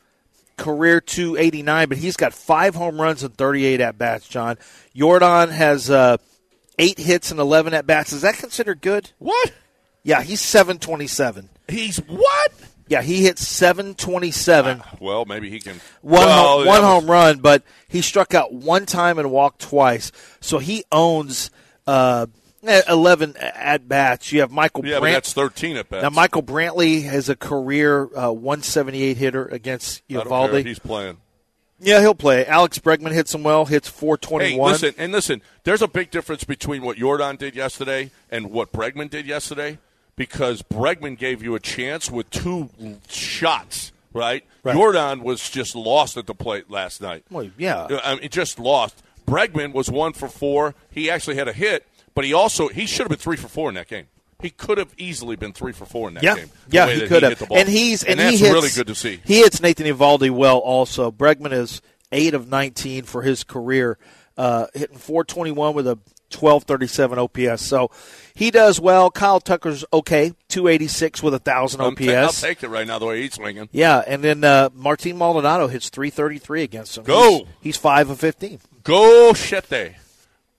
career 0.57 1.01
two 1.01 1.35
eighty 1.37 1.61
nine, 1.63 1.89
but 1.89 1.97
he's 1.97 2.15
got 2.17 2.33
five 2.33 2.75
home 2.75 2.99
runs 2.99 3.23
and 3.23 3.35
thirty 3.37 3.65
eight 3.65 3.81
at 3.81 3.97
bats. 3.97 4.27
John 4.27 4.57
Yordan 4.95 5.51
has 5.51 5.89
uh, 5.89 6.17
eight 6.79 6.97
hits 6.97 7.31
and 7.31 7.39
eleven 7.39 7.73
at 7.73 7.85
bats. 7.87 8.13
Is 8.13 8.21
that 8.21 8.35
considered 8.35 8.81
good? 8.81 9.11
What? 9.19 9.53
Yeah, 10.03 10.21
he's 10.21 10.41
seven 10.41 10.79
twenty 10.79 11.07
seven. 11.07 11.49
He's 11.67 11.97
what? 11.97 12.51
Yeah, 12.87 13.01
he 13.01 13.23
hit 13.23 13.39
seven 13.39 13.95
twenty 13.95 14.29
seven. 14.31 14.83
Well, 14.99 15.25
maybe 15.25 15.49
he 15.49 15.59
can. 15.59 15.81
One, 16.01 16.25
well, 16.25 16.57
home, 16.57 16.67
one 16.67 16.81
was- 16.81 16.91
home 17.01 17.11
run, 17.11 17.39
but 17.39 17.63
he 17.87 18.01
struck 18.01 18.33
out 18.33 18.53
one 18.53 18.85
time 18.85 19.17
and 19.17 19.31
walked 19.31 19.61
twice. 19.61 20.11
So 20.39 20.59
he 20.59 20.83
owns 20.91 21.49
uh, 21.87 22.27
11 22.63 23.35
at 23.37 23.87
bats. 23.87 24.31
You 24.31 24.41
have 24.41 24.51
Michael 24.51 24.85
Yeah, 24.85 24.95
but 24.95 25.01
Brandt. 25.01 25.15
that's 25.15 25.33
thirteen 25.33 25.77
at 25.77 25.89
bats. 25.89 26.03
Now, 26.03 26.09
Michael 26.09 26.43
Brantley 26.43 27.03
has 27.03 27.27
a 27.29 27.35
career 27.35 28.03
uh, 28.15 28.31
178 28.31 29.17
hitter 29.17 29.45
against 29.47 30.01
I 30.09 30.13
don't 30.13 30.27
care. 30.27 30.31
Eovaldi. 30.31 30.65
He's 30.65 30.79
playing. 30.79 31.17
Yeah, 31.79 31.99
he'll 31.99 32.15
play. 32.15 32.45
Alex 32.45 32.79
Bregman 32.79 33.11
hits 33.11 33.33
him 33.35 33.43
well, 33.43 33.65
hits 33.65 33.89
421. 33.89 34.49
Hey, 34.49 34.71
listen, 34.71 34.93
and 34.97 35.11
listen. 35.11 35.41
There's 35.63 35.81
a 35.81 35.87
big 35.89 36.09
difference 36.09 36.43
between 36.45 36.83
what 36.83 36.97
Yordan 36.97 37.37
did 37.37 37.53
yesterday 37.55 38.11
and 38.31 38.49
what 38.49 38.71
Bregman 38.71 39.09
did 39.09 39.25
yesterday, 39.25 39.77
because 40.15 40.61
Bregman 40.61 41.17
gave 41.17 41.43
you 41.43 41.55
a 41.55 41.59
chance 41.59 42.09
with 42.09 42.29
two 42.29 42.69
shots. 43.07 43.91
Right? 44.13 44.45
Right. 44.63 44.75
Yordan 44.75 45.23
was 45.23 45.49
just 45.49 45.75
lost 45.75 46.15
at 46.15 46.25
the 46.25 46.33
plate 46.33 46.71
last 46.71 47.01
night. 47.01 47.25
Well, 47.29 47.49
yeah. 47.57 47.99
I 48.01 48.15
mean, 48.15 48.29
just 48.29 48.59
lost. 48.59 49.03
Bregman 49.27 49.73
was 49.73 49.89
one 49.89 50.13
for 50.13 50.29
four. 50.29 50.73
He 50.89 51.09
actually 51.09 51.35
had 51.35 51.49
a 51.49 51.53
hit, 51.53 51.85
but 52.13 52.23
he 52.23 52.33
also 52.33 52.69
he 52.69 52.85
should 52.85 53.01
have 53.01 53.09
been 53.09 53.17
three 53.17 53.35
for 53.35 53.49
four 53.49 53.67
in 53.69 53.75
that 53.75 53.87
game. 53.87 54.07
He 54.41 54.49
could 54.49 54.77
have 54.77 54.93
easily 54.97 55.35
been 55.35 55.53
three 55.53 55.71
for 55.71 55.85
four 55.85 56.07
in 56.07 56.13
that 56.15 56.23
yeah, 56.23 56.35
game. 56.35 56.49
yeah, 56.69 56.87
he 56.87 57.07
could 57.07 57.23
hit 57.23 57.39
have. 57.39 57.51
And 57.51 57.67
he's 57.67 58.03
and, 58.03 58.19
that's 58.19 58.37
he 58.37 58.45
hits, 58.45 58.53
really 58.53 58.69
good 58.69 58.87
to 58.87 58.95
see. 58.95 59.19
He 59.25 59.39
hits 59.39 59.61
Nathan 59.61 59.87
Eovaldi 59.87 60.29
well. 60.29 60.59
Also, 60.59 61.11
Bregman 61.11 61.51
is 61.51 61.81
eight 62.11 62.33
of 62.33 62.49
19 62.49 63.03
for 63.03 63.21
his 63.21 63.43
career, 63.43 63.97
uh, 64.37 64.67
hitting 64.73 64.97
421 64.97 65.73
with 65.73 65.87
a 65.87 65.97
1237 66.31 67.19
OPS. 67.19 67.61
So 67.61 67.91
he 68.33 68.51
does 68.51 68.79
well. 68.79 69.09
Kyle 69.11 69.39
Tucker's 69.39 69.85
okay, 69.93 70.33
286 70.49 71.21
with 71.23 71.33
a 71.33 71.39
thousand 71.39 71.81
OPS. 71.81 72.05
ta- 72.05 72.11
I'll 72.13 72.29
take 72.31 72.63
it 72.63 72.69
right 72.69 72.85
now 72.87 72.99
the 72.99 73.05
way 73.05 73.21
he's 73.21 73.33
swinging. 73.35 73.69
Yeah, 73.71 74.03
and 74.05 74.23
then 74.23 74.43
uh, 74.43 74.69
Martin 74.73 75.17
Maldonado 75.17 75.67
hits 75.67 75.89
333 75.89 76.63
against 76.63 76.97
him. 76.97 77.03
Go! 77.05 77.37
He's, 77.39 77.47
he's 77.61 77.77
five 77.77 78.09
of 78.09 78.19
15. 78.19 78.59
Go 78.83 79.31
Shete. 79.33 79.95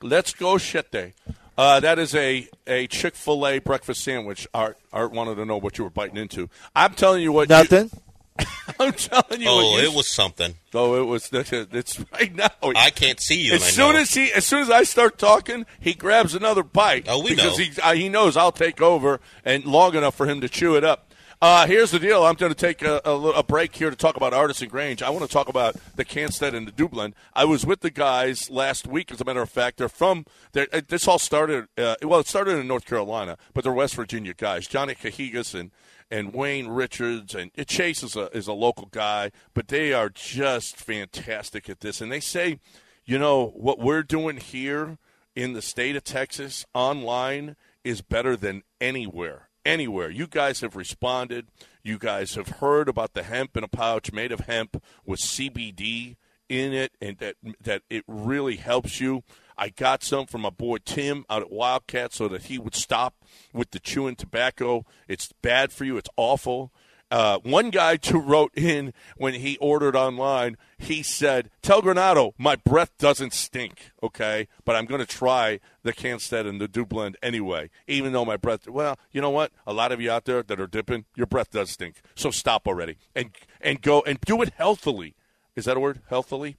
Let's 0.03 0.33
go 0.35 0.55
Shete. 0.57 1.13
Uh, 1.59 1.81
that 1.81 1.99
is 1.99 2.15
a, 2.15 2.47
a 2.67 2.87
Chick 2.89 3.15
fil 3.15 3.47
A 3.47 3.59
breakfast 3.61 4.05
sandwich. 4.05 4.47
Art 4.53 4.77
Art 4.93 5.13
wanted 5.13 5.37
to 5.37 5.45
know 5.47 5.57
what 5.57 5.79
you 5.79 5.85
were 5.85 5.91
biting 5.91 6.17
into. 6.19 6.51
I'm 6.75 6.93
telling 6.95 7.23
you 7.23 7.33
what. 7.33 7.49
you- 7.49 7.57
Nothing. 7.57 7.91
I'm 8.81 8.93
telling 8.93 9.41
you. 9.41 9.49
Oh, 9.49 9.79
you, 9.79 9.85
it 9.85 9.95
was 9.95 10.09
something. 10.09 10.55
Oh, 10.75 11.01
it 11.01 11.07
was. 11.07 11.31
It's 11.33 12.01
right 12.13 12.35
now. 12.35 12.49
I 12.63 12.91
can't 12.91 13.21
see 13.21 13.43
you. 13.47 13.55
As 13.55 13.63
I 13.63 13.67
soon 13.67 13.93
know. 13.95 14.01
as 14.01 14.15
he, 14.15 14.33
as 14.33 14.45
soon 14.45 14.63
as 14.63 14.71
I 14.71 14.83
start 14.85 15.19
talking, 15.19 15.67
he 15.81 15.95
grabs 15.95 16.35
another 16.35 16.63
bite. 16.63 17.07
Oh, 17.09 17.23
we 17.23 17.31
because 17.31 17.59
know. 17.59 17.65
he 17.65 17.81
uh, 17.81 17.95
he 17.95 18.09
knows 18.09 18.37
I'll 18.37 18.53
take 18.53 18.81
over 18.81 19.21
and 19.45 19.65
long 19.65 19.95
enough 19.95 20.15
for 20.15 20.27
him 20.27 20.41
to 20.41 20.49
chew 20.49 20.77
it 20.77 20.85
up. 20.85 21.07
Uh, 21.41 21.67
here's 21.67 21.91
the 21.91 21.99
deal. 21.99 22.25
I'm 22.25 22.35
going 22.35 22.53
to 22.53 22.59
take 22.59 22.81
a, 22.81 23.01
a, 23.05 23.11
a 23.11 23.43
break 23.43 23.77
here 23.77 23.91
to 23.91 23.97
talk 23.97 24.17
about 24.17 24.33
Artisan 24.33 24.69
Grange. 24.69 25.03
I 25.03 25.11
want 25.11 25.23
to 25.23 25.31
talk 25.31 25.51
about 25.51 25.77
the 25.95 26.05
Canstead 26.05 26.55
and 26.55 26.67
the 26.67 26.73
Dublin. 26.73 27.15
I 27.35 27.45
was 27.45 27.67
with 27.67 27.81
the 27.81 27.91
guys 27.91 28.49
last 28.49 28.87
week, 28.87 29.13
as 29.13 29.21
a 29.21 29.25
matter 29.25 29.43
of 29.43 29.51
fact. 29.51 29.77
They're 29.77 29.91
from. 29.91 30.25
They're, 30.53 30.67
uh, 30.73 30.81
this 30.89 31.07
all 31.07 31.19
started. 31.19 31.69
Uh, 31.77 31.97
well, 32.03 32.21
it 32.21 32.27
started 32.27 32.59
in 32.59 32.67
North 32.67 32.87
Carolina, 32.87 33.37
but 33.53 33.65
they're 33.65 33.73
West 33.73 33.97
Virginia 33.97 34.33
guys. 34.33 34.67
Johnny 34.67 34.95
Cahigas 34.95 35.55
and 35.59 35.73
and 36.11 36.33
Wayne 36.33 36.69
Richards 36.69 37.35
and 37.35 37.51
Chase 37.67 38.03
is 38.03 38.17
a 38.17 38.27
is 38.37 38.47
a 38.47 38.53
local 38.53 38.87
guy, 38.87 39.31
but 39.55 39.69
they 39.69 39.93
are 39.93 40.09
just 40.09 40.77
fantastic 40.77 41.69
at 41.69 41.81
this. 41.81 42.01
And 42.01 42.11
they 42.11 42.21
say, 42.21 42.61
you 43.05 43.19
know, 43.19 43.49
what 43.57 43.79
we're 43.79 44.03
doing 44.03 44.37
here 44.39 44.99
in 45.35 45.53
the 45.53 45.63
state 45.63 45.97
of 45.97 46.05
Texas 46.05 46.65
online 46.75 47.57
is 47.85 48.03
better 48.03 48.37
than 48.37 48.63
anywhere. 48.81 49.49
Anywhere. 49.65 50.11
You 50.11 50.27
guys 50.27 50.61
have 50.61 50.77
responded. 50.77 51.49
You 51.83 51.99
guys 51.99 52.35
have 52.37 52.49
heard 52.49 52.89
about 52.89 53.15
the 53.15 53.25
hemp 53.25 53.57
in 53.57 53.65
a 53.65 53.69
pouch 53.69 54.13
made 54.13 54.33
of 54.33 54.41
hemp 54.41 54.83
with 55.05 55.21
CBD 55.21 56.17
in 56.49 56.73
it 56.73 56.93
and 57.01 57.19
that 57.19 57.37
that 57.61 57.83
it 57.91 58.05
really 58.07 58.57
helps 58.57 59.01
you. 59.01 59.23
I 59.59 59.71
got 59.71 60.03
some 60.03 60.27
from 60.27 60.43
my 60.43 60.51
boy 60.51 60.79
Tim 60.85 61.25
out 61.31 61.43
at 61.43 61.51
Wildcat 61.51 62.13
so 62.13 62.29
that 62.29 62.45
he 62.45 62.59
would 62.59 62.75
stop 62.75 63.15
with 63.53 63.71
the 63.71 63.81
chewing 63.81 64.17
tobacco. 64.17 64.85
It's 65.09 65.33
bad 65.43 65.73
for 65.73 65.85
you. 65.85 65.97
It's 65.97 66.11
awful. 66.17 66.73
Uh, 67.11 67.39
one 67.39 67.71
guy 67.71 67.97
too 67.97 68.19
wrote 68.19 68.53
in 68.55 68.93
when 69.17 69.35
he 69.35 69.57
ordered 69.59 69.97
online. 69.97 70.57
He 70.79 71.03
said, 71.03 71.51
"Tell 71.63 71.81
Granato 71.81 72.33
my 72.37 72.57
breath 72.57 72.91
doesn't 72.99 73.33
stink, 73.33 73.93
okay, 74.03 74.49
but 74.65 74.77
I'm 74.77 74.87
going 74.87 75.01
to 75.01 75.07
try 75.07 75.61
the 75.83 75.93
Canstead 75.93 76.47
and 76.47 76.61
the 76.61 76.69
Dublin 76.69 77.15
anyway, 77.23 77.71
even 77.87 78.13
though 78.13 78.25
my 78.25 78.37
breath. 78.37 78.69
Well, 78.69 78.99
you 79.13 79.21
know 79.21 79.31
what? 79.31 79.53
A 79.67 79.73
lot 79.73 79.93
of 79.93 80.01
you 80.01 80.11
out 80.11 80.25
there 80.25 80.43
that 80.43 80.61
are 80.61 80.67
dipping, 80.67 81.05
your 81.15 81.27
breath 81.27 81.51
does 81.51 81.71
stink. 81.71 82.01
So 82.15 82.31
stop 82.31 82.67
already 82.67 82.97
and 83.15 83.31
and 83.61 83.81
go 83.81 84.03
and 84.03 84.21
do 84.21 84.43
it 84.43 84.53
healthily. 84.57 85.15
Is 85.55 85.65
that 85.65 85.77
a 85.77 85.81
word? 85.81 86.03
Healthily." 86.09 86.57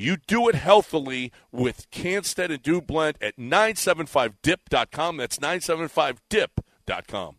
You 0.00 0.16
do 0.28 0.48
it 0.48 0.54
healthily 0.54 1.32
with 1.50 1.90
Canstead 1.90 2.52
and 2.52 2.62
Dublin 2.62 3.14
at 3.20 3.36
975dip.com. 3.36 5.16
That's 5.16 5.38
975dip.com. 5.38 7.34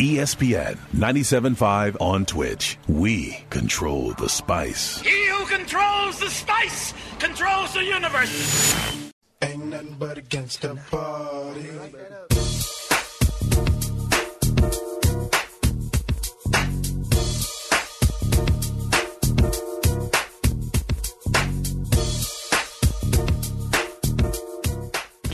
ESPN 0.00 0.76
97.5 0.94 1.96
on 2.00 2.24
Twitch. 2.24 2.78
We 2.88 3.44
control 3.50 4.12
the 4.14 4.28
spice. 4.28 5.00
He 5.00 5.28
who 5.28 5.44
controls 5.46 6.18
the 6.18 6.30
spice 6.30 6.94
controls 7.18 7.74
the 7.74 7.84
universe. 7.84 9.12
Ain't 9.42 9.66
nothing 9.66 9.96
but 9.98 10.16
against 10.16 10.62
the 10.62 10.76
party. 10.90 11.68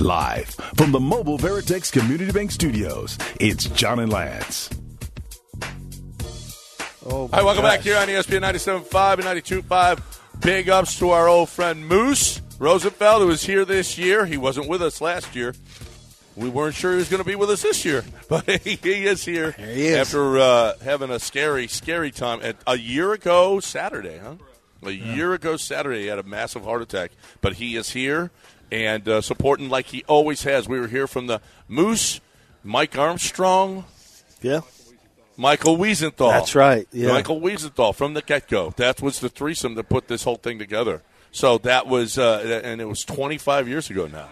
Live 0.03 0.48
from 0.74 0.90
the 0.90 0.98
mobile 0.98 1.38
Veritex 1.38 1.92
Community 1.92 2.32
Bank 2.32 2.50
Studios, 2.50 3.16
it's 3.38 3.66
John 3.66 4.00
and 4.00 4.12
Lance. 4.12 4.68
Oh, 7.07 7.28
Hi, 7.32 7.44
welcome 7.44 7.62
back 7.62 7.82
here 7.82 7.96
on 7.96 8.09
ESPN 8.09 8.40
97.5 8.42 9.14
and 9.14 9.22
92.5. 9.68 10.40
Big 10.40 10.68
ups 10.68 10.98
to 10.98 11.11
our 11.11 11.28
old 11.28 11.50
friend 11.50 11.86
Moose 11.86 12.42
Rosenfeld, 12.59 13.22
who 13.22 13.28
was 13.28 13.44
here 13.44 13.64
this 13.64 13.96
year. 13.96 14.26
He 14.26 14.36
wasn't 14.36 14.68
with 14.68 14.82
us 14.82 15.00
last 15.00 15.36
year. 15.36 15.55
We 16.34 16.48
weren't 16.48 16.74
sure 16.74 16.90
he 16.90 16.96
was 16.96 17.09
going 17.09 17.22
to 17.22 17.28
be 17.28 17.36
with 17.36 17.50
us 17.50 17.62
this 17.62 17.84
year, 17.84 18.05
but 18.28 18.44
he 18.48 19.07
is 19.07 19.24
here 19.24 19.53
he 19.53 19.86
is. 19.86 19.98
after 19.98 20.38
uh, 20.40 20.78
having 20.82 21.11
a 21.11 21.20
scary, 21.20 21.68
scary 21.68 22.11
time. 22.11 22.40
At, 22.42 22.57
a 22.66 22.76
year 22.76 23.12
ago 23.12 23.61
Saturday, 23.61 24.18
huh? 24.18 24.34
A 24.84 24.90
year 24.90 25.32
ago 25.32 25.57
Saturday, 25.57 26.00
he 26.00 26.07
had 26.09 26.18
a 26.18 26.24
massive 26.24 26.64
heart 26.64 26.82
attack, 26.82 27.12
but 27.40 27.53
he 27.53 27.76
is 27.76 27.90
here 27.90 28.32
and 28.73 29.07
uh, 29.07 29.20
supporting 29.20 29.68
like 29.68 29.87
he 29.87 30.03
always 30.09 30.43
has. 30.45 30.66
We 30.66 30.81
were 30.81 30.89
here 30.89 31.07
from 31.07 31.27
the 31.27 31.41
Moose, 31.68 32.20
Mike 32.64 32.97
Armstrong, 32.97 33.85
Yeah. 34.41 34.62
Michael 35.37 35.77
Wiesenthal. 35.77 36.31
That's 36.31 36.55
right, 36.55 36.89
yeah. 36.93 37.09
Michael 37.09 37.41
Wiesenthal 37.41 37.95
from 37.95 38.14
the 38.14 38.23
get 38.23 38.49
go. 38.49 38.73
That 38.77 39.01
was 39.03 39.20
the 39.20 39.29
threesome 39.29 39.75
that 39.75 39.89
put 39.89 40.09
this 40.09 40.25
whole 40.25 40.37
thing 40.37 40.59
together. 40.59 41.03
So 41.33 41.59
that 41.59 41.87
was, 41.87 42.18
uh, 42.18 42.61
and 42.64 42.81
it 42.81 42.87
was 42.87 43.05
25 43.05 43.68
years 43.68 43.91
ago 43.91 44.07
now. 44.07 44.29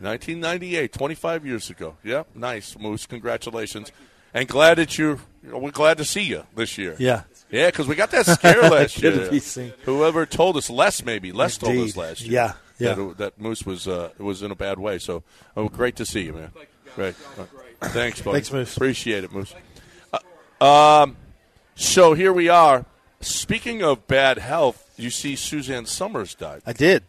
1998, 0.00 0.92
25 0.92 1.46
years 1.46 1.70
ago. 1.70 1.96
Yeah, 2.04 2.24
nice, 2.34 2.76
Moose. 2.78 3.06
Congratulations. 3.06 3.90
And 4.34 4.46
glad 4.48 4.74
that 4.78 4.98
you, 4.98 5.20
we're 5.42 5.70
glad 5.70 5.96
to 5.98 6.04
see 6.04 6.22
you 6.22 6.44
this 6.54 6.76
year. 6.76 6.96
Yeah. 6.98 7.22
Yeah, 7.50 7.66
because 7.66 7.86
we 7.86 7.94
got 7.94 8.10
that 8.10 8.26
scare 8.26 8.60
last 8.62 8.98
year. 9.02 9.12
to 9.12 9.30
be 9.30 9.38
seen. 9.38 9.72
Whoever 9.84 10.26
told 10.26 10.56
us, 10.56 10.68
Les 10.68 11.02
maybe, 11.04 11.32
Les 11.32 11.56
told 11.56 11.76
us 11.78 11.96
last 11.96 12.22
year. 12.22 12.32
Yeah, 12.32 12.52
yeah. 12.78 12.94
That, 12.94 13.18
that 13.18 13.40
Moose 13.40 13.64
was 13.64 13.88
uh, 13.88 14.10
was 14.18 14.42
in 14.42 14.50
a 14.50 14.54
bad 14.54 14.78
way. 14.78 14.98
So, 14.98 15.22
oh, 15.56 15.68
great 15.68 15.96
to 15.96 16.06
see 16.06 16.22
you, 16.22 16.32
man. 16.32 16.52
Great. 16.94 17.14
Thanks, 17.80 18.22
buddy. 18.22 18.36
Thanks, 18.36 18.52
Moose. 18.52 18.76
Appreciate 18.76 19.24
it, 19.24 19.32
Moose. 19.32 19.54
Uh, 20.60 21.02
um, 21.02 21.16
so 21.74 22.14
here 22.14 22.32
we 22.32 22.48
are. 22.48 22.86
Speaking 23.20 23.82
of 23.82 24.06
bad 24.06 24.38
health, 24.38 24.90
you 24.96 25.10
see 25.10 25.36
Suzanne 25.36 25.86
Somers 25.86 26.34
died. 26.34 26.62
I 26.66 26.72
did. 26.72 27.04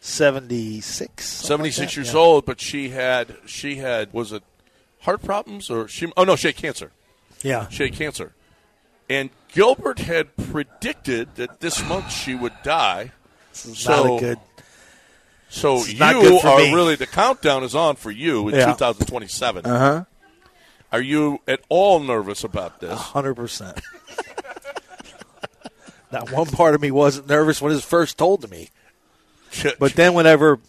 76. 0.00 1.24
something 1.24 1.64
like 1.64 1.72
76 1.72 1.96
years 1.96 2.12
yeah. 2.12 2.20
old, 2.20 2.44
but 2.44 2.60
she 2.60 2.90
had 2.90 3.36
she 3.46 3.76
had 3.76 4.12
was 4.12 4.32
it 4.32 4.42
heart 5.00 5.22
problems 5.22 5.70
or 5.70 5.88
she 5.88 6.12
oh 6.16 6.24
no, 6.24 6.36
she 6.36 6.48
had 6.48 6.56
cancer. 6.56 6.92
Yeah. 7.42 7.68
She 7.68 7.84
had 7.84 7.94
cancer. 7.94 8.32
And 9.08 9.30
Gilbert 9.48 10.00
had 10.00 10.36
predicted 10.36 11.36
that 11.36 11.60
this 11.60 11.86
month 11.88 12.10
she 12.10 12.34
would 12.34 12.52
die. 12.62 13.12
So 13.52 13.90
Not 13.90 14.16
a 14.16 14.20
good. 14.20 14.38
So 15.54 15.76
It's 15.76 15.92
you 15.92 15.98
not 16.00 16.14
good 16.14 16.40
for 16.42 16.48
are 16.48 16.58
me. 16.58 16.74
really 16.74 16.96
the 16.96 17.06
countdown 17.06 17.62
is 17.62 17.74
on 17.76 17.94
for 17.96 18.10
you 18.10 18.48
in 18.48 18.56
Yeah. 18.56 18.72
2027. 18.72 19.64
Uh 19.64 19.78
huh. 19.78 20.04
Are 20.90 21.00
you 21.00 21.38
at 21.46 21.60
all 21.68 22.00
nervous 22.00 22.42
about 22.44 22.80
this? 22.80 22.98
hundred 22.98 23.34
percent. 23.36 23.80
Not 26.10 26.30
one 26.32 26.46
part 26.46 26.74
of 26.74 26.80
me 26.80 26.90
wasn't 26.90 27.28
nervous 27.28 27.60
when 27.62 27.72
it 27.72 27.76
was 27.76 27.84
first 27.84 28.18
told 28.18 28.42
to 28.42 28.48
me, 28.48 28.70
but 29.78 29.94
then 29.94 30.14
whenever 30.14 30.60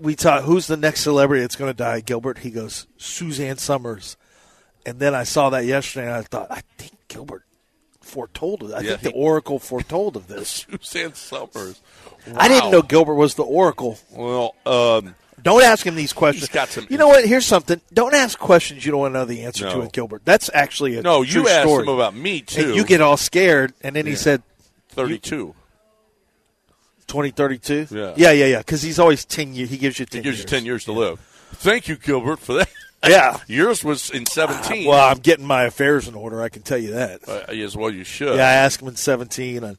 we 0.00 0.14
talk, 0.14 0.44
who's 0.44 0.66
the 0.68 0.76
next 0.76 1.00
celebrity 1.00 1.40
that's 1.42 1.56
going 1.56 1.70
to 1.70 1.76
die? 1.76 2.00
Gilbert. 2.00 2.38
He 2.38 2.50
goes 2.50 2.86
Suzanne 2.98 3.56
Somers, 3.58 4.16
and 4.86 4.98
then 5.00 5.14
I 5.14 5.24
saw 5.24 5.50
that 5.50 5.64
yesterday, 5.64 6.06
and 6.06 6.14
I 6.16 6.22
thought, 6.22 6.48
I 6.50 6.62
think 6.76 6.92
Gilbert 7.08 7.44
foretold 8.08 8.62
it. 8.64 8.72
I 8.74 8.80
Yeah, 8.80 8.90
think 8.96 9.02
the 9.02 9.12
Oracle 9.12 9.58
foretold 9.58 10.16
of 10.16 10.26
this. 10.28 10.66
Suzanne 10.82 11.14
Somers. 11.14 11.80
I 12.36 12.48
didn't 12.48 12.70
know 12.70 12.82
Gilbert 12.82 13.14
was 13.14 13.34
the 13.36 13.44
Oracle. 13.44 13.98
Well, 14.10 14.54
um, 14.66 15.14
Don't 15.42 15.62
ask 15.62 15.86
him 15.86 15.94
these 15.94 16.12
questions. 16.12 16.48
He's 16.48 16.54
got 16.54 16.68
some- 16.68 16.86
You 16.90 16.98
know 16.98 17.08
what? 17.08 17.24
Here's 17.24 17.46
something. 17.46 17.80
Don't 17.92 18.14
ask 18.14 18.38
questions 18.38 18.84
you 18.84 18.90
don't 18.92 19.00
want 19.00 19.14
to 19.14 19.18
know 19.20 19.24
the 19.24 19.42
answer 19.44 19.66
to 19.68 19.74
No. 19.74 19.80
with 19.80 19.92
Gilbert. 19.92 20.22
That's 20.24 20.50
actually 20.52 20.96
a 20.98 21.02
No, 21.02 21.22
you 21.22 21.48
asked 21.48 21.62
story. 21.68 21.84
him 21.84 21.88
about 21.94 22.14
me, 22.14 22.40
too. 22.40 22.62
And 22.66 22.74
you 22.74 22.84
get 22.84 23.00
all 23.00 23.16
scared, 23.16 23.72
and 23.82 23.94
then 23.94 24.04
he 24.06 24.14
said 24.16 24.42
32. 24.90 25.54
2032. 27.06 27.86
Yeah. 27.90 28.12
yeah, 28.16 28.30
yeah, 28.32 28.46
yeah. 28.46 28.58
Because 28.58 28.82
he's 28.82 28.98
always 28.98 29.24
ten 29.24 29.54
years. 29.54 29.70
He 29.70 29.78
gives 29.78 29.98
you 29.98 30.04
He 30.04 30.16
ten. 30.16 30.22
gives 30.22 30.38
you 30.40 30.44
10 30.44 30.64
years 30.66 30.84
to 30.84 30.92
live. 30.92 31.20
Thank 31.54 31.88
you, 31.88 31.96
Gilbert, 31.96 32.38
for 32.40 32.54
that. 32.54 32.68
Yeah. 33.16 33.38
Yours 33.46 33.82
was 33.84 34.10
in 34.10 34.26
17. 34.26 34.86
Well, 34.88 35.08
I'm 35.10 35.18
getting 35.18 35.46
my 35.46 35.64
affairs 35.64 36.06
in 36.08 36.14
order. 36.14 36.42
I 36.42 36.48
can 36.48 36.62
tell 36.62 36.78
you 36.78 36.92
that. 36.92 37.28
Uh, 37.28 37.44
as 37.52 37.76
well, 37.76 37.90
you 37.90 38.04
should. 38.04 38.36
Yeah, 38.36 38.48
I 38.48 38.52
asked 38.52 38.82
him 38.82 38.88
in 38.88 38.96
17 38.96 39.64
and 39.64 39.78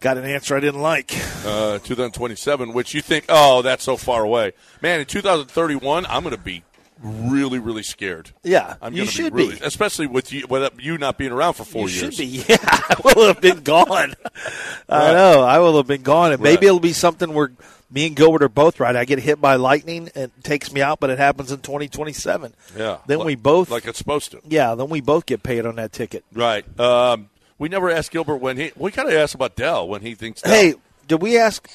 got 0.00 0.16
an 0.18 0.24
answer 0.24 0.56
I 0.56 0.60
didn't 0.60 0.82
like. 0.82 1.12
Uh, 1.44 1.78
2027, 1.78 2.72
which 2.72 2.94
you 2.94 3.00
think, 3.02 3.26
oh, 3.28 3.62
that's 3.62 3.84
so 3.84 3.96
far 3.96 4.22
away. 4.24 4.52
Man, 4.82 5.00
in 5.00 5.06
2031, 5.06 6.06
I'm 6.06 6.22
going 6.22 6.34
to 6.34 6.40
be 6.40 6.62
really, 7.02 7.58
really 7.58 7.82
scared. 7.82 8.30
Yeah, 8.42 8.76
I'm 8.80 8.94
you 8.94 9.04
should 9.04 9.34
be 9.34 9.44
really, 9.44 9.58
be. 9.58 9.64
especially 9.64 10.06
with 10.06 10.32
you, 10.32 10.46
with 10.48 10.72
you 10.80 10.96
not 10.96 11.18
being 11.18 11.32
around 11.32 11.52
for 11.54 11.64
four 11.64 11.88
you 11.88 11.94
years. 11.94 12.14
should 12.16 12.22
be. 12.22 12.44
Yeah, 12.48 12.56
I 12.62 12.96
will 13.04 13.26
have 13.26 13.40
been 13.40 13.60
gone. 13.62 14.14
I 14.88 15.12
know. 15.12 15.42
I 15.42 15.58
will 15.58 15.76
have 15.76 15.86
been 15.86 16.02
gone, 16.02 16.32
and 16.32 16.40
maybe 16.42 16.56
Right. 16.56 16.62
it'll 16.68 16.80
be 16.80 16.94
something 16.94 17.34
where 17.34 17.52
me 17.90 18.06
and 18.06 18.16
Gilbert 18.16 18.42
are 18.42 18.48
both 18.48 18.80
right. 18.80 18.96
I 18.96 19.04
get 19.04 19.18
hit 19.20 19.40
by 19.40 19.56
lightning 19.56 20.10
and 20.14 20.24
it 20.36 20.44
takes 20.44 20.72
me 20.72 20.82
out, 20.82 20.98
but 21.00 21.10
it 21.10 21.18
happens 21.18 21.52
in 21.52 21.60
2027. 21.60 22.52
Yeah, 22.76 22.98
Then 23.06 23.18
like- 23.18 23.26
we 23.26 23.34
both, 23.36 23.70
like 23.70 23.86
it's 23.86 23.98
supposed 23.98 24.32
to. 24.32 24.40
yeah, 24.48 24.74
then 24.74 24.88
we 24.88 25.00
both 25.00 25.26
get 25.26 25.42
paid 25.42 25.64
on 25.66 25.76
that 25.76 25.92
ticket. 25.92 26.24
Right. 26.32 26.64
Um, 26.80 27.30
we 27.58 27.68
never 27.68 27.90
asked 27.90 28.10
Gilbert 28.10 28.36
when 28.36 28.56
he. 28.56 28.72
We 28.76 28.90
kind 28.90 29.08
of 29.08 29.14
asked 29.14 29.34
about 29.34 29.56
Dell 29.56 29.88
when 29.88 30.02
he 30.02 30.14
thinks. 30.14 30.42
Dell, 30.42 30.52
Hey, 30.52 30.74
did 31.08 31.22
we 31.22 31.38
ask? 31.38 31.68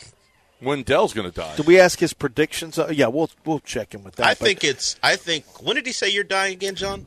when 0.59 0.83
Dell's 0.83 1.11
going 1.13 1.27
to 1.27 1.35
die. 1.35 1.55
Did 1.55 1.65
we 1.65 1.79
ask 1.79 1.97
his 1.97 2.13
predictions? 2.13 2.77
Uh, 2.77 2.89
yeah, 2.93 3.07
we'll 3.07 3.31
we'll 3.45 3.59
check 3.61 3.95
in 3.95 4.03
with 4.03 4.15
that. 4.17 4.27
I 4.27 4.29
but- 4.31 4.37
think 4.39 4.63
it's. 4.63 4.95
I 5.01 5.15
think. 5.15 5.63
When 5.63 5.75
did 5.75 5.87
he 5.87 5.91
say 5.91 6.09
you're 6.09 6.23
dying 6.23 6.53
again, 6.53 6.75
John? 6.75 7.03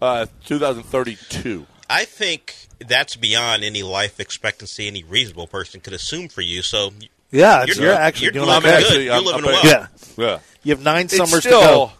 Uh, 0.00 0.24
2032. 0.46 1.66
I 1.90 2.04
think 2.04 2.54
that's 2.86 3.16
beyond 3.16 3.64
any 3.64 3.82
life 3.82 4.20
expectancy 4.20 4.86
any 4.86 5.02
reasonable 5.02 5.46
person 5.46 5.80
could 5.80 5.92
assume 5.92 6.28
for 6.28 6.40
you. 6.40 6.62
So 6.62 6.92
Yeah, 7.30 7.62
it's- 7.62 7.76
you're 7.78 7.92
actually 7.92 8.24
you're 8.24 8.32
doing 8.32 8.46
living 8.46 8.70
okay. 8.70 8.78
good. 8.78 8.84
Actually, 8.86 9.04
You're 9.04 9.14
I'm- 9.14 9.24
living 9.24 9.44
I'm- 9.44 9.52
well. 9.52 9.64
Yeah. 9.64 9.86
Yeah. 10.16 10.38
You 10.62 10.74
have 10.74 10.82
nine 10.84 11.04
It's 11.06 11.16
summers 11.16 11.40
still, 11.40 11.60
to 11.60 11.66
go. 11.66 11.92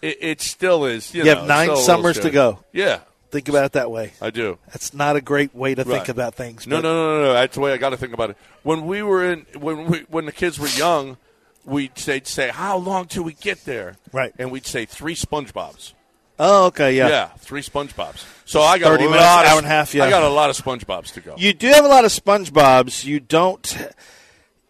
It, 0.00 0.18
it 0.20 0.40
still 0.40 0.84
is. 0.86 1.12
You, 1.14 1.24
You 1.24 1.30
know, 1.34 1.38
have 1.40 1.48
nine 1.48 1.70
it's 1.70 1.82
still 1.82 1.96
a 1.96 1.96
little 1.98 2.12
summers 2.14 2.18
to 2.20 2.30
go. 2.30 2.58
Yeah, 2.72 3.00
Think 3.30 3.48
about 3.48 3.64
it 3.64 3.72
that 3.72 3.90
way. 3.90 4.12
I 4.20 4.28
do. 4.28 4.58
That's 4.68 4.92
not 4.92 5.16
a 5.16 5.22
great 5.22 5.54
way 5.54 5.74
to 5.74 5.84
think 5.84 6.08
about 6.10 6.34
things. 6.34 6.66
No, 6.66 6.80
no, 6.80 6.92
no, 6.92 7.18
no, 7.18 7.24
no. 7.28 7.32
That's 7.32 7.54
the 7.54 7.60
way 7.62 7.72
I 7.72 7.78
got 7.78 7.90
to 7.90 7.96
think 7.96 8.12
about 8.12 8.28
it. 8.30 8.36
When 8.62 8.86
we 8.86 9.02
were 9.02 9.24
in, 9.32 9.46
when 9.58 9.86
we, 9.86 9.98
when 10.10 10.26
the 10.26 10.32
kids 10.32 10.58
were 10.58 10.68
young, 10.68 11.16
we'd 11.64 11.96
say, 11.98 12.20
say, 12.24 12.48
"How 12.50 12.76
long 12.76 13.06
till 13.06 13.22
we 13.22 13.32
get 13.32 13.64
there?" 13.64 13.96
Right. 14.12 14.34
And 14.38 14.50
we'd 14.50 14.66
say 14.66 14.84
three 14.84 15.14
SpongeBob's. 15.14 15.94
Oh, 16.38 16.66
okay, 16.66 16.94
yeah. 16.94 17.08
Yeah, 17.08 17.28
three 17.38 17.62
SpongeBob's. 17.62 18.24
So 18.44 18.60
I 18.60 18.78
got 18.78 18.88
30 18.88 19.04
a 19.04 19.06
minutes, 19.06 19.24
lot 19.24 19.46
hour 19.46 19.52
of, 19.52 19.58
and 19.58 19.66
a 19.66 19.70
half, 19.70 19.94
yeah. 19.94 20.04
I 20.04 20.10
got 20.10 20.22
a 20.24 20.28
lot 20.28 20.50
of 20.50 20.56
SpongeBob's 20.56 21.12
to 21.12 21.20
go. 21.22 21.34
You 21.38 21.54
do 21.54 21.68
have 21.68 21.84
a 21.86 21.88
lot 21.88 22.04
of 22.04 22.10
SpongeBob's. 22.12 23.04
You 23.06 23.18
don't, 23.20 23.78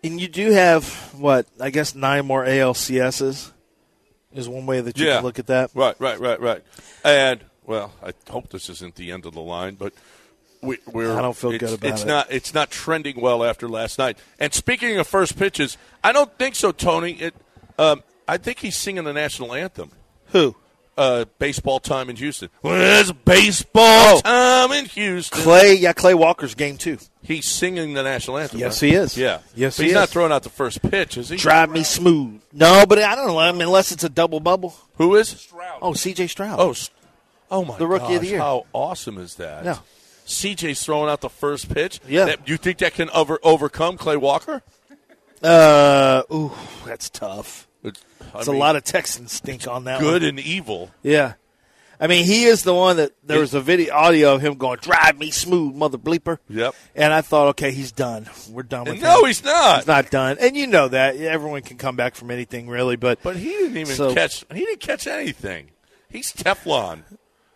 and 0.03 0.21
you 0.21 0.29
do 0.29 0.51
have 0.53 0.87
what 1.15 1.47
I 1.61 1.71
guess 1.71 1.95
nine 1.95 2.27
more 2.27 2.45
ALCSs. 2.45 3.53
Is 4.35 4.49
one 4.49 4.65
way 4.65 4.81
that 4.81 4.99
you 4.99 5.07
yeah. 5.07 5.17
can 5.17 5.25
look 5.25 5.39
at 5.39 5.49
that. 5.49 5.71
Right, 5.75 5.95
right, 6.01 6.19
right, 6.19 6.41
right. 6.41 6.65
And 7.05 7.45
well, 7.65 7.93
I 8.03 8.15
hope 8.31 8.49
this 8.49 8.71
isn't 8.71 8.95
the 8.95 9.13
end 9.13 9.27
of 9.27 9.35
the 9.35 9.43
line, 9.43 9.75
but 9.75 9.93
we, 10.63 10.79
we're. 10.91 11.13
I 11.13 11.21
don't 11.21 11.37
feel 11.37 11.51
good 11.51 11.75
about 11.75 11.91
it's 11.91 12.03
it. 12.03 12.07
not. 12.07 12.33
It's 12.33 12.55
not 12.55 12.71
trending 12.71 13.21
well 13.21 13.45
after 13.45 13.69
last 13.69 13.99
night. 13.99 14.17
And 14.39 14.55
speaking 14.55 14.97
of 14.99 15.07
first 15.07 15.37
pitches, 15.37 15.77
I 16.03 16.13
don't 16.13 16.33
think 16.39 16.55
so, 16.55 16.73
Tony. 16.73 17.13
It. 17.13 17.35
Um, 17.79 18.03
I 18.27 18.39
think 18.39 18.61
he's 18.61 18.77
singing 18.77 19.05
the 19.05 19.13
national 19.13 19.53
anthem. 19.53 19.91
Who? 20.29 20.57
Uh, 21.03 21.25
baseball 21.39 21.81
time 21.81 22.09
in 22.09 22.17
Houston. 22.17 22.49
Well, 22.63 23.01
it's 23.01 23.11
baseball 23.13 24.21
Oh. 24.25 24.69
time 24.69 24.79
in 24.79 24.85
Houston. 24.87 25.43
Clay, 25.43 25.75
yeah, 25.75 25.93
Clay 25.93 26.15
Walker's 26.15 26.55
game 26.55 26.77
too. 26.77 26.99
He's 27.23 27.47
singing 27.49 27.95
the 27.95 28.03
national 28.03 28.39
anthem. 28.39 28.61
Yes, 28.61 28.83
right? 28.83 28.89
he 28.91 28.95
is. 28.97 29.17
Yeah. 29.17 29.39
Yes, 29.55 29.77
But 29.77 29.83
he 29.85 29.89
he's 29.91 29.95
not 29.95 30.09
throwing 30.09 30.33
out 30.33 30.43
the 30.43 30.49
first 30.49 30.81
pitch, 30.83 31.17
is 31.17 31.29
he? 31.29 31.37
Drive 31.37 31.71
me 31.71 31.83
smooth. 31.83 32.41
No, 32.53 32.85
but 32.87 32.99
I 33.01 33.15
don't 33.15 33.27
know. 33.29 33.39
I 33.39 33.51
mean, 33.53 33.63
unless 33.63 33.91
it's 33.93 34.05
a 34.05 34.09
double 34.09 34.41
bubble. 34.41 34.75
Who 34.99 35.17
is? 35.17 35.49
Oh, 35.81 35.95
C.J. 35.95 36.27
Stroud. 36.29 36.59
Oh, 36.61 36.75
oh 37.51 37.65
my! 37.65 37.77
The 37.79 37.87
rookie 37.87 38.15
of 38.15 38.21
the 38.23 38.29
year. 38.29 38.39
How 38.39 38.67
awesome 38.73 39.19
is 39.19 39.35
that? 39.37 39.65
Yeah. 39.65 39.79
CJ's 40.27 40.85
throwing 40.85 41.11
out 41.11 41.21
the 41.21 41.29
first 41.29 41.69
pitch. 41.73 42.01
Yeah. 42.09 42.27
That- 42.27 42.49
you 42.49 42.57
think 42.57 42.79
that 42.79 42.95
can 42.95 43.11
over, 43.11 43.39
overcome 43.43 43.97
Clay 43.99 44.17
Walker? 44.17 44.63
Uh, 45.43 46.23
ooh, 46.33 46.53
that's 46.87 47.11
tough. 47.11 47.67
It's, 47.83 48.05
It's 48.35 48.47
a 48.47 48.53
lot 48.53 48.77
of 48.77 48.85
Texan 48.85 49.27
stink 49.29 49.67
on 49.67 49.85
that. 49.85 50.01
good 50.01 50.23
one. 50.23 50.29
and 50.29 50.41
evil. 50.41 50.91
Yeah. 51.03 51.35
I 52.01 52.09
mean, 52.09 52.25
he 52.25 52.45
is 52.45 52.65
the 52.65 52.75
one 52.75 52.97
that 52.97 53.13
there 53.23 53.39
was 53.39 53.55
a 53.55 53.61
video 53.61 53.95
audio 53.95 54.35
of 54.35 54.41
him 54.43 54.55
going, 54.55 54.79
"Drive 54.81 55.19
me 55.19 55.31
smooth, 55.31 55.77
mother 55.77 55.99
bleeper." 55.99 56.39
Yep. 56.49 56.75
And 56.97 57.13
I 57.13 57.21
thought, 57.21 57.49
okay, 57.51 57.71
he's 57.71 57.93
done. 57.93 58.29
We're 58.51 58.65
done 58.65 58.81
with 58.85 58.95
And 58.95 58.99
him. 58.99 59.05
no, 59.05 59.25
he's 59.25 59.45
not. 59.45 59.77
He's 59.79 59.87
not 59.87 60.11
done. 60.11 60.37
And 60.41 60.57
you 60.57 60.67
know 60.67 60.89
that 60.89 61.17
everyone 61.17 61.63
can 61.63 61.77
come 61.79 61.95
back 61.95 62.17
from 62.17 62.33
anything, 62.33 62.69
really. 62.69 62.97
But 62.97 63.21
But 63.23 63.37
he 63.37 63.51
didn't 63.51 63.77
even 63.77 63.95
So- 63.95 64.13
catch. 64.15 64.45
He 64.53 64.61
didn't 64.65 64.81
catch 64.81 65.07
anything. 65.07 65.71
He's 66.09 66.33
Teflon. 66.33 67.03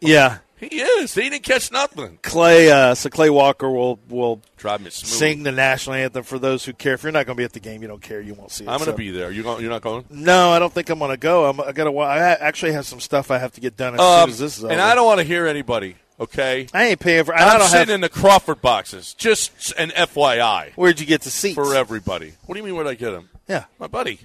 yeah, 0.01 0.39
He 0.59 0.66
is. 0.80 1.14
He 1.14 1.28
didn't 1.28 1.42
catch 1.42 1.70
nothing. 1.70 2.18
Clay. 2.22 2.70
Uh, 2.70 2.94
so 2.94 3.11
Clay 3.11 3.28
Walker 3.30 3.70
will 3.70 3.98
will 4.09 4.40
Drive 4.57 4.80
me 4.80 4.88
smooth. 4.90 5.11
sing 5.12 5.42
the 5.42 5.52
national 5.52 5.96
anthem 5.96 6.22
for 6.24 6.38
those 6.38 6.64
who 6.64 6.72
care. 6.72 6.94
If 6.94 7.02
you're 7.02 7.12
not 7.12 7.26
going 7.26 7.36
to 7.36 7.40
be 7.40 7.44
at 7.44 7.52
the 7.52 7.61
game, 7.61 7.82
you 7.82 7.88
don't 7.88 8.00
care. 8.02 8.20
You 8.22 8.32
won't 8.34 8.50
see 8.50 8.64
it. 8.64 8.68
I'm 8.68 8.78
going 8.78 8.86
to 8.86 8.92
So- 8.92 8.96
be 8.96 9.11
there. 9.11 9.30
You 9.30 9.42
going? 9.42 9.61
You're 9.61 9.70
not 9.70 9.82
going? 9.82 10.07
No, 10.09 10.50
I 10.50 10.59
don't 10.59 10.72
think 10.72 10.88
I'm 10.88 10.98
going 10.98 11.11
to 11.11 11.16
go. 11.18 11.44
I'm, 11.50 11.61
I 11.61 11.72
got 11.72 11.84
to. 11.84 11.98
I 11.98 12.18
actually 12.32 12.72
have 12.72 12.86
some 12.86 13.00
stuff 13.00 13.30
I 13.30 13.38
have 13.38 13.52
to 13.52 13.61
get 13.61 13.76
done 13.76 13.94
as 13.94 14.00
Um, 14.00 14.22
soon 14.24 14.30
as 14.30 14.38
this 14.38 14.59
is 14.59 14.64
over. 14.64 14.72
and 14.72 14.80
I 14.80 14.94
don't 14.94 15.04
want 15.07 15.18
to 15.20 15.24
hear 15.24 15.46
anybody. 15.46 15.96
Okay. 16.18 16.66
I 16.72 16.84
ain't 16.86 17.00
paying 17.00 17.24
for. 17.24 17.34
I 17.34 17.42
I'm 17.50 17.59
don't 17.59 17.68
sitting 17.68 17.88
have. 17.88 17.94
in 17.96 18.00
the 18.00 18.09
Crawford 18.09 18.62
boxes. 18.62 19.12
Just 19.12 19.74
an 19.78 19.90
FYI 19.90 20.72
Where'd 20.74 20.98
you 20.98 21.04
get 21.04 21.20
the 21.20 21.30
seats? 21.30 21.54
for 21.54 21.74
everybody. 21.74 22.32
What 22.46 22.54
do 22.54 22.61
you 22.61 22.64
mean? 22.64 22.74
Where'd 22.74 22.86
I 22.88 22.94
get 22.94 23.11
them? 23.11 23.28
Yeah, 23.46 23.64
My 23.78 23.86
buddy. 23.88 24.20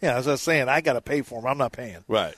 yeah. 0.00 0.14
As 0.16 0.28
I 0.28 0.32
was 0.32 0.42
saying, 0.42 0.68
I 0.68 0.80
got 0.80 0.92
to 0.92 1.00
pay 1.00 1.22
for 1.22 1.40
them. 1.42 1.50
I'm 1.50 1.58
not 1.58 1.72
paying. 1.72 2.04
Right. 2.06 2.34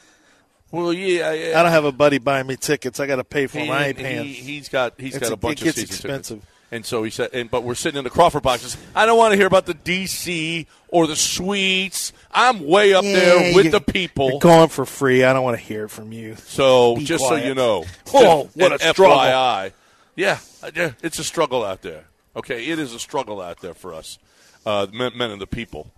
Well, 0.71 0.93
yeah, 0.93 1.33
yeah. 1.33 1.61
I 1.61 1.63
don't 1.63 1.73
have 1.73 1.85
a 1.85 1.93
buddy 1.93 2.19
buying 2.19 2.47
me 2.47 2.57
tickets. 2.57 2.99
I 2.99 3.07
got 3.07 3.17
to 3.17 3.25
pay 3.25 3.47
for 3.47 3.59
them. 3.59 3.71
I 3.71 3.89
ain't 3.89 3.97
He- 3.99 4.03
paying. 4.03 4.25
He, 4.27 4.59
has 4.59 4.69
got 4.69 4.95
he's 4.99 5.15
It's 5.17 5.29
got 5.29 5.33
a- 5.33 5.37
bunch 5.37 5.61
it 5.63 5.65
gets 5.67 5.79
of 5.79 5.85
expensive. 5.85 6.39
tickets. 6.39 6.51
And 6.73 6.85
so 6.85 7.05
he 7.05 7.11
said, 7.11 7.31
and, 7.33 7.49
but 7.49 7.63
we're 7.63 7.77
sitting 7.77 7.99
in 7.99 8.05
the 8.05 8.11
Crawford 8.11 8.43
boxes. 8.43 8.77
I 8.97 9.07
don't 9.07 9.17
want 9.17 9.31
to 9.31 9.37
hear 9.37 9.47
about 9.47 9.67
the 9.67 9.75
DC 9.75 10.67
or 10.89 11.07
the 11.07 11.15
suites. 11.15 12.13
I'm 12.33 12.67
way 12.67 12.95
up 12.95 13.05
Yeah, 13.05 13.13
there 13.13 13.55
with 13.55 13.71
the 13.71 13.81
people. 13.81 14.31
You're 14.31 14.41
going 14.41 14.69
for 14.71 14.85
free. 14.85 15.23
I 15.23 15.33
don't 15.33 15.45
want 15.45 15.57
to 15.57 15.63
hear 15.63 15.85
it 15.85 15.91
from 15.91 16.11
you. 16.11 16.35
So 16.35 16.97
Be 16.97 17.05
just 17.05 17.29
so 17.29 17.37
you 17.37 17.55
know, 17.55 17.85
oh, 18.15 18.51
what 18.55 18.73
a 18.73 18.79
struggle. 18.81 19.17
FYI. 19.17 19.73
Yeah, 20.17 20.39
uh, 20.65 20.73
yeah, 20.75 20.93
it's 21.03 21.21
a 21.21 21.25
struggle 21.25 21.65
out 21.65 21.83
there. 21.83 22.07
Okay, 22.35 22.67
it 22.67 22.81
is 22.81 22.93
a 22.93 22.99
struggle 22.99 23.41
out 23.41 23.61
there 23.61 23.75
for 23.75 23.95
us, 23.95 24.19
uh, 24.67 24.89
men, 24.93 25.13
men 25.17 25.31
and 25.31 25.41
the 25.41 25.47
people. 25.47 25.93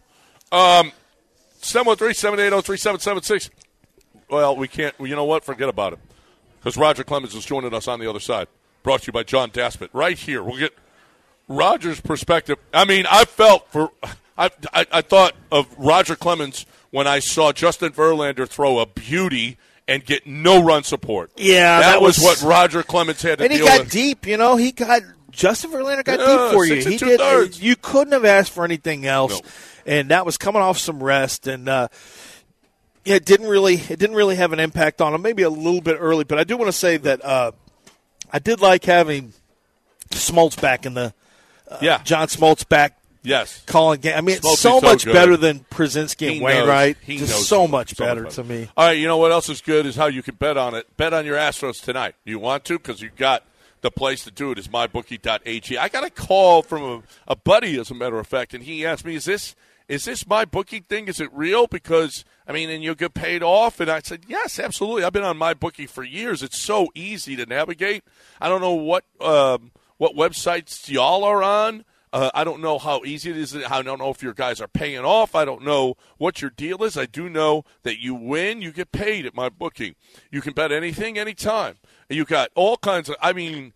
Um, 0.53 0.93
713-780-3776. 1.62 3.51
Well, 4.29 4.57
we 4.57 4.68
can't. 4.68 4.95
You 4.99 5.14
know 5.16 5.24
what? 5.24 5.45
Forget 5.45 5.68
about 5.68 5.93
it. 5.95 5.99
Because 6.59 6.77
Roger 6.77 7.05
Clemens 7.05 7.35
is 7.35 7.45
joining 7.45 7.72
us 7.74 7.87
on 7.87 8.01
the 8.01 8.09
other 8.11 8.20
side. 8.20 8.49
Brought 8.83 9.03
to 9.03 9.07
you 9.09 9.12
by 9.12 9.22
John 9.22 9.51
Daspit. 9.51 9.89
Right 9.93 10.18
here. 10.18 10.43
We'll 10.43 10.59
get 10.59 10.72
Roger's 11.49 12.01
perspective. 12.01 12.59
I 12.74 12.85
mean, 12.85 13.07
I 13.09 13.24
felt 13.24 13.70
for. 13.70 13.91
I, 14.39 14.51
I, 14.72 14.87
I 14.93 15.01
thought 15.01 15.35
of 15.51 15.66
Roger 15.79 16.14
Clemens 16.16 16.66
when 16.91 17.07
I 17.07 17.20
saw 17.20 17.53
Justin 17.53 17.93
Verlander 17.93 18.47
throw 18.49 18.79
a 18.81 18.87
beauty 18.87 19.57
and 19.89 20.05
get 20.05 20.27
no 20.27 20.62
run 20.62 20.83
support. 20.83 21.31
Yeah, 21.37 21.81
that, 21.81 21.93
that 21.93 22.03
was, 22.03 22.18
was- 22.18 22.43
what 22.43 22.49
Roger 22.51 22.83
Clemens 22.83 23.22
had 23.22 23.39
to 23.39 23.45
And 23.45 23.53
he 23.53 23.61
got 23.61 23.81
with. 23.81 23.91
deep. 23.93 24.27
You 24.27 24.37
know, 24.37 24.57
he 24.57 24.72
got 24.72 25.03
Justin 25.31 25.70
Verlander 25.70 26.05
got 26.05 26.18
Yeah, 26.18 26.27
deep 26.27 26.53
for 26.53 26.64
you. 26.66 26.74
He 26.77 26.97
did. 26.99 27.18
thirds. 27.20 27.62
You 27.62 27.77
couldn't 27.77 28.12
have 28.12 28.24
asked 28.24 28.53
for 28.53 28.64
anything 28.64 29.07
else. 29.07 29.33
No. 29.41 29.49
And 29.87 30.11
that 30.11 30.27
was 30.27 30.37
coming 30.37 30.61
off 30.61 30.79
some 30.79 31.03
rest, 31.03 31.47
and 31.47 31.68
uh, 31.68 31.89
it 33.07 33.25
didn't 33.25 33.49
really 33.49 33.75
it 33.75 33.99
didn't 33.99 34.17
really 34.17 34.37
have 34.37 34.53
an 34.53 34.61
impact 34.61 35.01
on 35.01 35.15
him. 35.15 35.23
Maybe 35.23 35.43
a 35.43 35.51
little 35.51 35.81
bit 35.81 35.97
early, 36.01 36.25
but 36.25 36.39
I 36.39 36.45
do 36.45 36.57
want 36.57 36.69
to 36.69 36.77
say 36.77 36.97
that 36.99 37.25
uh, 37.25 37.53
I 38.33 38.39
did 38.39 38.61
like 38.61 38.85
having 38.85 39.33
Smoltz 40.11 40.61
back 40.61 40.87
in 40.87 40.95
the 40.95 41.15
yeah, 41.81 42.03
John 42.03 42.29
Smoltz 42.29 42.69
back 42.69 42.99
yes. 43.23 43.63
calling 43.67 44.01
game. 44.01 44.17
I 44.17 44.21
mean, 44.21 44.37
it's 44.37 44.47
Smoltz 44.47 44.57
so 44.57 44.81
so 44.81 44.87
much 44.87 45.05
better 45.05 45.37
than 45.37 45.61
Pierzynski 45.71 46.29
He 46.29 46.37
and 46.37 46.45
Wainwright. 46.45 46.97
knows- 46.97 47.07
he 47.07 47.19
Just 47.19 47.33
knows 47.33 47.49
so 47.49 47.67
much 47.67 47.95
so 47.95 48.05
better 48.05 48.25
to 48.25 48.45
me. 48.45 48.69
All 48.77 48.87
right, 48.87 48.93
you 48.99 49.07
know 49.07 49.17
what 49.17 49.33
else 49.33 49.49
is 49.49 49.61
good 49.61 49.87
is 49.87 49.97
how 49.97 50.07
you 50.07 50.23
can 50.23 50.35
bet 50.37 50.57
on 50.57 50.75
it. 50.75 50.97
Bet 50.97 51.13
on 51.13 51.27
your 51.27 51.37
Astros 51.37 51.83
tonight. 51.83 52.15
You 52.25 52.39
want 52.39 52.65
to 52.67 52.79
because 52.79 53.01
you 53.01 53.11
got 53.17 53.43
the 53.81 53.91
place 53.91 54.25
to 54.25 54.31
do 54.31 54.53
it 54.53 54.59
is 54.59 54.69
mybookie.ag. 54.69 55.79
I 55.79 55.89
got 55.89 56.05
a 56.05 56.11
call 56.11 56.63
from 56.63 56.83
a, 56.83 57.03
a 57.33 57.37
buddy, 57.37 57.79
as 57.79 57.91
a 57.91 57.95
matter 57.95 58.19
of 58.19 58.27
fact, 58.27 58.55
and 58.55 58.65
he 58.65 58.87
asked 58.87 59.05
me, 59.05 59.15
"Is 59.17 59.25
this 59.25 59.55
is 59.89 60.05
this 60.05 60.27
my 60.27 60.45
bookie 60.45 60.81
thing? 60.81 61.09
Is 61.09 61.21
it 61.21 61.31
real?" 61.33 61.67
Because 61.67 62.25
I 62.47 62.53
mean, 62.53 62.70
and 62.70 62.82
you'll 62.82 62.94
get 62.94 63.14
paid 63.14 63.42
off, 63.42 63.80
and 63.80 63.90
I 63.90 64.01
said, 64.01 64.24
"Yes, 64.28 64.59
absolutely. 64.59 65.05
I've 65.05 65.12
been 65.12 65.24
on 65.24 65.36
my 65.36 65.55
bookie 65.55 65.86
for 65.86 66.05
years. 66.05 66.42
It's 66.42 66.61
so 66.61 66.88
easy 66.94 67.36
to 67.36 67.47
navigate. 67.47 68.05
I 68.40 68.49
don't 68.49 68.61
know 68.61 68.74
what 68.74 69.05
um, 69.20 69.72
what 69.97 70.14
websites 70.14 70.88
y'all 70.88 71.24
are 71.24 71.42
on." 71.42 71.84
Uh, 72.12 72.30
I 72.32 72.44
don't 72.44 72.62
know 72.62 72.78
how 72.78 73.03
easy 73.05 73.30
it 73.30 73.36
is. 73.36 73.55
I 73.55 73.82
don't 73.82 73.99
know 73.99 74.11
if 74.11 74.22
your 74.22 74.32
guys 74.32 74.61
are 74.61 74.68
paying 74.68 75.05
off. 75.05 75.34
I 75.34 75.44
don't 75.44 75.62
know 75.62 75.97
what 76.16 76.40
your 76.40 76.51
deal 76.51 76.82
is. 76.82 76.97
I 76.97 77.05
do 77.05 77.28
know 77.28 77.64
that 77.82 78.01
you 78.01 78.14
win, 78.14 78.62
you 78.62 78.72
get 78.72 78.90
paid 78.92 79.26
at 79.26 79.34
my 79.34 79.51
booking. 79.51 79.97
You 80.30 80.40
can 80.40 80.55
bet 80.55 80.72
anything, 80.72 81.18
anytime. 81.18 81.76
You 82.09 82.24
got 82.24 82.51
all 82.55 82.76
kinds 82.78 83.09
of. 83.09 83.16
I 83.20 83.32
mean, 83.32 83.72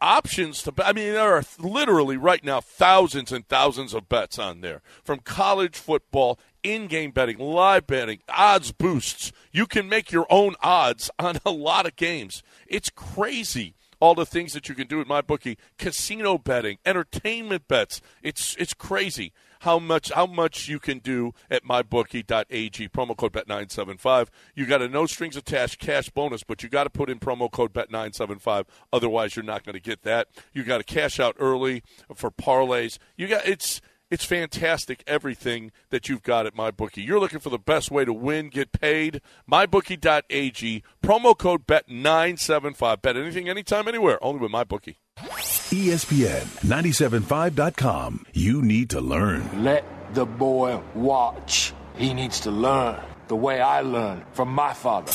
options 0.00 0.62
to. 0.62 0.74
I 0.84 0.92
mean, 0.92 1.14
there 1.14 1.34
are 1.34 1.42
literally 1.58 2.16
right 2.16 2.44
now 2.44 2.60
thousands 2.60 3.32
and 3.32 3.48
thousands 3.48 3.94
of 3.94 4.08
bets 4.08 4.38
on 4.38 4.60
there 4.60 4.82
from 5.02 5.20
college 5.20 5.76
football, 5.76 6.38
in 6.62 6.86
game 6.86 7.10
betting, 7.10 7.38
live 7.38 7.86
betting, 7.86 8.20
odds 8.28 8.72
boosts. 8.72 9.32
You 9.52 9.66
can 9.66 9.88
make 9.88 10.12
your 10.12 10.26
own 10.30 10.54
odds 10.62 11.10
on 11.18 11.38
a 11.44 11.50
lot 11.50 11.86
of 11.86 11.96
games. 11.96 12.42
It's 12.66 12.90
crazy. 12.90 13.74
All 14.00 14.14
the 14.14 14.24
things 14.24 14.54
that 14.54 14.68
you 14.68 14.74
can 14.74 14.86
do 14.86 15.02
at 15.02 15.06
my 15.06 15.20
bookie, 15.20 15.58
casino 15.76 16.38
betting, 16.38 16.78
entertainment 16.86 17.68
bets. 17.68 18.00
It's 18.22 18.56
it's 18.56 18.72
crazy 18.72 19.32
how 19.60 19.78
much 19.78 20.10
how 20.12 20.26
much 20.26 20.68
you 20.68 20.78
can 20.78 20.98
do 20.98 21.32
at 21.50 21.64
mybookie.ag. 21.64 22.88
Promo 22.88 23.16
code 23.16 23.32
bet975. 23.32 24.28
You 24.54 24.66
got 24.66 24.82
a 24.82 24.88
no 24.88 25.06
strings 25.06 25.36
attached 25.36 25.78
cash 25.78 26.08
bonus, 26.10 26.42
but 26.42 26.62
you 26.62 26.68
got 26.68 26.84
to 26.84 26.90
put 26.90 27.10
in 27.10 27.18
promo 27.18 27.50
code 27.50 27.72
bet975. 27.72 28.64
Otherwise, 28.92 29.36
you're 29.36 29.44
not 29.44 29.64
going 29.64 29.74
to 29.74 29.80
get 29.80 30.02
that. 30.02 30.28
You 30.52 30.64
got 30.64 30.78
to 30.78 30.84
cash 30.84 31.20
out 31.20 31.36
early 31.38 31.82
for 32.14 32.30
parlays. 32.30 32.98
You 33.16 33.28
got 33.28 33.46
it's 33.46 33.80
it's 34.10 34.24
fantastic 34.24 35.02
everything 35.06 35.70
that 35.90 36.08
you've 36.08 36.22
got 36.22 36.46
at 36.46 36.54
MyBookie. 36.54 37.04
You're 37.06 37.20
looking 37.20 37.38
for 37.38 37.50
the 37.50 37.58
best 37.58 37.90
way 37.90 38.04
to 38.04 38.12
win, 38.12 38.48
get 38.48 38.72
paid. 38.72 39.20
MyBookie.ag. 39.50 40.82
Promo 41.02 41.38
code 41.38 41.66
bet975. 41.66 43.02
Bet 43.02 43.16
anything, 43.16 43.48
anytime, 43.48 43.88
anywhere. 43.88 44.22
Only 44.22 44.40
with 44.40 44.52
MyBookie. 44.52 44.96
ESPN 45.18 46.44
975.com. 46.66 48.26
You 48.32 48.62
need 48.62 48.90
to 48.90 49.00
learn. 49.00 49.62
Let 49.62 49.84
the 50.14 50.26
boy 50.26 50.82
watch. 50.94 51.72
He 51.96 52.14
needs 52.14 52.40
to 52.40 52.50
learn 52.50 53.00
the 53.28 53.36
way 53.36 53.60
I 53.60 53.82
learned 53.82 54.24
from 54.32 54.48
my 54.48 54.72
father. 54.72 55.12